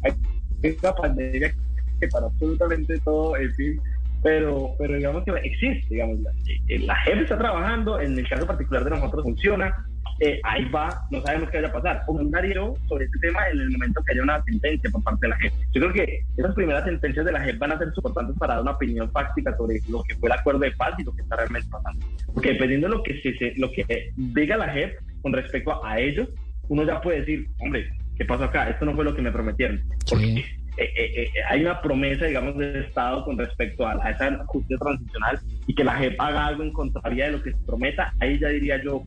[0.03, 1.55] hay una pandemia
[2.01, 3.81] que para absolutamente todo, en fin,
[4.23, 6.31] pero, pero digamos que existe, digamos, la,
[6.69, 9.87] eh, la JEP está trabajando, en el caso particular de nosotros funciona,
[10.21, 12.03] eh, ahí va, no sabemos qué vaya a pasar.
[12.07, 15.37] Comentario sobre este tema en el momento que haya una sentencia por parte de la
[15.39, 15.53] JEP.
[15.73, 18.63] Yo creo que esas primeras sentencias de la JEP van a ser importantes para dar
[18.63, 21.37] una opinión fáctica sobre lo que fue el acuerdo de paz y lo que está
[21.37, 22.07] realmente pasando.
[22.33, 26.29] Porque dependiendo de lo que, se, lo que diga la JEP con respecto a ellos,
[26.69, 28.69] uno ya puede decir, hombre, ¿qué pasó acá?
[28.69, 29.83] Esto no fue lo que me prometieron.
[30.09, 30.45] Porque
[30.77, 35.39] eh, eh, eh, hay una promesa, digamos, del Estado con respecto a, esa justicia transicional
[35.67, 38.49] y que la JEP haga algo en contraria de lo que se prometa, ahí ya
[38.49, 39.05] diría yo,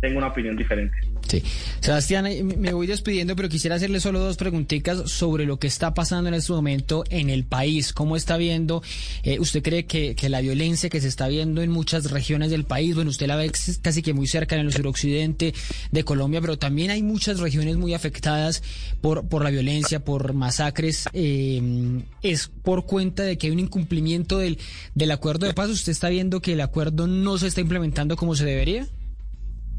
[0.00, 0.96] tengo una opinión diferente.
[1.28, 1.42] Sí.
[1.80, 2.26] Sebastián,
[2.58, 6.34] me voy despidiendo, pero quisiera hacerle solo dos preguntitas sobre lo que está pasando en
[6.34, 7.92] este momento en el país.
[7.92, 8.82] ¿Cómo está viendo?
[9.22, 12.64] Eh, ¿Usted cree que, que, la violencia que se está viendo en muchas regiones del
[12.64, 13.52] país, bueno, usted la ve
[13.82, 15.54] casi que muy cerca en el suroccidente
[15.90, 18.62] de Colombia, pero también hay muchas regiones muy afectadas
[19.00, 21.08] por, por la violencia, por masacres.
[21.12, 24.58] Eh, ¿Es por cuenta de que hay un incumplimiento del,
[24.94, 25.70] del acuerdo de paz?
[25.70, 28.86] ¿Usted está viendo que el acuerdo no se está implementando como se debería?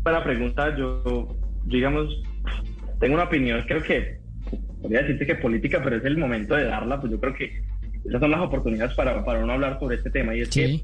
[0.03, 1.27] Para preguntar, yo,
[1.65, 2.21] digamos,
[2.99, 4.19] tengo una opinión, creo que,
[4.81, 7.61] podría decirte que política, pero es el momento de darla, pues yo creo que
[8.05, 10.81] esas son las oportunidades para, para uno hablar sobre este tema, y es que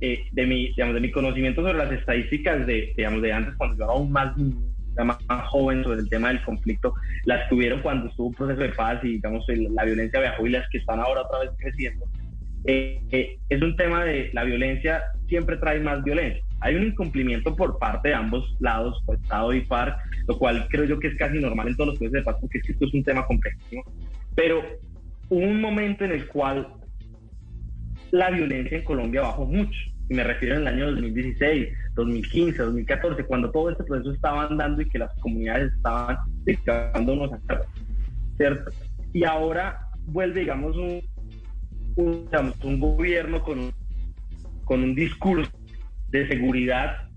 [0.00, 3.76] eh, de, mi, digamos, de mi conocimiento sobre las estadísticas de, digamos, de antes, cuando
[3.76, 8.28] yo era aún más, más, joven sobre el tema del conflicto, las tuvieron cuando estuvo
[8.28, 11.40] un proceso de paz y, digamos, la violencia viajó y las que están ahora otra
[11.40, 12.06] vez creciendo.
[12.64, 17.54] Eh, eh, es un tema de la violencia siempre trae más violencia hay un incumplimiento
[17.54, 21.38] por parte de ambos lados, Estado y FARC, lo cual creo yo que es casi
[21.38, 23.58] normal en todos los países de paz, porque esto es un tema complejo.
[24.34, 24.62] Pero
[25.28, 26.68] hubo un momento en el cual
[28.10, 29.78] la violencia en Colombia bajó mucho.
[30.10, 34.80] Y me refiero en el año 2016, 2015, 2014, cuando todo este proceso estaba andando
[34.80, 37.38] y que las comunidades estaban dedicándonos a
[38.36, 38.70] ¿cierto?
[39.12, 41.02] Y ahora vuelve, digamos, un,
[41.96, 43.72] un, gobierno con,
[44.64, 45.50] con un discurso
[46.10, 47.08] de seguridad,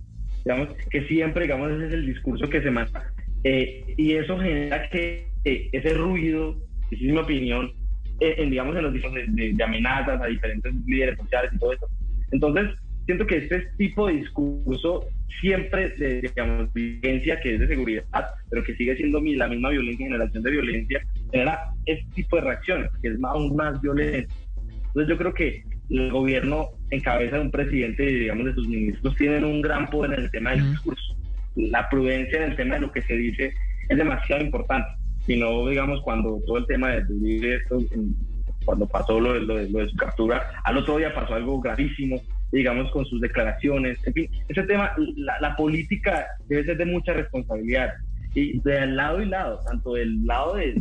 [0.44, 3.12] digamos, que siempre, digamos, ese es el discurso que se manda.
[3.44, 6.58] Eh, y eso genera que eh, ese ruido,
[6.92, 7.72] esa es mi opinión,
[8.20, 11.88] eh, en, digamos, en los discursos de, amenazas a diferentes líderes sociales y todo eso.
[12.32, 12.70] Entonces,
[13.06, 15.06] siento que este tipo de discurso
[15.40, 20.06] siempre de, digamos, violencia que es de seguridad, pero que sigue siendo la misma violencia,
[20.06, 21.02] generación de violencia,
[21.32, 24.34] genera este tipo de reacciones, que es aún más violento.
[24.88, 28.68] Entonces yo creo que el gobierno en cabeza de un presidente y digamos de sus
[28.68, 31.16] ministros tienen un gran poder en el tema del discurso.
[31.56, 33.54] La prudencia en el tema de lo que se dice
[33.90, 34.90] es demasiado importante.
[35.26, 37.78] Si no, digamos, cuando todo el tema de esto,
[38.66, 43.22] cuando pasó lo, de su captura, al otro día pasó algo gravísimo, digamos, con sus
[43.22, 44.00] declaraciones.
[44.06, 47.94] En fin, ese tema, la, política debe ser de mucha responsabilidad.
[48.34, 50.74] Y de lado y lado, tanto del lado de,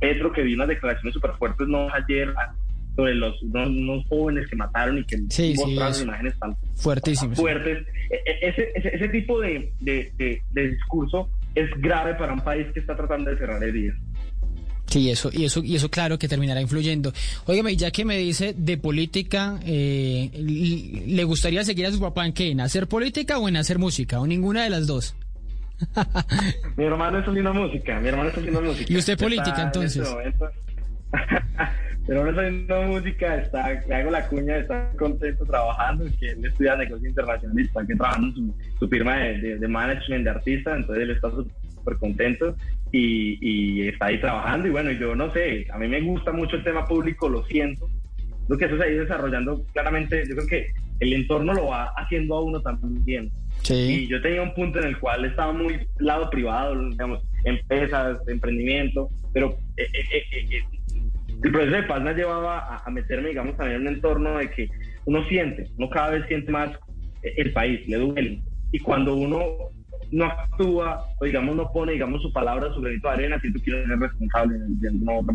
[0.00, 2.32] Petro, que vio unas declaraciones súper fuertes no ayer,
[2.98, 7.86] sobre los unos, jóvenes que mataron y que sí, mostraron imágenes tan, fuertísimas fuertes.
[8.10, 12.96] E, e, ese, ese, tipo de, de, discurso es grave para un país que está
[12.96, 13.96] tratando de cerrar heridas.
[14.86, 17.12] Sí, eso, y eso, y eso claro que terminará influyendo.
[17.46, 22.32] Óigame, ya que me dice de política, eh, ¿le gustaría seguir a su papá en
[22.32, 22.50] qué?
[22.50, 24.18] ¿En hacer política o en hacer música?
[24.18, 25.14] ¿O ninguna de las dos?
[26.76, 28.92] mi hermano está haciendo música, mi hermano está haciendo música.
[28.92, 30.08] ¿Y usted política entonces?
[32.08, 36.74] pero no haciendo música, está, le hago la cuña, está contento trabajando, que él estudia
[36.74, 41.10] negocio internacional está aquí trabajando en su, firma de, de, management de artista, entonces él
[41.10, 42.56] está súper contento
[42.92, 46.56] y, y, está ahí trabajando y bueno, yo no sé, a mí me gusta mucho
[46.56, 47.86] el tema público, lo siento,
[48.46, 50.66] creo que eso se ha ido desarrollando claramente, yo creo que
[51.00, 53.30] el entorno lo va haciendo a uno también.
[53.62, 53.74] Sí.
[53.74, 59.10] Y yo tenía un punto en el cual estaba muy lado privado, digamos, empresas, emprendimiento,
[59.32, 60.62] pero eh, eh, eh,
[61.42, 64.68] el proceso de paz me llevaba a, meterme, digamos, también en un entorno de que
[65.04, 66.70] uno siente, uno cada vez siente más
[67.22, 68.42] el país, le duele.
[68.72, 69.70] Y cuando uno
[70.10, 73.70] no actúa, o digamos, no pone, digamos, su palabra, su granito de arena, siento que
[73.70, 75.34] ser responsable de alguna otra.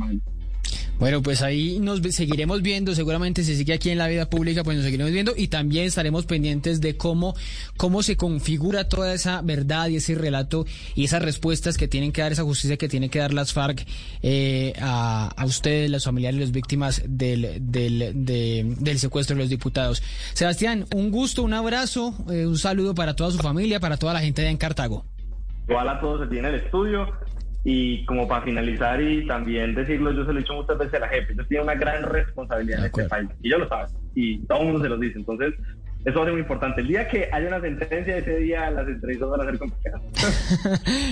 [1.03, 4.77] Bueno, pues ahí nos seguiremos viendo, seguramente si sigue aquí en la vida pública, pues
[4.77, 7.35] nos seguiremos viendo y también estaremos pendientes de cómo,
[7.75, 10.65] cómo se configura toda esa verdad y ese relato
[10.95, 13.85] y esas respuestas que tienen que dar, esa justicia que tienen que dar las FARC
[14.21, 18.13] eh, a, a, ustedes, las familiares las víctimas del, del,
[18.79, 20.01] del secuestro de los diputados.
[20.33, 24.21] Sebastián, un gusto, un abrazo, eh, un saludo para toda su familia, para toda la
[24.21, 25.03] gente de en Cartago.
[25.67, 27.07] Igual a todos aquí en el estudio
[27.63, 30.99] y como para finalizar y también decirlo, yo se lo he dicho muchas veces a
[30.99, 34.39] la jefe, ellos tienen una gran responsabilidad en este país y yo lo saben y
[34.45, 35.17] todo el mundo se lo dice.
[35.17, 35.53] Entonces,
[36.05, 36.81] eso va a ser muy importante.
[36.81, 40.01] El día que haya una sentencia, ese día las entrevistas van a ser complicadas.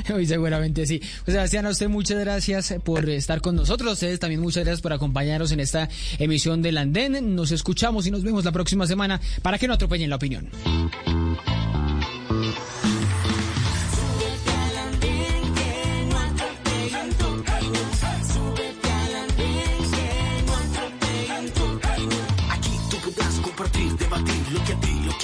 [0.13, 0.99] Hoy seguramente sí.
[1.23, 3.93] Pues Sebastián, a usted muchas gracias por estar con nosotros.
[3.93, 5.87] ustedes también muchas gracias por acompañarnos en esta
[6.19, 7.35] emisión del Andén.
[7.35, 10.49] Nos escuchamos y nos vemos la próxima semana para que no atropellen la opinión.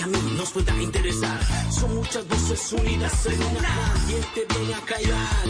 [0.06, 1.40] Nos pueda interesar.
[1.72, 3.94] Son muchas voces unidas en una.
[4.08, 5.44] ¿Quién te viene a callar?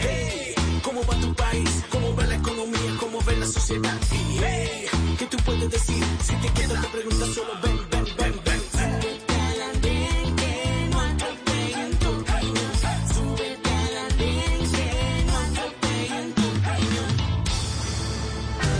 [0.00, 1.84] Hey, ¿Cómo va tu país?
[1.90, 2.96] ¿Cómo va la economía?
[2.98, 3.96] ¿Cómo ve la sociedad?
[4.10, 4.86] Hey,
[5.18, 6.04] ¿Qué tú puedes decir?
[6.22, 7.78] Si te quedas te preguntas, solo ven,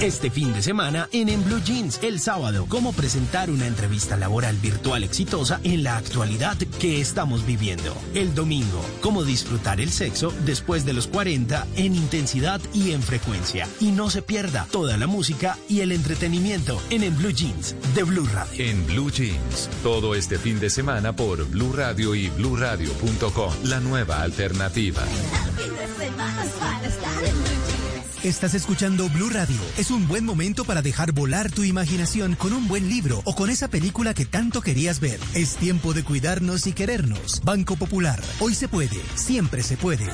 [0.02, 4.54] Este fin de semana en En Blue Jeans, el sábado, cómo presentar una entrevista laboral
[4.58, 7.96] virtual exitosa en la actualidad que estamos viviendo.
[8.14, 13.66] El domingo, cómo disfrutar el sexo después de los 40 en intensidad y en frecuencia.
[13.80, 18.02] Y no se pierda toda la música y el entretenimiento en En Blue Jeans de
[18.02, 18.66] Blue Radio.
[18.66, 24.20] En Blue Jeans, todo este fin de semana por Blue Radio y BlueRadio.com, la nueva
[24.20, 25.02] alternativa.
[28.26, 29.56] Estás escuchando Blue Radio.
[29.78, 33.50] Es un buen momento para dejar volar tu imaginación con un buen libro o con
[33.50, 35.20] esa película que tanto querías ver.
[35.34, 37.40] Es tiempo de cuidarnos y querernos.
[37.44, 38.20] Banco Popular.
[38.40, 39.00] Hoy se puede.
[39.14, 40.08] Siempre se puede.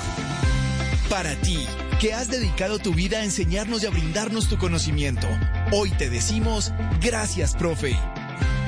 [1.08, 1.58] Para ti,
[2.02, 5.26] que has dedicado tu vida a enseñarnos y a brindarnos tu conocimiento,
[5.70, 6.70] hoy te decimos
[7.00, 7.98] gracias, profe.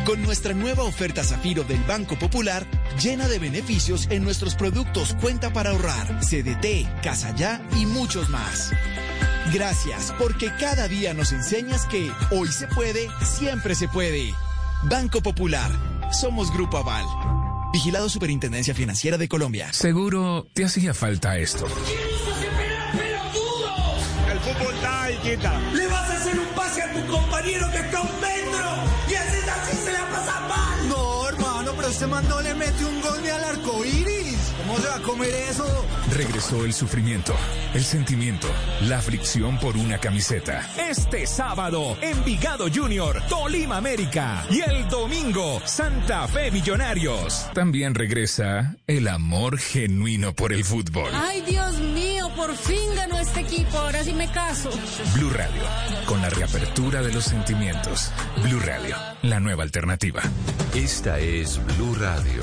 [0.07, 2.67] Con nuestra nueva oferta Zafiro del Banco Popular,
[2.99, 8.73] llena de beneficios en nuestros productos Cuenta para ahorrar, CDT, Casa Ya y muchos más.
[9.53, 14.35] Gracias, porque cada día nos enseñas que hoy se puede, siempre se puede.
[14.85, 15.71] Banco Popular.
[16.13, 17.05] Somos Grupo Aval.
[17.73, 19.73] Vigilado Superintendencia Financiera de Colombia.
[19.73, 21.67] Seguro te hacía falta esto.
[24.31, 25.61] El fútbol está ahí, quita.
[25.73, 28.69] Le vas a hacer un pase a tu compañero que está un metro.
[29.11, 30.89] Y así, así se la pasa mal.
[30.89, 34.24] No, hermano, pero este man no le mete un gol ni al arco iris.
[34.67, 35.87] ¿Cómo se va a comer eso?
[36.17, 37.35] Regresó el sufrimiento,
[37.75, 38.49] el sentimiento,
[38.89, 40.67] la aflicción por una camiseta.
[40.79, 44.43] Este sábado, Envigado Junior, Tolima América.
[44.49, 47.47] Y el domingo, Santa Fe Millonarios.
[47.53, 51.11] También regresa el amor genuino por el fútbol.
[51.13, 53.77] Ay, Dios mío, por fin ganó este equipo.
[53.77, 54.71] Ahora sí me caso.
[55.15, 55.63] Blue Radio,
[56.07, 58.11] con la reapertura de los sentimientos.
[58.43, 60.23] Blue Radio, la nueva alternativa.
[60.75, 62.43] Esta es Blue Radio.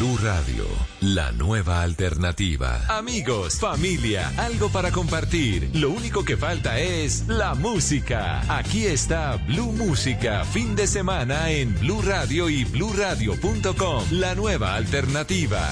[0.00, 0.64] Blue Radio,
[1.02, 2.80] la nueva alternativa.
[2.88, 5.68] Amigos, familia, algo para compartir.
[5.74, 8.40] Lo único que falta es la música.
[8.48, 15.70] Aquí está Blue Música, fin de semana en Blue Radio y bluradio.com, la nueva alternativa.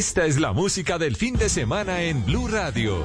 [0.00, 3.04] Esta es la música del fin de semana en Blue Radio.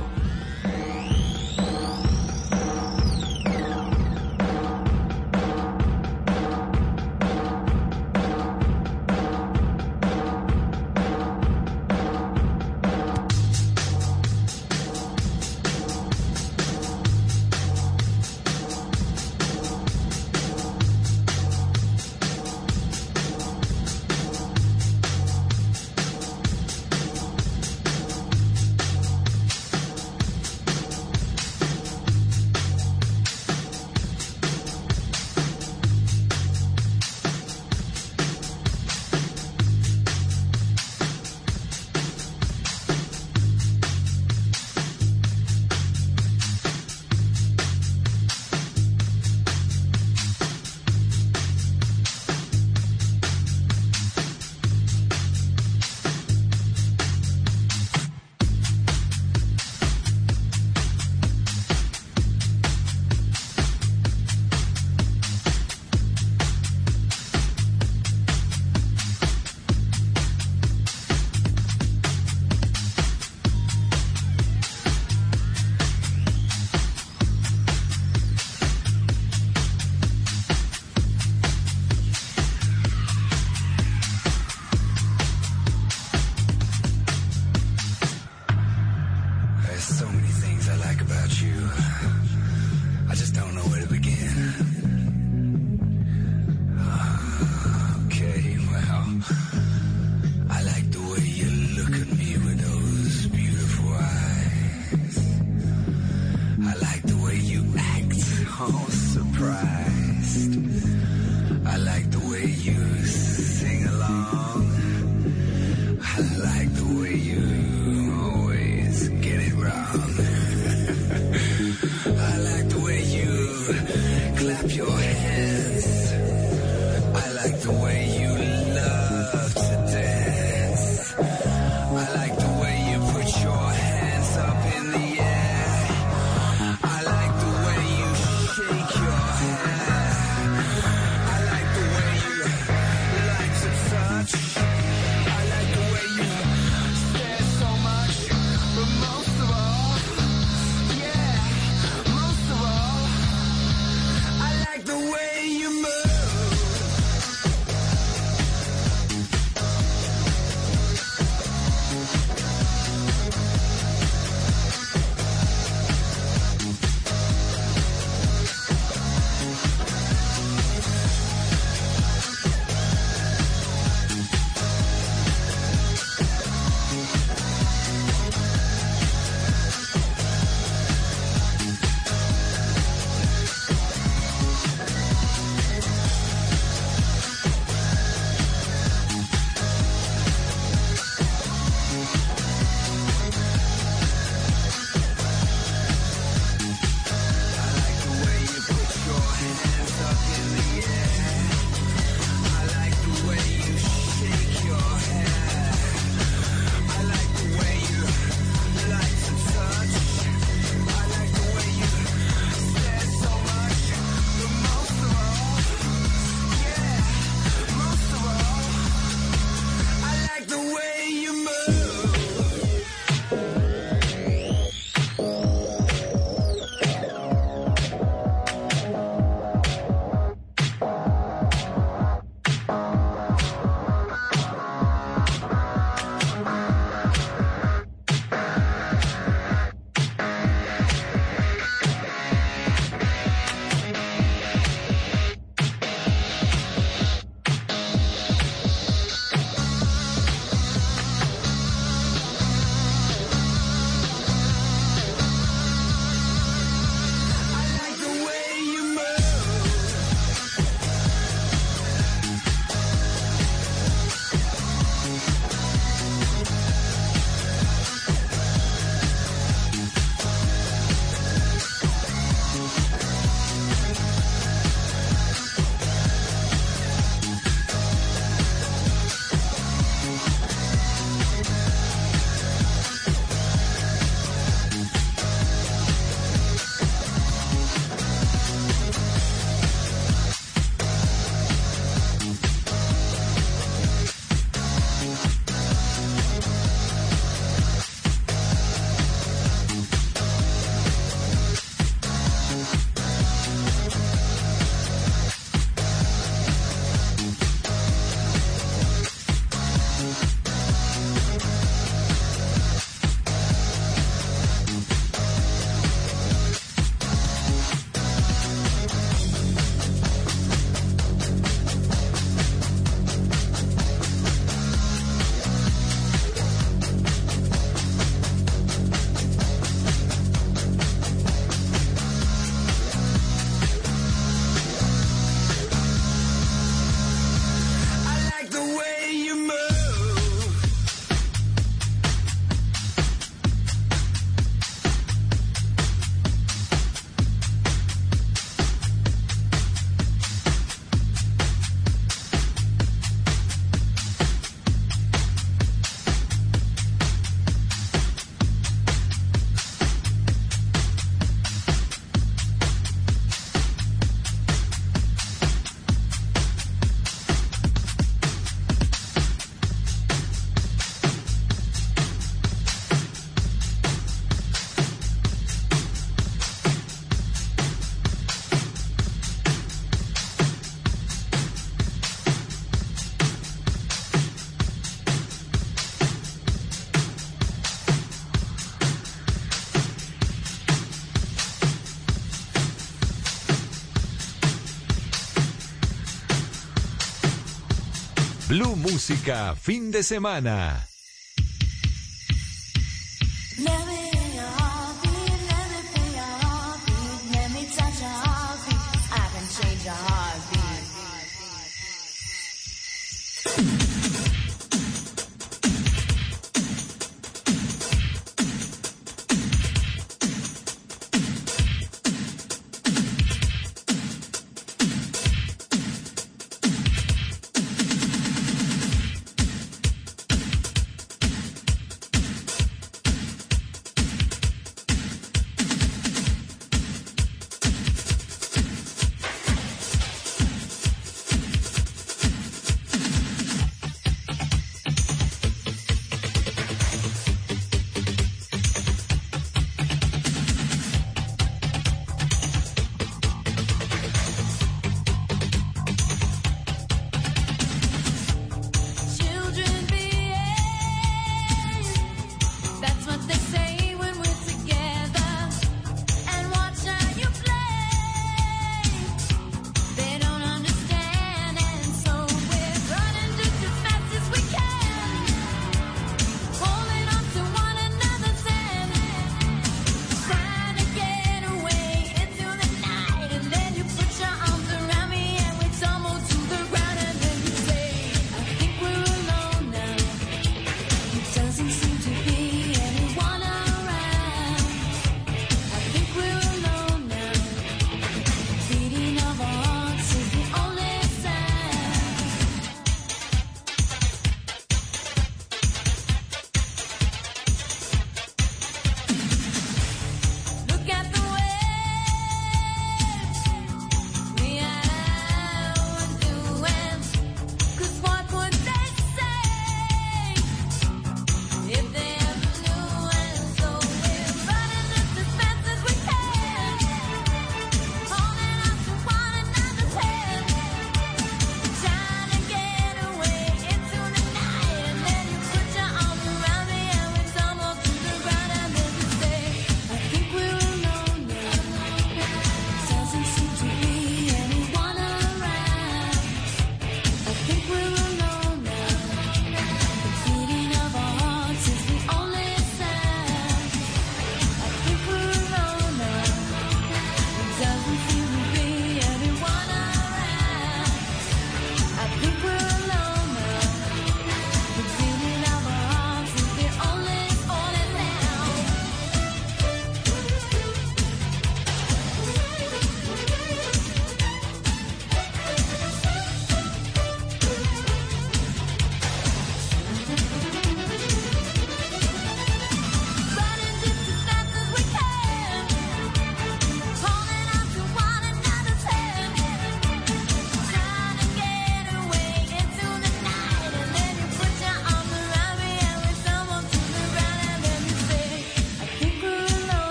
[398.66, 400.95] Blue Música, fin de semana.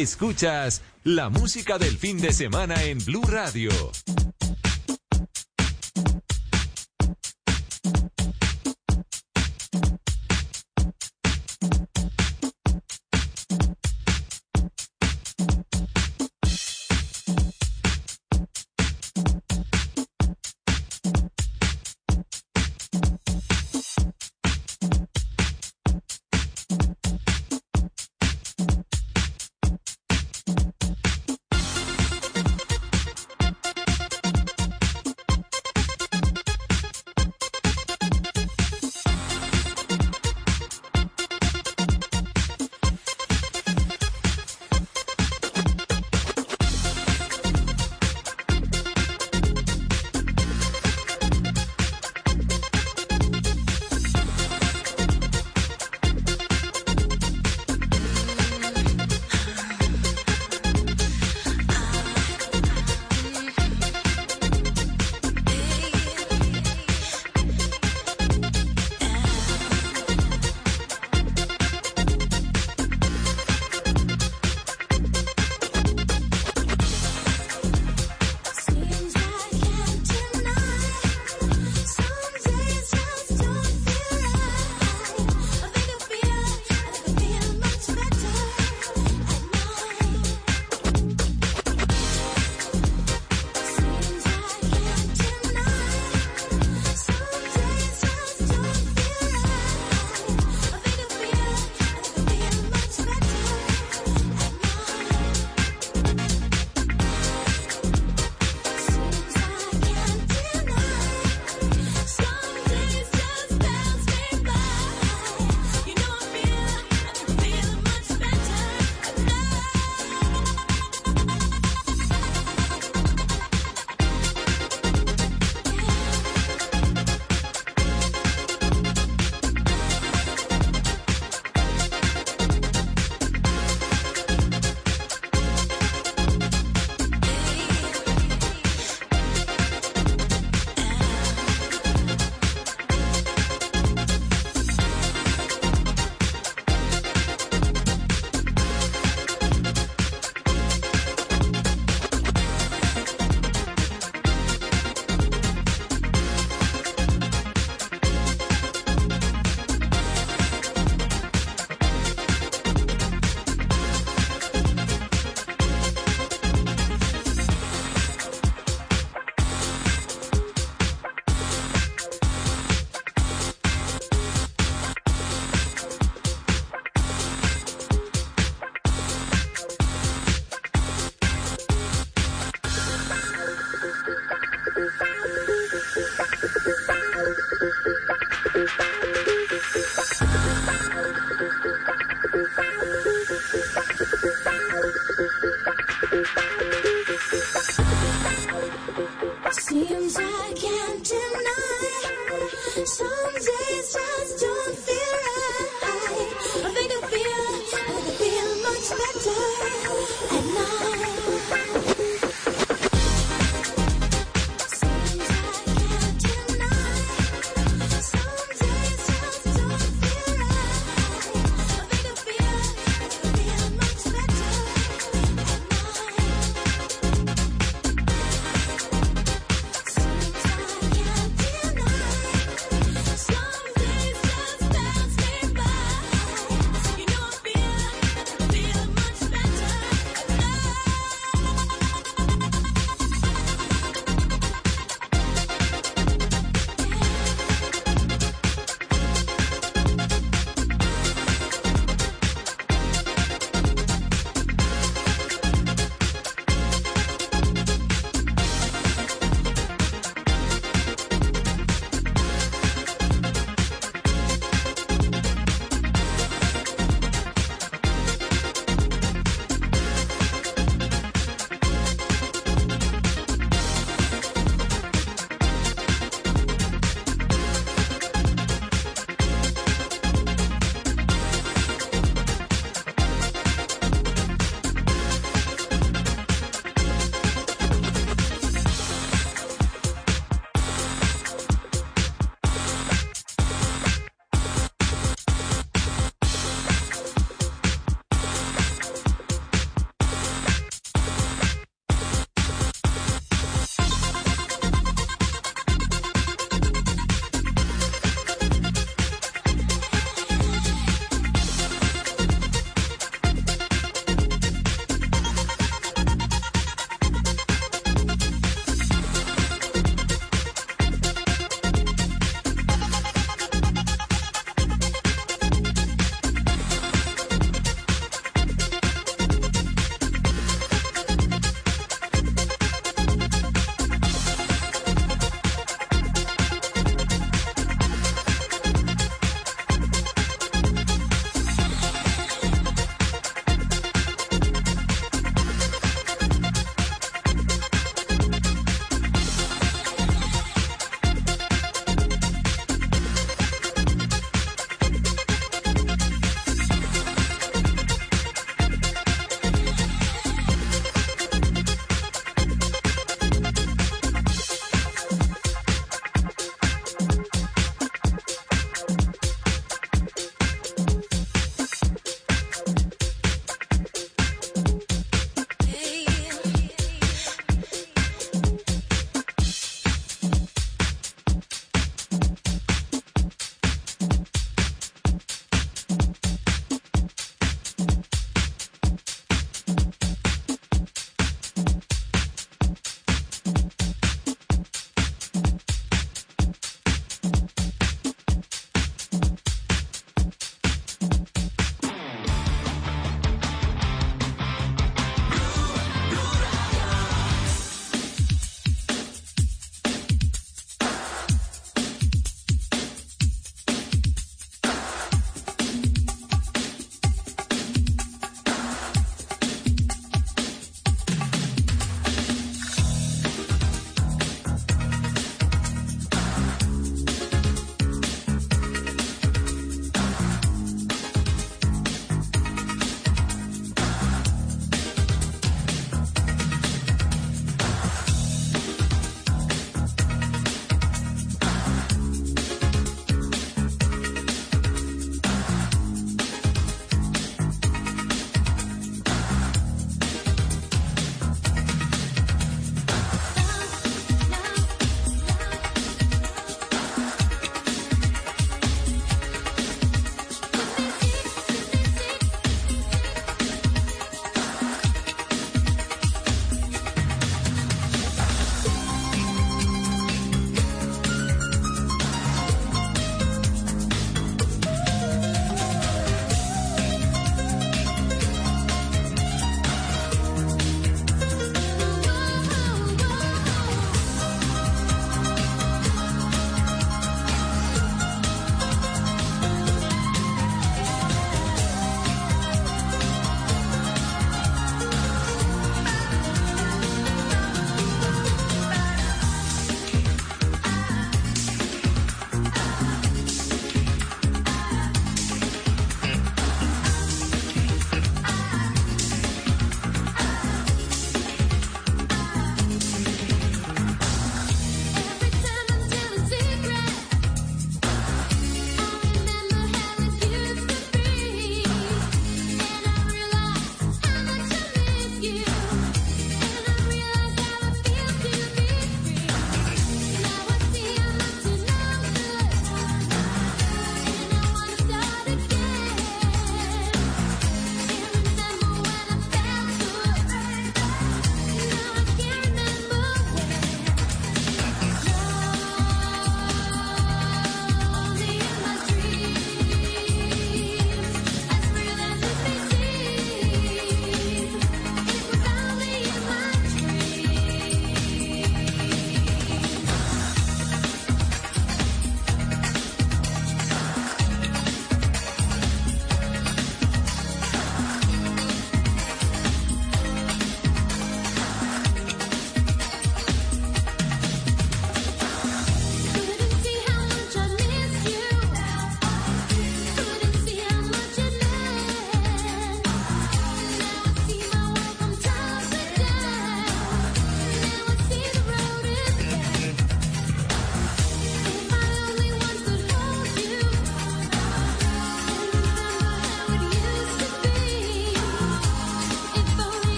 [0.00, 3.70] Escuchas la música del fin de semana en Blue Radio.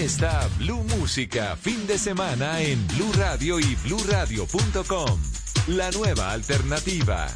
[0.00, 5.20] Está Blue Música, fin de semana en Blue Radio y bluradio.com.
[5.68, 7.28] La nueva alternativa.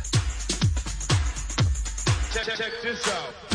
[2.33, 3.54] Check, this out.